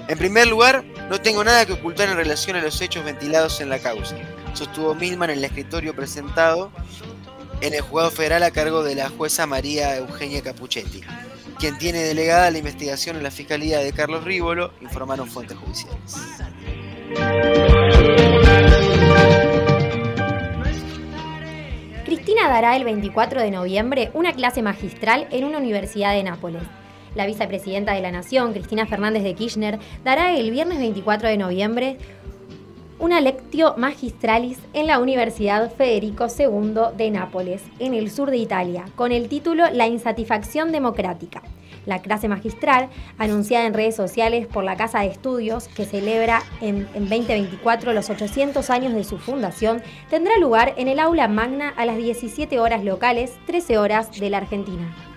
[0.08, 3.70] En primer lugar, no tengo nada que ocultar en relación a los hechos ventilados en
[3.70, 4.16] la causa,
[4.54, 6.72] sostuvo Milman en el escritorio presentado
[7.62, 11.02] en el juzgado federal a cargo de la jueza María Eugenia Capuchetti,
[11.58, 16.18] quien tiene delegada la investigación en la Fiscalía de Carlos Rívolo, informaron fuentes judiciales.
[22.06, 26.62] Cristina dará el 24 de noviembre una clase magistral en una universidad de Nápoles.
[27.16, 31.98] La vicepresidenta de la Nación, Cristina Fernández de Kirchner, dará el viernes 24 de noviembre
[33.02, 38.86] una lectio magistralis en la Universidad Federico II de Nápoles, en el sur de Italia,
[38.96, 41.42] con el título La insatisfacción democrática.
[41.88, 46.88] La clase magistral, anunciada en redes sociales por la Casa de Estudios, que celebra en,
[46.94, 49.82] en 2024 los 800 años de su fundación,
[50.12, 54.38] tendrá lugar en el aula magna a las 17 horas locales, 13 horas de la
[54.38, 55.11] Argentina.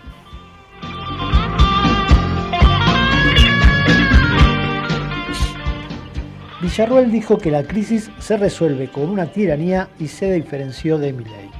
[6.65, 11.51] Villarruel dijo que la crisis se resuelve con una tiranía y se diferenció de Milei.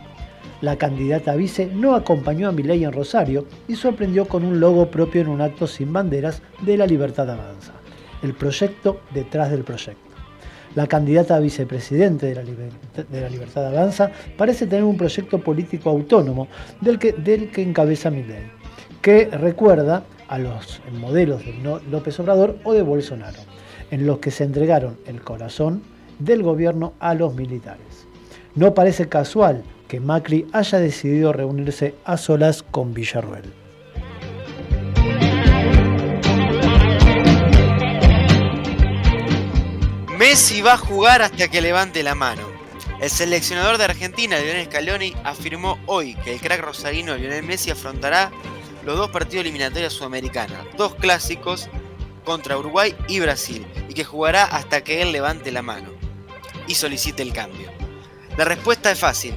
[0.63, 5.21] La candidata vice no acompañó a Milei en Rosario y sorprendió con un logo propio
[5.21, 7.75] en un acto sin banderas de la Libertad Avanza,
[8.23, 10.01] el proyecto detrás del proyecto.
[10.75, 16.49] La candidata a vicepresidente de la, Libertad Avanza parece tener un proyecto político autónomo
[16.81, 18.51] del que, del que encabeza Milei,
[19.03, 23.41] que recuerda a los modelos de López Obrador o de Bolsonaro,
[23.95, 25.81] en los que se entregaron el corazón
[26.19, 28.09] del gobierno a los militares.
[28.57, 33.53] No parece casual que Macri haya decidido reunirse a solas con Villarruel.
[40.19, 42.43] Messi va a jugar hasta que levante la mano.
[43.01, 48.33] El seleccionador de Argentina, Lionel Scaloni, afirmó hoy que el crack rosarino Lionel Messi afrontará
[48.85, 51.69] los dos partidos eliminatorios sudamericanos, dos clásicos
[52.25, 55.91] contra Uruguay y Brasil, y que jugará hasta que él levante la mano
[56.67, 57.71] y solicite el cambio.
[58.37, 59.35] La respuesta es fácil.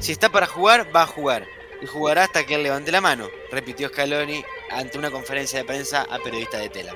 [0.00, 1.46] Si está para jugar, va a jugar.
[1.82, 6.06] Y jugará hasta que él levante la mano, repitió Scaloni ante una conferencia de prensa
[6.10, 6.94] a periodistas de Tela.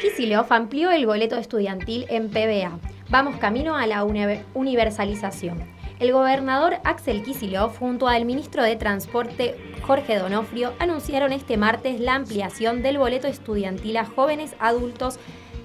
[0.00, 2.78] Kicillof amplió el boleto estudiantil en PBA.
[3.10, 5.58] Vamos camino a la uni- universalización.
[6.00, 12.14] El gobernador Axel Kicillof junto al ministro de Transporte Jorge Donofrio anunciaron este martes la
[12.14, 15.18] ampliación del boleto estudiantil a jóvenes adultos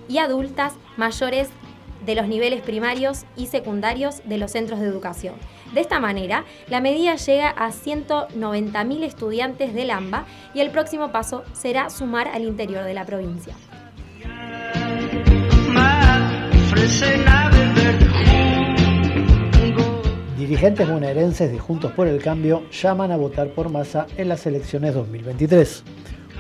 [0.09, 1.47] y adultas mayores
[2.05, 5.35] de los niveles primarios y secundarios de los centros de educación.
[5.73, 11.45] De esta manera, la medida llega a 190.000 estudiantes del AMBA y el próximo paso
[11.53, 13.55] será sumar al interior de la provincia.
[20.45, 24.93] Dirigentes bonaerenses de Juntos por el Cambio llaman a votar por masa en las elecciones
[24.93, 25.83] 2023.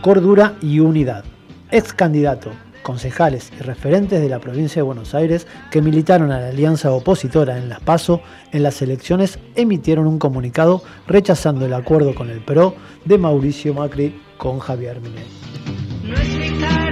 [0.01, 1.25] Cordura y unidad.
[1.71, 2.51] Ex candidato,
[2.83, 7.57] concejales y referentes de la provincia de Buenos Aires que militaron a la alianza opositora
[7.57, 8.21] en Las PASO
[8.51, 12.75] en las elecciones emitieron un comunicado rechazando el acuerdo con el PRO
[13.05, 16.84] de Mauricio Macri con Javier Milei.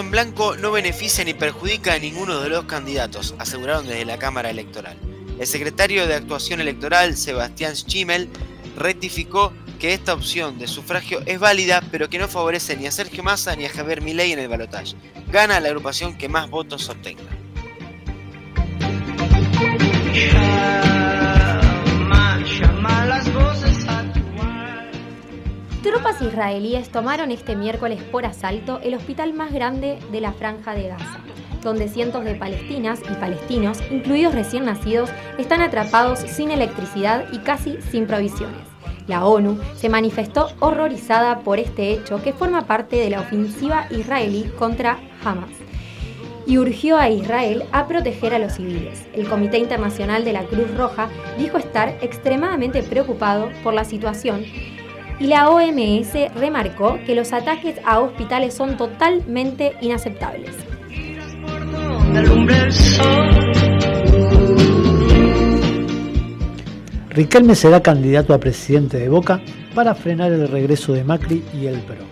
[0.00, 4.48] En blanco no beneficia ni perjudica a ninguno de los candidatos, aseguraron desde la Cámara
[4.48, 4.96] Electoral.
[5.38, 8.30] El secretario de Actuación Electoral, Sebastián Schimmel,
[8.76, 13.22] rectificó que esta opción de sufragio es válida, pero que no favorece ni a Sergio
[13.22, 14.96] Massa ni a Javier Milei en el balotaje.
[15.30, 17.22] Gana la agrupación que más votos obtenga.
[25.82, 30.88] Tropas israelíes tomaron este miércoles por asalto el hospital más grande de la franja de
[30.88, 31.20] Gaza,
[31.62, 35.08] donde cientos de palestinas y palestinos, incluidos recién nacidos,
[35.38, 38.60] están atrapados sin electricidad y casi sin provisiones.
[39.06, 44.52] La ONU se manifestó horrorizada por este hecho que forma parte de la ofensiva israelí
[44.58, 45.48] contra Hamas
[46.46, 49.06] y urgió a Israel a proteger a los civiles.
[49.14, 51.08] El Comité Internacional de la Cruz Roja
[51.38, 54.44] dijo estar extremadamente preocupado por la situación
[55.20, 60.56] y la OMS remarcó que los ataques a hospitales son totalmente inaceptables.
[67.10, 69.42] Riquelme será candidato a presidente de Boca
[69.74, 72.04] para frenar el regreso de Macri y el PRO.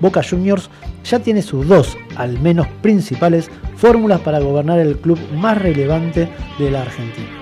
[0.00, 0.68] Boca Juniors
[1.04, 6.28] ya tiene sus dos, al menos principales, fórmulas para gobernar el club más relevante
[6.58, 7.39] de la Argentina.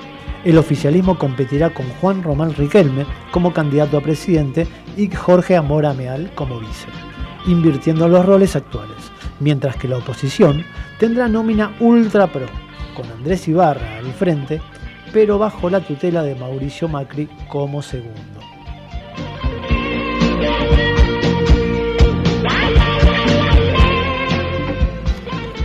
[0.48, 4.66] El oficialismo competirá con Juan Román Riquelme como candidato a presidente
[4.96, 6.86] y Jorge Amora Meal como vice,
[7.46, 8.96] invirtiendo los roles actuales,
[9.40, 10.64] mientras que la oposición
[10.98, 12.46] tendrá nómina ultra pro,
[12.96, 14.62] con Andrés Ibarra al frente,
[15.12, 18.40] pero bajo la tutela de Mauricio Macri como segundo.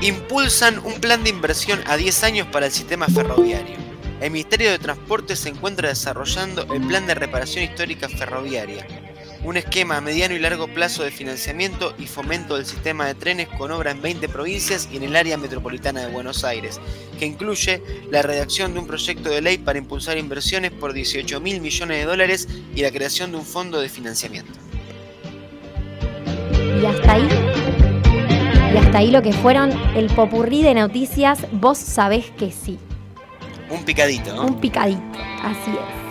[0.01, 3.82] Impulsan un plan de inversión a 10 años para el sistema ferroviario.
[4.23, 8.87] El Ministerio de Transporte se encuentra desarrollando el Plan de Reparación Histórica Ferroviaria,
[9.43, 13.49] un esquema a mediano y largo plazo de financiamiento y fomento del sistema de trenes
[13.49, 16.79] con obra en 20 provincias y en el área metropolitana de Buenos Aires,
[17.19, 21.59] que incluye la redacción de un proyecto de ley para impulsar inversiones por 18 mil
[21.59, 24.53] millones de dólares y la creación de un fondo de financiamiento.
[26.81, 27.27] Y hasta ahí.
[28.73, 32.79] Y hasta ahí lo que fueron el popurrí de noticias, vos sabés que sí.
[33.73, 34.45] Un picadito, ¿no?
[34.45, 36.02] Un picadito, así es.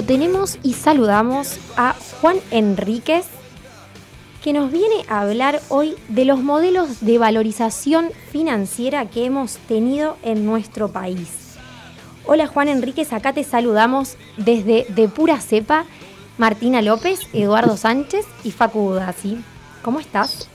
[0.00, 3.26] Lo tenemos y saludamos a Juan Enríquez,
[4.42, 10.16] que nos viene a hablar hoy de los modelos de valorización financiera que hemos tenido
[10.22, 11.58] en nuestro país.
[12.24, 15.84] Hola Juan Enríquez, acá te saludamos desde De Pura Cepa,
[16.38, 18.98] Martina López, Eduardo Sánchez y Facu.
[19.82, 20.48] ¿Cómo estás?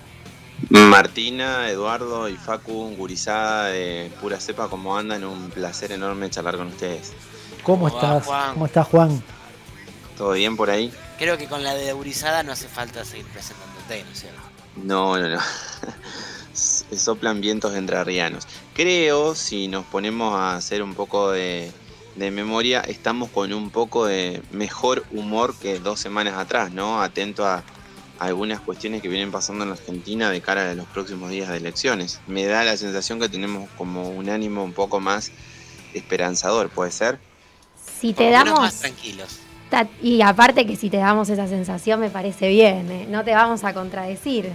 [0.70, 5.24] Martina, Eduardo y Facu, gurizada de pura cepa, ¿cómo andan?
[5.24, 7.14] Un placer enorme charlar con ustedes.
[7.62, 8.54] ¿Cómo, ¿Cómo va, estás?
[8.54, 9.35] ¿Cómo estás, Juan?
[10.18, 10.92] ¿Todo bien por ahí?
[11.18, 14.42] Creo que con la de Urizada no hace falta seguir presentándote, ¿no es cierto?
[14.78, 15.40] No, no, no.
[16.54, 18.48] Soplan vientos entrerrianos.
[18.74, 21.72] Creo, si nos ponemos a hacer un poco de,
[22.16, 27.02] de memoria, estamos con un poco de mejor humor que dos semanas atrás, ¿no?
[27.02, 27.64] Atento a
[28.20, 31.58] algunas cuestiones que vienen pasando en la Argentina de cara a los próximos días de
[31.58, 32.22] elecciones.
[32.28, 35.32] Me da la sensación que tenemos como un ánimo un poco más
[35.94, 37.20] esperanzador, ¿puede ser?
[38.00, 38.60] Si te damos...
[38.60, 39.40] más tranquilos.
[40.02, 43.08] Y aparte que si te damos esa sensación me parece bien, ¿eh?
[43.10, 44.52] no te vamos a contradecir.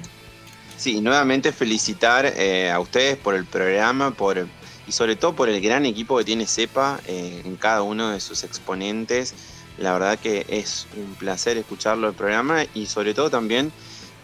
[0.76, 4.46] Sí, nuevamente felicitar eh, a ustedes por el programa por,
[4.86, 8.20] y sobre todo por el gran equipo que tiene CEPA eh, en cada uno de
[8.20, 9.34] sus exponentes.
[9.76, 13.72] La verdad que es un placer escucharlo el programa y sobre todo también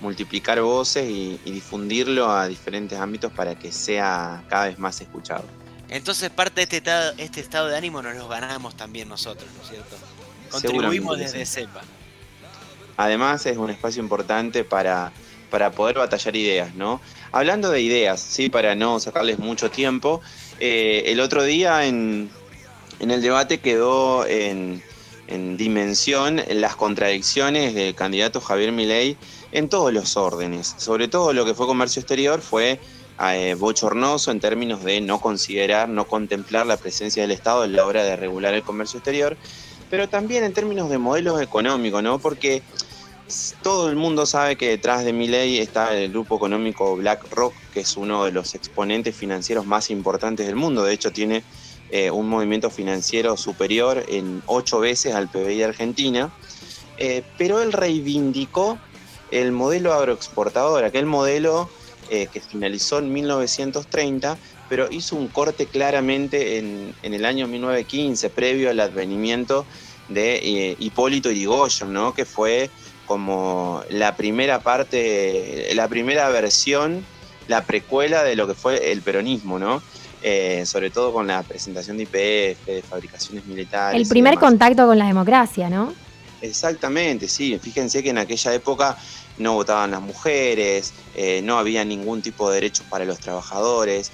[0.00, 5.44] multiplicar voces y, y difundirlo a diferentes ámbitos para que sea cada vez más escuchado.
[5.88, 9.62] Entonces parte de este estado, este estado de ánimo nos lo ganamos también nosotros, ¿no
[9.62, 9.96] es cierto?
[10.62, 11.61] Contribuimos desde sí.
[11.62, 11.83] CEPA.
[12.97, 15.12] Además es un espacio importante para,
[15.51, 17.01] para poder batallar ideas, ¿no?
[17.33, 20.23] Hablando de ideas, sí, para no sacarles mucho tiempo,
[20.61, 22.31] eh, el otro día en,
[23.01, 24.83] en el debate quedó en,
[25.28, 29.16] en dimensión las contradicciones del candidato Javier Milei
[29.53, 30.74] en todos los órdenes.
[30.78, 32.81] Sobre todo lo que fue comercio exterior fue
[33.20, 37.87] eh, bochornoso en términos de no considerar, no contemplar la presencia del Estado en la
[37.87, 39.37] hora de regular el comercio exterior.
[39.90, 42.18] Pero también en términos de modelos económicos, ¿no?
[42.18, 42.62] Porque
[43.62, 47.96] todo el mundo sabe que detrás de Milley está el grupo económico BlackRock, que es
[47.96, 50.84] uno de los exponentes financieros más importantes del mundo.
[50.84, 51.42] De hecho, tiene
[51.90, 56.32] eh, un movimiento financiero superior en ocho veces al PBI de Argentina.
[56.98, 58.78] Eh, pero él reivindicó
[59.30, 61.68] el modelo agroexportador, aquel modelo
[62.10, 64.38] eh, que finalizó en 1930,
[64.68, 69.66] pero hizo un corte claramente en, en el año 1915, previo al advenimiento
[70.09, 72.14] de eh, Hipólito Yrigoyen, ¿no?
[72.14, 72.70] que fue
[73.06, 77.05] como la primera parte, la primera versión,
[77.48, 79.80] la precuela de lo que fue el peronismo, ¿no?
[80.22, 84.01] Eh, sobre todo con la presentación de IPF, de fabricaciones militares.
[84.01, 85.94] El primer contacto con la democracia, ¿no?
[86.43, 87.59] Exactamente, sí.
[87.62, 88.97] Fíjense que en aquella época
[89.38, 94.10] no votaban las mujeres, eh, no había ningún tipo de derechos para los trabajadores.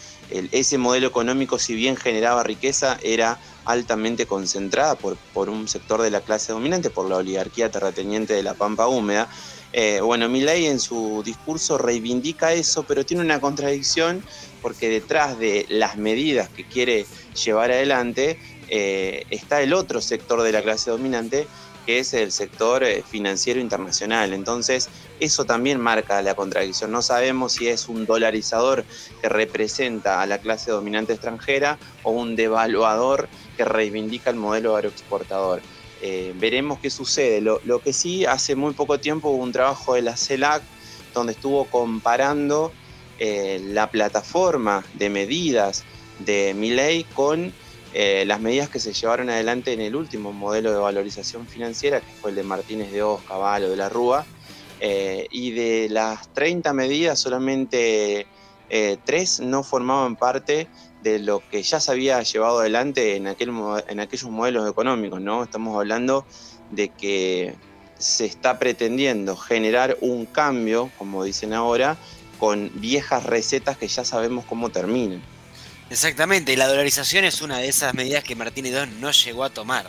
[0.52, 6.10] Ese modelo económico, si bien generaba riqueza, era altamente concentrada por, por un sector de
[6.10, 9.28] la clase dominante, por la oligarquía terrateniente de la Pampa Húmeda.
[9.72, 14.22] Eh, bueno, Milei en su discurso reivindica eso, pero tiene una contradicción
[14.60, 17.06] porque detrás de las medidas que quiere
[17.44, 18.38] llevar adelante
[18.68, 21.46] eh, está el otro sector de la clase dominante,
[21.86, 24.32] que es el sector eh, financiero internacional.
[24.32, 24.88] Entonces,
[25.20, 26.90] eso también marca la contradicción.
[26.90, 28.84] No sabemos si es un dolarizador
[29.20, 35.62] que representa a la clase dominante extranjera o un devaluador que reivindica el modelo agroexportador.
[36.00, 37.40] Eh, veremos qué sucede.
[37.40, 40.62] Lo, lo que sí, hace muy poco tiempo hubo un trabajo de la CELAC
[41.14, 42.72] donde estuvo comparando
[43.18, 45.84] eh, la plataforma de medidas
[46.18, 47.52] de Milei con
[47.94, 52.12] eh, las medidas que se llevaron adelante en el último modelo de valorización financiera, que
[52.20, 54.24] fue el de Martínez de Oz, Caballo, de la Rúa,
[54.80, 58.26] eh, y de las 30 medidas solamente
[58.68, 60.66] eh, tres no formaban parte
[61.02, 63.52] de lo que ya se había llevado adelante en, aquel,
[63.88, 65.42] en aquellos modelos económicos, ¿no?
[65.42, 66.24] Estamos hablando
[66.70, 67.54] de que
[67.98, 71.96] se está pretendiendo generar un cambio, como dicen ahora,
[72.38, 75.22] con viejas recetas que ya sabemos cómo terminan.
[75.92, 79.50] Exactamente, y la dolarización es una de esas medidas que Martínez II no llegó a
[79.50, 79.86] tomar.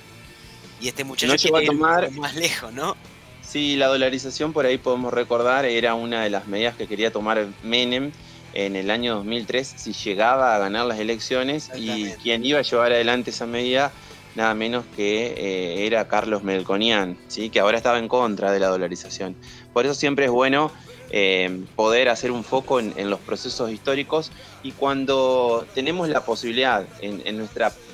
[0.82, 2.98] Y este muchacho No llegó a ir tomar- más lejos, ¿no?
[3.42, 7.48] Sí, la dolarización por ahí podemos recordar era una de las medidas que quería tomar
[7.64, 8.12] Menem
[8.54, 12.92] en el año 2003 si llegaba a ganar las elecciones y quien iba a llevar
[12.92, 13.92] adelante esa medida
[14.36, 17.50] nada menos que eh, era Carlos Melconian, ¿sí?
[17.50, 19.36] que ahora estaba en contra de la dolarización.
[19.74, 20.72] Por eso siempre es bueno
[21.16, 24.32] eh, poder hacer un foco en, los procesos históricos
[24.64, 27.22] y cuando tenemos la posibilidad en,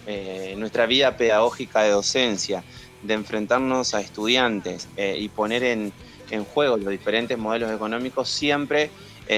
[0.05, 2.63] eh, nuestra vida pedagógica de docencia
[3.03, 5.91] de enfrentarnos a estudiantes eh, y poner en,
[6.53, 8.89] juego los diferentes modelos económicos, siempre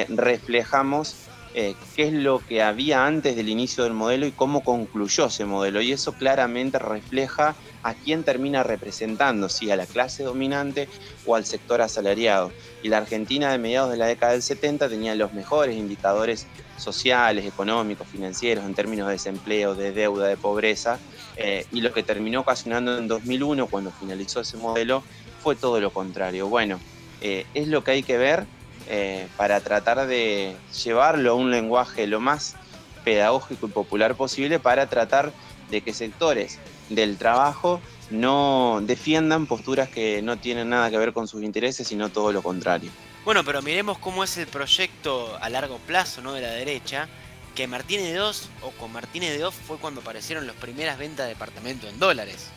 [0.09, 1.15] reflejamos
[1.53, 5.81] qué es lo que había antes del inicio del modelo y cómo concluyó ese modelo.
[5.81, 10.87] Y eso claramente refleja a quién termina representando, si a la clase dominante
[11.25, 12.51] o al sector asalariado.
[12.83, 16.47] Y la Argentina de mediados de la década del 70 tenía los mejores indicadores
[16.77, 20.99] sociales, económicos, financieros, en términos de desempleo, de deuda, de pobreza.
[21.37, 25.03] eh, y lo que terminó ocasionando en 2001, cuando finalizó ese modelo,
[25.41, 26.47] fue todo lo contrario.
[26.47, 26.79] Bueno,
[27.21, 28.45] eh, es lo que hay que ver
[28.89, 32.55] eh, para tratar de llevarlo a un lenguaje lo más
[33.03, 35.31] pedagógico y popular posible para tratar
[35.69, 36.59] de que sectores
[36.89, 37.79] del trabajo
[38.11, 42.41] no defiendan posturas que no tienen nada que ver con sus intereses, sino todo lo
[42.41, 42.91] contrario.
[43.25, 46.33] Bueno, pero miremos cómo es el proyecto a largo plazo ¿no?
[46.33, 47.07] de la derecha,
[47.55, 51.87] que Martínez II o con Martínez II fue cuando aparecieron las primeras ventas de departamento
[51.87, 52.47] en dólares.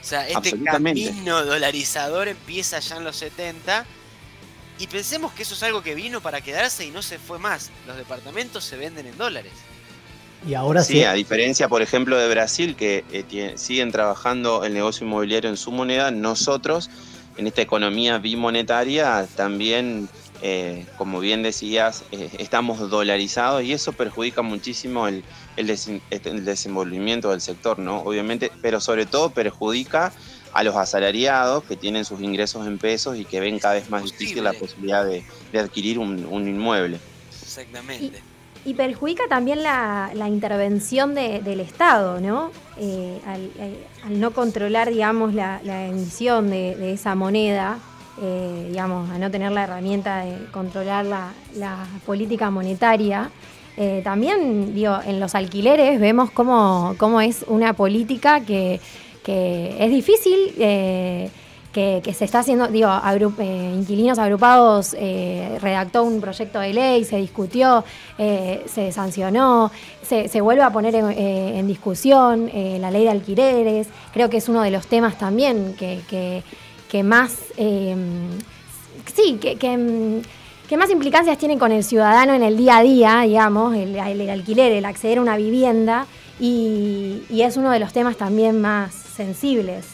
[0.00, 3.84] O sea, este camino dolarizador empieza ya en los 70
[4.78, 7.70] y pensemos que eso es algo que vino para quedarse y no se fue más.
[7.86, 9.52] Los departamentos se venden en dólares.
[10.40, 11.04] Y ahora sí, sí.
[11.04, 15.56] a diferencia, por ejemplo, de Brasil, que eh, tie- siguen trabajando el negocio inmobiliario en
[15.56, 16.88] su moneda, nosotros,
[17.36, 20.08] en esta economía bimonetaria, también,
[20.40, 25.24] eh, como bien decías, eh, estamos dolarizados y eso perjudica muchísimo el,
[25.56, 28.02] el desen- el desenvolvimiento del sector, ¿no?
[28.02, 30.14] Obviamente, pero sobre todo perjudica
[30.52, 34.04] a los asalariados que tienen sus ingresos en pesos y que ven cada vez más
[34.04, 37.02] difícil la posibilidad de, de adquirir un, un inmueble.
[37.30, 38.27] Exactamente.
[38.64, 42.50] Y perjudica también la, la intervención de- del Estado, ¿no?
[42.76, 43.50] Eh, al,
[44.04, 47.78] al- no controlar, digamos, la, emisión de, esa moneda,
[48.20, 53.30] eh, digamos, a no tener la herramienta de controlar la, la política monetaria.
[53.76, 58.80] eh, también, digo, en los alquileres vemos cómo, cómo es una política que,
[59.22, 61.30] que es difícil, eh,
[62.02, 62.88] que se está haciendo, digo,
[63.38, 67.84] eh, Inquilinos Agrupados eh, redactó un proyecto de ley, se discutió,
[68.18, 69.70] eh, se sancionó,
[70.02, 72.50] se, se vuelve a poner en, discusión
[72.80, 73.86] la ley de alquileres.
[74.12, 77.36] Creo que es uno de los temas también que, que- más,
[79.14, 83.76] sí, que, que, más implicancias tiene con el ciudadano en el día a día, digamos,
[83.76, 86.06] el, el alquiler, el acceder a una vivienda.
[86.40, 89.84] Y, es uno de los temas también más sensibles.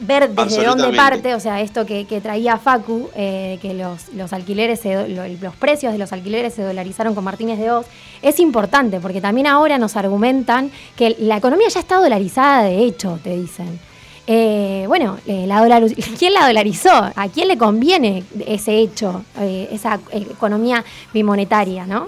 [0.00, 4.32] Ver desde dónde parte, o sea, esto que, que traía Facu, eh, que los, los
[4.32, 7.86] alquileres, se los precios de los alquileres se dolarizaron con Martínez de Oz,
[8.20, 13.18] es importante porque también ahora nos argumentan que la economía ya está dolarizada de hecho,
[13.22, 13.78] te dicen.
[14.26, 15.84] Eh, bueno, eh, la dolar-
[16.18, 16.90] ¿quién la dolarizó?
[17.14, 22.06] ¿A quién le conviene ese hecho, eh, esa economía bimonetaria, no?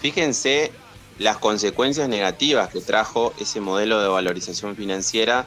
[0.00, 0.72] Fíjense
[1.18, 5.46] las consecuencias negativas que trajo ese modelo de valorización financiera,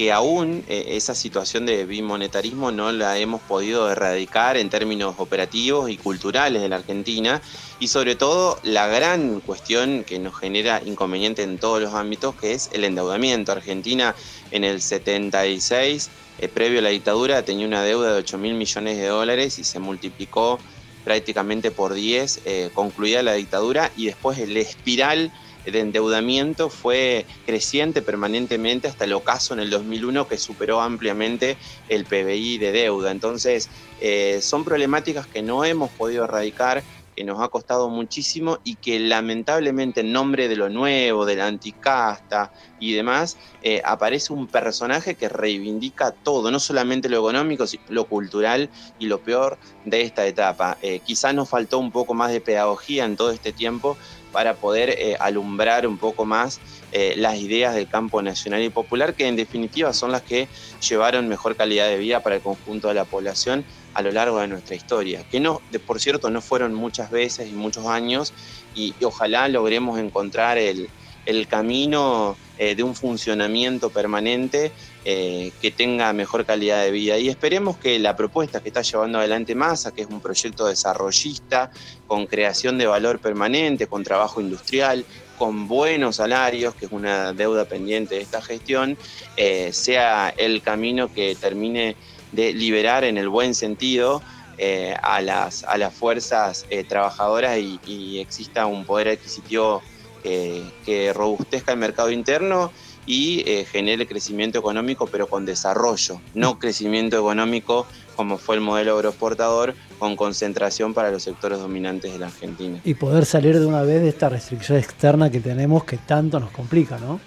[0.00, 5.90] que aún eh, esa situación de bimonetarismo no la hemos podido erradicar en términos operativos
[5.90, 7.42] y culturales de la Argentina,
[7.80, 12.54] y sobre todo la gran cuestión que nos genera inconveniente en todos los ámbitos, que
[12.54, 13.52] es el endeudamiento.
[13.52, 14.14] Argentina
[14.50, 16.08] en el 76,
[16.38, 19.64] eh, previo a la dictadura, tenía una deuda de 8 mil millones de dólares y
[19.64, 20.58] se multiplicó
[21.04, 25.30] prácticamente por 10 eh, concluida la dictadura y después el espiral
[25.70, 31.56] de endeudamiento fue creciente permanentemente hasta el ocaso en el 2001 que superó ampliamente
[31.88, 33.10] el PBI de deuda.
[33.10, 33.68] Entonces
[34.00, 36.82] eh, son problemáticas que no hemos podido erradicar,
[37.16, 41.46] que nos ha costado muchísimo y que lamentablemente en nombre de lo nuevo, de la
[41.46, 47.82] anticasta y demás, eh, aparece un personaje que reivindica todo, no solamente lo económico, sino
[47.88, 50.78] lo cultural y lo peor de esta etapa.
[50.82, 53.98] Eh, quizá nos faltó un poco más de pedagogía en todo este tiempo
[54.32, 56.60] para poder eh, alumbrar un poco más
[56.92, 60.48] eh, las ideas del campo nacional y popular, que en definitiva son las que
[60.88, 64.48] llevaron mejor calidad de vida para el conjunto de la población a lo largo de
[64.48, 68.32] nuestra historia, que no, por cierto, no fueron muchas veces y muchos años,
[68.74, 70.88] y, y ojalá logremos encontrar el,
[71.26, 77.16] el camino eh, de un funcionamiento permanente eh, que tenga mejor calidad de vida.
[77.16, 81.70] Y esperemos que la propuesta que está llevando adelante Massa, que es un proyecto desarrollista,
[82.06, 85.06] con creación de valor permanente, con trabajo industrial,
[85.38, 88.98] con buenos salarios, que es una deuda pendiente de esta gestión,
[89.38, 91.96] eh, sea el camino que termine
[92.32, 94.20] de liberar en el buen sentido
[94.58, 99.82] eh, a, las, a las fuerzas trabajadoras y, y exista un poder adquisitivo
[100.22, 102.70] que robustezca el mercado interno
[103.10, 108.94] y eh, genere crecimiento económico, pero con desarrollo, no crecimiento económico como fue el modelo
[108.94, 112.80] agroexportador, con concentración para los sectores dominantes de la Argentina.
[112.84, 116.52] Y poder salir de una vez de esta restricción externa que tenemos que tanto nos
[116.52, 117.20] complica, ¿no?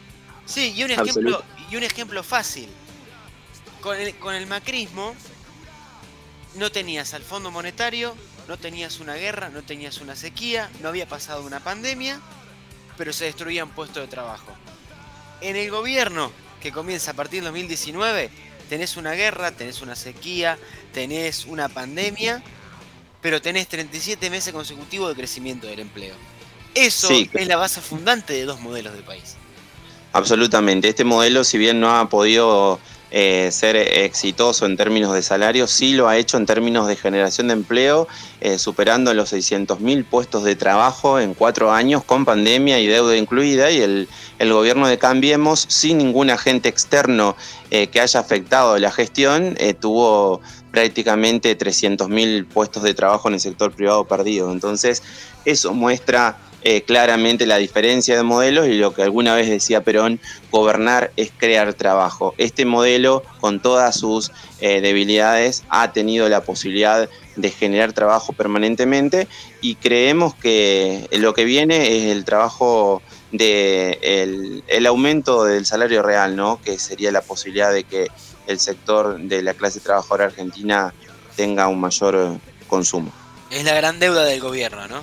[0.45, 2.69] Sí, y un ejemplo, y un ejemplo fácil.
[3.81, 5.15] Con el, con el macrismo
[6.55, 8.15] no tenías al Fondo Monetario,
[8.47, 12.21] no tenías una guerra, no tenías una sequía, no había pasado una pandemia,
[12.97, 14.53] pero se destruían puestos de trabajo.
[15.43, 18.29] En el gobierno que comienza a partir del 2019,
[18.69, 20.57] tenés una guerra, tenés una sequía,
[20.93, 22.41] tenés una pandemia,
[23.21, 26.15] pero tenés 37 meses consecutivos de crecimiento del empleo.
[26.73, 27.29] Eso Sí.
[27.33, 29.35] es la base fundante de dos modelos de país.
[30.13, 30.87] Absolutamente.
[30.87, 32.79] Este modelo, si bien no ha podido
[33.15, 37.47] eh, ser exitoso en términos de salario, sí lo ha hecho en términos de generación
[37.47, 38.07] de empleo,
[38.41, 43.69] eh, superando los 600.000 puestos de trabajo en cuatro años con pandemia y deuda incluida.
[43.69, 44.09] Y el,
[44.39, 47.35] el gobierno de Cambiemos, sin ningún agente externo
[47.69, 50.41] eh, que haya afectado la gestión, eh, tuvo
[50.71, 54.51] prácticamente 300.000 puestos de trabajo en el sector privado perdido.
[54.51, 55.03] Entonces,
[55.45, 60.19] eso muestra eh, claramente la diferencia de modelos y lo que alguna vez decía Perón,
[60.51, 62.33] gobernar es crear trabajo.
[62.37, 64.31] Este modelo, con todas sus
[64.61, 69.27] eh, debilidades, ha tenido la posibilidad de generar trabajo permanentemente
[69.61, 73.01] y creemos que lo que viene es el trabajo
[73.33, 76.61] de el, aumento del salario real, ¿no?
[76.61, 78.07] que sería la posibilidad de que
[78.47, 80.93] el sector de la clase trabajadora argentina
[81.35, 83.11] tenga un mayor eh, consumo.
[83.49, 85.01] Es la gran deuda del gobierno, ¿no?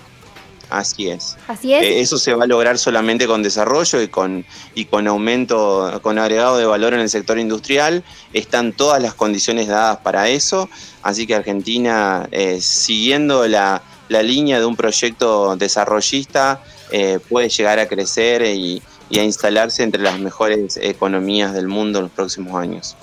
[0.70, 1.36] Así es.
[1.48, 1.82] Así es.
[1.82, 4.44] Eh, eso se va a lograr solamente con desarrollo y con,
[4.74, 8.04] y con aumento, con agregado de valor en el sector industrial.
[8.32, 10.68] Están todas las condiciones dadas para eso.
[11.02, 17.78] Así que Argentina, eh, siguiendo la, la línea de un proyecto desarrollista, eh, puede llegar
[17.78, 22.54] a crecer y, y a instalarse entre las mejores economías del mundo en los próximos
[22.54, 22.96] años.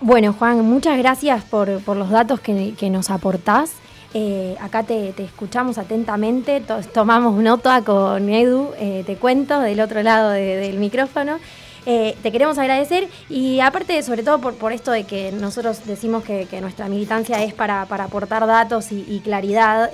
[0.00, 3.70] Bueno, Juan, muchas gracias por, por los datos que, que nos aportás.
[4.18, 10.02] Eh, acá te, escuchamos atentamente, to- tomamos nota con Edu, eh, te cuento, del otro
[10.02, 11.38] lado de- del micrófono.
[11.84, 16.48] Eh, te queremos agradecer y aparte, sobre todo por, esto de que nosotros decimos que,
[16.62, 19.90] nuestra militancia es para, aportar datos y, claridad,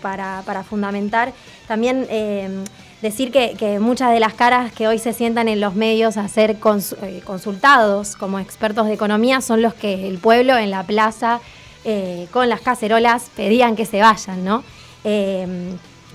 [0.00, 1.32] para, fundamentar,
[1.66, 2.06] también
[3.02, 6.60] decir que, muchas de las caras que hoy se sientan en los medios a ser
[6.60, 6.94] cons-
[7.24, 11.40] consultados como expertos de economía son los que el pueblo en la plaza
[11.88, 14.64] eh, con las cacerolas pedían que se vayan, ¿no?
[15.04, 15.46] Eh,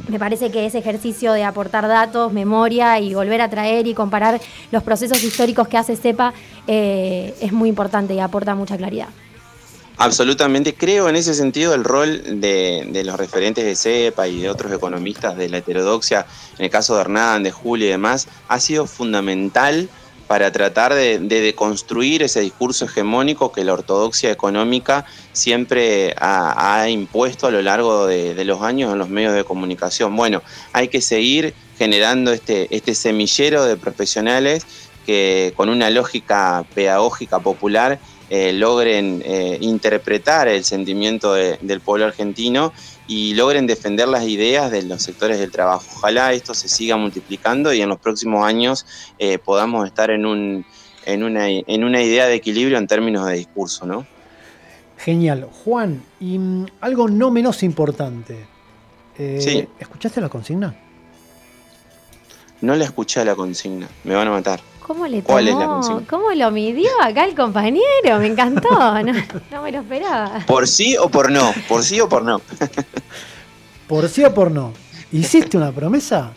[0.09, 4.41] me parece que ese ejercicio de aportar datos, memoria y volver a traer y comparar
[4.71, 6.33] los procesos históricos que hace CEPA
[6.67, 9.07] eh, es muy importante y aporta mucha claridad.
[9.97, 14.73] Absolutamente, creo en ese sentido el rol de, los referentes de CEPA y de otros
[14.73, 16.25] economistas de la heterodoxia,
[16.57, 19.89] en el caso de Hernán, de Julio y demás, ha sido fundamental
[20.31, 27.47] para tratar de, de deconstruir ese discurso hegemónico que la ortodoxia económica siempre ha, impuesto
[27.47, 30.15] a lo largo de, los años en los medios de comunicación.
[30.15, 30.41] Bueno,
[30.71, 34.65] hay que seguir generando este, este semillero de profesionales
[35.05, 37.99] que con una lógica pedagógica popular
[38.29, 42.71] eh, logren eh, interpretar el sentimiento de- del pueblo argentino
[43.07, 45.85] y logren defender las ideas de los sectores del trabajo.
[45.95, 48.85] Ojalá esto se siga multiplicando y en los próximos años
[49.19, 50.65] eh, podamos estar en, un,
[51.05, 54.05] en, una, en una idea de equilibrio en términos de discurso, ¿no?
[54.97, 55.47] Genial.
[55.63, 58.45] Juan, y mm, algo no menos importante.
[59.17, 59.67] Eh, Sí.
[59.79, 60.75] ¿Escuchaste la consigna?
[62.61, 64.61] No la escuché a la consigna, me van a matar.
[64.85, 65.73] ¿Cómo le ¿Cuál es la tomó?
[65.75, 66.03] consigna?
[66.09, 68.19] ¿Cómo lo midió acá el compañero?
[68.19, 68.69] Me encantó.
[69.03, 69.13] No,
[69.51, 70.43] no me lo esperaba.
[70.45, 71.53] ¿Por sí o por no?
[71.67, 72.41] ¿Por sí o por no?
[73.87, 74.73] ¿Por sí o por no?
[75.11, 76.31] ¿Hiciste una promesa?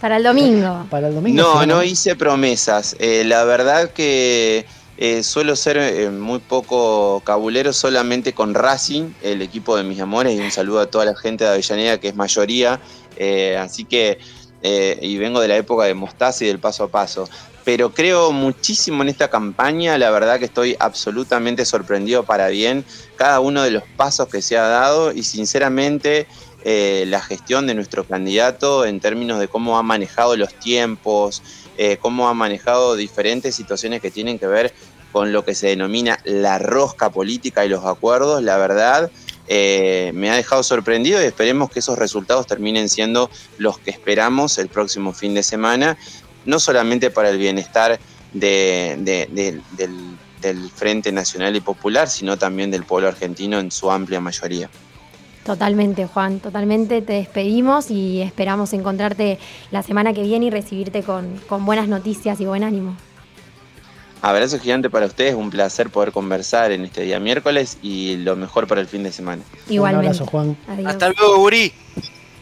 [0.00, 0.86] Para el domingo.
[0.90, 1.42] Para el domingo.
[1.42, 2.96] No, no hice promesas.
[2.98, 4.66] Eh, la verdad que
[5.00, 10.36] eh, suelo ser eh, muy poco cabulero solamente con Racing, el equipo de mis amores,
[10.36, 12.80] y un saludo a toda la gente de Avellaneda, que es mayoría.
[13.16, 14.18] Eh, así que,
[14.62, 17.28] eh, y vengo de la época de Mostaza y del paso a paso.
[17.64, 22.84] Pero creo muchísimo en esta campaña, la verdad que estoy absolutamente sorprendido para bien
[23.16, 26.26] cada uno de los pasos que se ha dado y sinceramente
[26.64, 31.42] eh, la gestión de nuestro candidato en términos de cómo ha manejado los tiempos,
[31.76, 34.72] eh, cómo ha manejado diferentes situaciones que tienen que ver
[35.12, 39.10] con lo que se denomina la rosca política y los acuerdos, la verdad
[39.48, 44.58] eh, me ha dejado sorprendido y esperemos que esos resultados terminen siendo los que esperamos
[44.58, 45.96] el próximo fin de semana,
[46.44, 47.98] no solamente para el bienestar
[48.32, 49.60] de- de- de-
[50.40, 54.70] del, Frente Nacional y Popular, sino también del pueblo argentino en su amplia mayoría.
[55.44, 57.02] Totalmente, Juan, totalmente.
[57.02, 59.38] Te despedimos y esperamos encontrarte
[59.72, 62.96] la semana que viene y recibirte con buenas noticias y buen ánimo.
[64.20, 68.66] Abrazo gigante para ustedes, un placer poder conversar en este día miércoles y lo mejor
[68.66, 69.42] para el fin de semana.
[69.68, 70.06] Igualmente.
[70.06, 70.56] Un abrazo, Juan.
[70.66, 70.90] Adiós.
[70.90, 71.72] Hasta luego, Guri.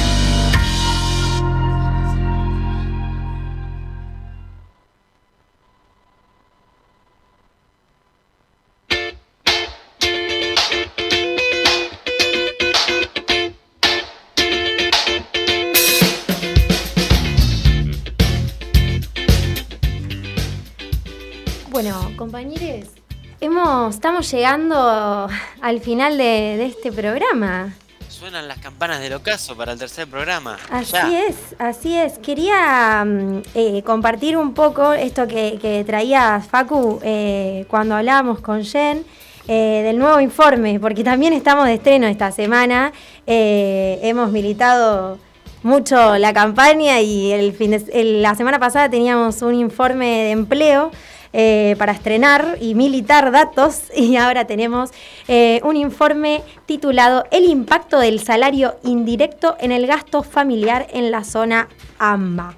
[24.20, 25.28] Estamos llegando
[25.62, 26.24] al final de,
[26.58, 27.72] de este programa.
[28.08, 30.58] Suenan las campanas del ocaso para el tercer programa.
[30.70, 31.24] Así Ya.
[31.26, 32.18] es, así es.
[32.18, 38.62] Quería mm, eh, compartir un poco esto que, que traía Facu eh, cuando hablábamos con
[38.62, 39.06] Jen
[39.48, 42.92] eh, del nuevo informe, porque también estamos de estreno esta semana.
[43.26, 45.18] Eh, hemos militado
[45.62, 50.30] mucho la campaña y el fin de- el- la semana pasada teníamos un informe de
[50.32, 50.90] empleo
[51.32, 54.90] eh, para estrenar y militar datos y ahora tenemos
[55.28, 61.24] eh, un informe titulado El impacto del salario indirecto en el gasto familiar en la
[61.24, 62.54] zona AMBA.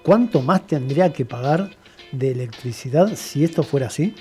[0.04, 1.76] ¿Cuánto más tendría que pagar
[2.12, 4.14] de electricidad si esto fuera así?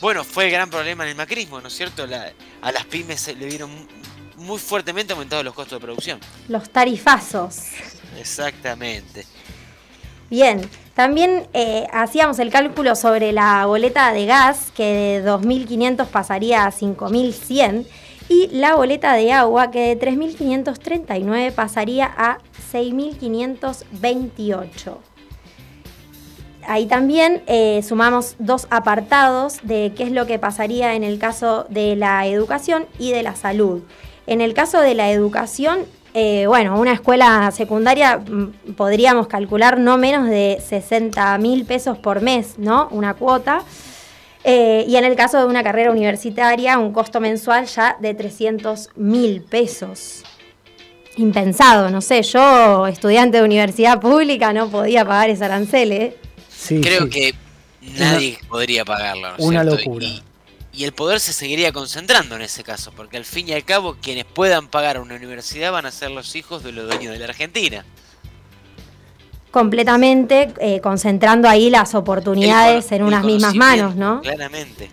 [0.00, 2.06] Bueno, fue el gran problema en el macrismo, ¿no es cierto?
[2.06, 3.86] La- a las pymes se le vieron mu-
[4.44, 6.18] muy fuertemente aumentados los costos de producción.
[6.48, 7.58] Los tarifazos.
[8.18, 9.24] Exactamente.
[10.30, 10.62] Bien,
[10.94, 16.72] también eh, hacíamos el cálculo sobre la boleta de gas, que de 2.500 pasaría a
[16.72, 17.86] 5.100,
[18.28, 22.38] y la boleta de agua, que de 3.539 pasaría a
[22.72, 24.96] 6.528.
[26.66, 31.66] Ahí también eh, sumamos dos apartados de qué es lo que pasaría en el caso
[31.68, 33.82] de la educación y de la salud.
[34.26, 35.80] En el caso de la educación,
[36.16, 42.22] eh, bueno, una escuela secundaria mm, podríamos calcular no menos de 60 mil pesos por
[42.22, 42.86] mes, ¿no?
[42.92, 43.62] Una cuota.
[44.44, 48.90] Eh, y en el caso de una carrera universitaria, un costo mensual ya de 300
[48.94, 50.22] mil pesos.
[51.16, 56.16] Impensado, no sé, yo, estudiante de universidad pública, no podía pagar ese arancel, ¿eh?
[56.48, 57.10] Sí, Creo sí.
[57.10, 57.34] que
[57.98, 59.36] nadie podría pagarlo.
[59.36, 59.78] ¿no Una cierto?
[59.78, 60.06] locura.
[60.06, 60.22] Y,
[60.74, 63.96] y el poder se seguiría concentrando en ese caso, porque al fin y al cabo
[64.00, 67.26] quienes puedan pagar una universidad van a ser los hijos de los dueños de la
[67.26, 67.84] Argentina.
[69.50, 74.20] completamente eh, concentrando ahí las oportunidades El en unas mismas manos, ¿no?
[74.20, 74.90] Claramente.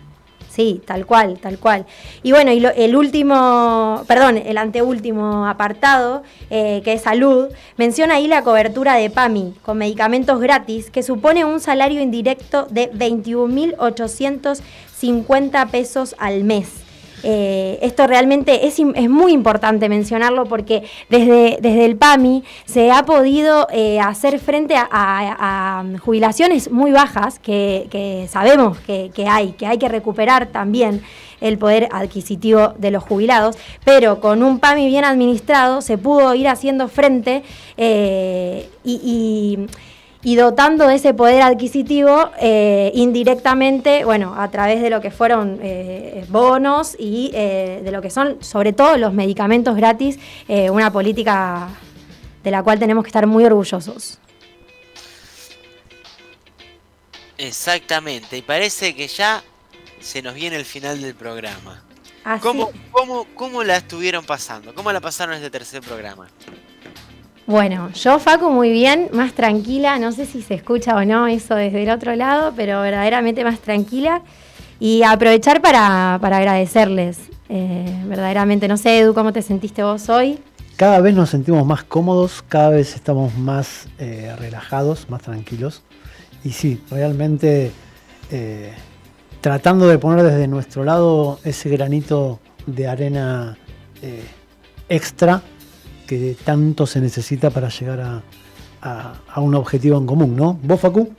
[0.48, 1.86] Sí, tal cual, tal cual.
[2.22, 7.48] Y bueno, y lo- el último, perdón, el anteúltimo apartado, eh, que es salud,
[7.78, 12.88] menciona ahí la cobertura de PAMI con medicamentos gratis, que supone un salario indirecto de
[15.02, 16.82] 21.850 pesos al mes.
[17.24, 23.04] Eh, esto realmente es, es muy importante mencionarlo porque desde, desde el PAMI se ha
[23.04, 29.88] podido eh, hacer frente a, jubilaciones muy bajas que, sabemos que, hay, que hay que
[29.88, 31.02] recuperar también
[31.40, 36.48] el poder adquisitivo de los jubilados, pero con un PAMI bien administrado se pudo ir
[36.48, 37.42] haciendo frente
[37.76, 39.58] eh, y
[40.24, 45.58] y dotando de ese poder adquisitivo eh, indirectamente, bueno, a través de lo que fueron
[45.62, 50.18] eh, bonos y eh, de lo que son, sobre todo, los medicamentos gratis,
[50.48, 51.68] una política
[52.44, 54.18] de la cual tenemos que estar muy orgullosos.
[57.38, 58.36] Exactamente.
[58.36, 59.42] Y parece que ya
[60.00, 61.82] se nos viene el final del programa.
[62.24, 64.74] Así- ¿Cómo, cómo, ¿Cómo la estuvieron pasando?
[64.74, 66.28] ¿Cómo la pasaron este tercer programa?
[67.52, 71.54] Bueno, yo Facu muy bien, más tranquila, no sé si se escucha o no eso
[71.54, 74.22] desde el otro lado, pero verdaderamente más tranquila
[74.80, 77.18] y aprovechar para, para agradecerles,
[77.50, 80.38] eh, verdaderamente, no sé Edu, ¿cómo te sentiste vos hoy?
[80.76, 85.82] Cada vez nos sentimos más cómodos, cada vez estamos más eh, relajados, más tranquilos.
[86.44, 87.70] Y sí, realmente
[88.30, 88.72] eh,
[89.42, 93.58] tratando de poner desde nuestro lado ese granito de arena
[94.88, 95.42] extra
[96.18, 98.22] que tanto se necesita para llegar a,
[98.82, 100.58] a- a un objetivo en común, ¿no?
[100.62, 101.14] ¿Vos, Facu?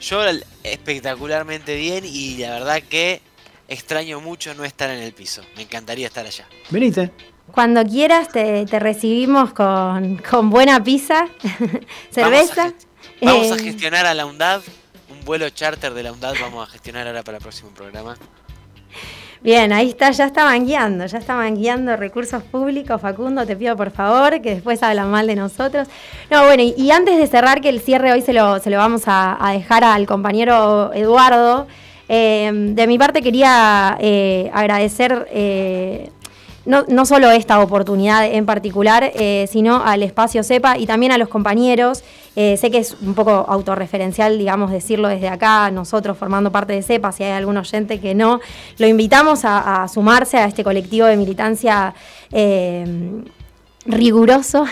[0.00, 0.20] Yo
[0.62, 3.20] espectacularmente bien y la verdad que
[3.68, 5.42] extraño mucho no estar en el piso.
[5.56, 6.46] Me encantaría estar allá.
[6.70, 7.10] Venite.
[7.52, 11.28] Cuando quieras te, te recibimos con, con buena pizza,
[12.10, 12.72] cerveza.
[13.22, 14.62] Vamos a eh, gestionar a la UNDAD,
[15.10, 18.16] un vuelo charter de la UNDAD vamos a gestionar ahora para el próximo programa.
[19.46, 23.00] Bien, ahí está, ya estaban guiando, ya estaban guiando recursos públicos.
[23.00, 25.86] Facundo, te pido por favor que después hablan mal de nosotros.
[26.32, 29.36] No, bueno, y, y antes de cerrar, que el cierre hoy se lo, vamos a,
[29.38, 31.68] a dejar al compañero Eduardo.
[32.08, 36.10] eh, de mi parte quería eh, agradecer eh,
[36.66, 41.18] no, no solo esta oportunidad en particular, eh, sino al espacio CEPA y también a
[41.18, 42.02] los compañeros.
[42.34, 46.82] Eh, sé que es un poco autorreferencial, digamos, decirlo desde acá, nosotros formando parte de
[46.82, 48.40] CEPA, si hay algún oyente que no,
[48.78, 51.94] lo invitamos a, sumarse a este colectivo de militancia.
[52.32, 53.22] eh,
[53.88, 54.64] riguroso,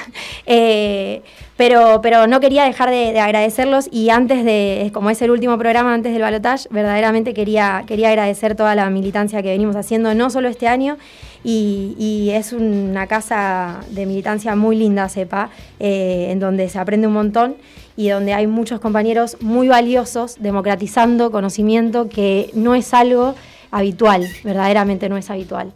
[1.57, 5.57] pero, pero no quería dejar de, de agradecerlos y antes de, como es el último
[5.57, 10.31] programa antes del balotaje, verdaderamente quería, quería agradecer toda la militancia que venimos haciendo, no
[10.31, 10.99] solo este año,
[11.45, 17.12] y, es una casa de militancia muy linda, sepa, eh, en donde se aprende un
[17.12, 17.57] montón
[17.97, 23.35] y donde hay muchos compañeros muy valiosos democratizando conocimiento que no es algo
[23.71, 25.73] habitual, verdaderamente no es habitual.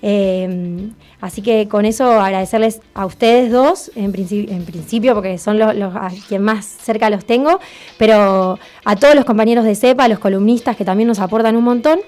[0.00, 0.90] Eh,
[1.20, 5.94] así que con eso agradecerles a ustedes dos, en, en principio porque son los, los
[5.96, 7.58] a quien más cerca los tengo,
[7.98, 11.64] pero a todos los compañeros de CEPA, a los columnistas que también nos aportan un
[11.64, 11.98] montón,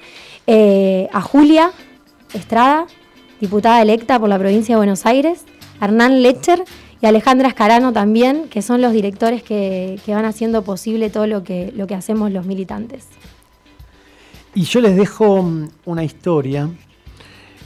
[0.47, 1.73] eh, a Julia
[2.32, 2.87] Estrada,
[3.40, 5.44] diputada electa por la provincia de Buenos Aires,
[5.80, 6.62] Hernán Lecher
[7.00, 11.72] y Alejandra Escarano también, que son los directores que, van haciendo posible todo lo que,
[11.74, 13.06] lo que hacemos los militantes.
[14.54, 16.68] Y yo les dejo mm, una historia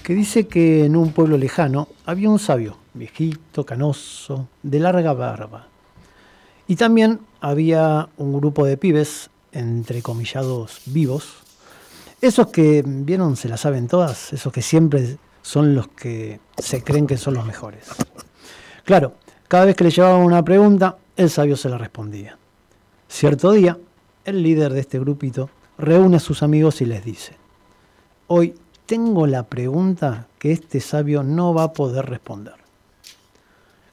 [0.02, 5.66] que dice que en un pueblo lejano había un sabio, viejito, canoso, de larga barba.
[6.68, 11.44] Y también había un grupo de pibes, entrecomillados vivos,
[12.20, 17.06] esos que vieron, se la saben todas, esos que siempre son los que se creen
[17.06, 17.86] que son los mejores.
[18.82, 19.12] Claro,
[19.46, 22.38] cada vez que le llevaban una pregunta, el sabio se la respondía.
[23.08, 23.78] Cierto día,
[24.24, 27.36] el líder de este grupito reúne a sus amigos y les dice,
[28.26, 28.54] hoy
[28.86, 32.54] tengo la pregunta que este sabio no va a poder responder.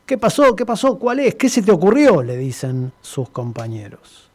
[0.05, 0.55] ¿Qué pasó?
[0.55, 0.97] ¿Qué pasó?
[0.97, 1.35] ¿Cuál es?
[1.35, 2.23] ¿Qué se te ocurrió?
[2.23, 4.29] le dicen sus compañeros.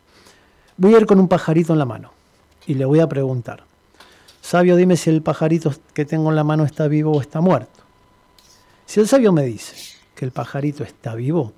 [0.76, 2.12] Voy a ir con un pajarito en la mano
[2.66, 3.64] y le voy a preguntar,
[4.46, 7.80] sabio, dime si el pajarito que tengo en la mano está vivo o está muerto.
[8.86, 9.74] Si el sabio me dice
[10.14, 11.52] que el pajarito está vivo,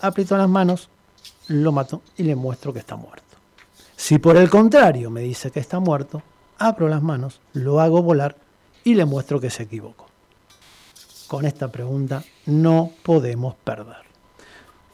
[0.00, 0.90] aprieto las manos,
[1.48, 3.24] lo mato y le muestro que está muerto.
[3.96, 6.22] Si por el contrario me dice que está muerto,
[6.58, 8.36] abro las manos, lo hago volar
[8.84, 10.06] y le muestro que se equivocó.
[11.28, 14.04] Con esta pregunta no podemos perder.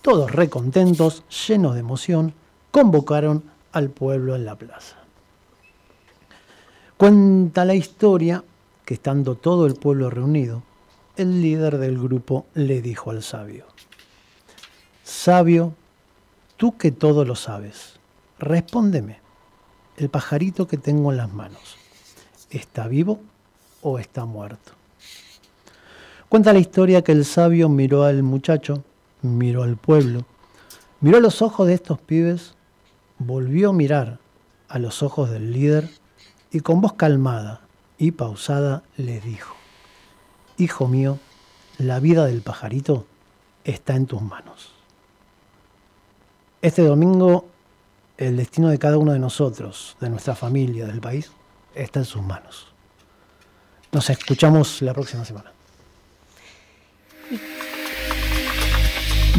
[0.02, 2.32] Todos recontentos, llenos de emoción,
[2.70, 3.42] convocaron
[3.72, 5.05] al pueblo en la plaza.
[6.96, 8.42] Cuenta la historia
[8.86, 10.62] que estando todo el pueblo reunido,
[11.18, 13.66] el líder del grupo le dijo al sabio,
[15.04, 15.74] Sabio,
[16.56, 18.00] tú que todo lo sabes,
[18.38, 19.18] respóndeme,
[19.98, 21.76] el pajarito que tengo en las manos,
[22.48, 23.20] ¿está vivo
[23.82, 24.72] o está muerto?
[26.30, 28.84] Cuenta la historia que el sabio miró al muchacho,
[29.20, 30.24] miró al pueblo,
[31.02, 32.54] miró a los ojos de estos pibes,
[33.18, 34.18] volvió a mirar
[34.70, 35.90] a los ojos del líder
[36.56, 37.60] y con voz calmada
[37.98, 39.54] y pausada les dijo,
[40.56, 41.18] Hijo mío,
[41.76, 43.06] la vida del pajarito
[43.64, 44.72] está en tus manos.
[46.62, 47.44] Este domingo
[48.16, 51.30] el destino de cada uno de nosotros, de nuestra familia, del país,
[51.74, 52.68] está en sus manos.
[53.92, 55.52] Nos escuchamos la próxima semana.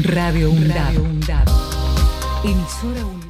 [0.04, 1.48] Radio UNDAB.
[2.44, 3.27] Emisora.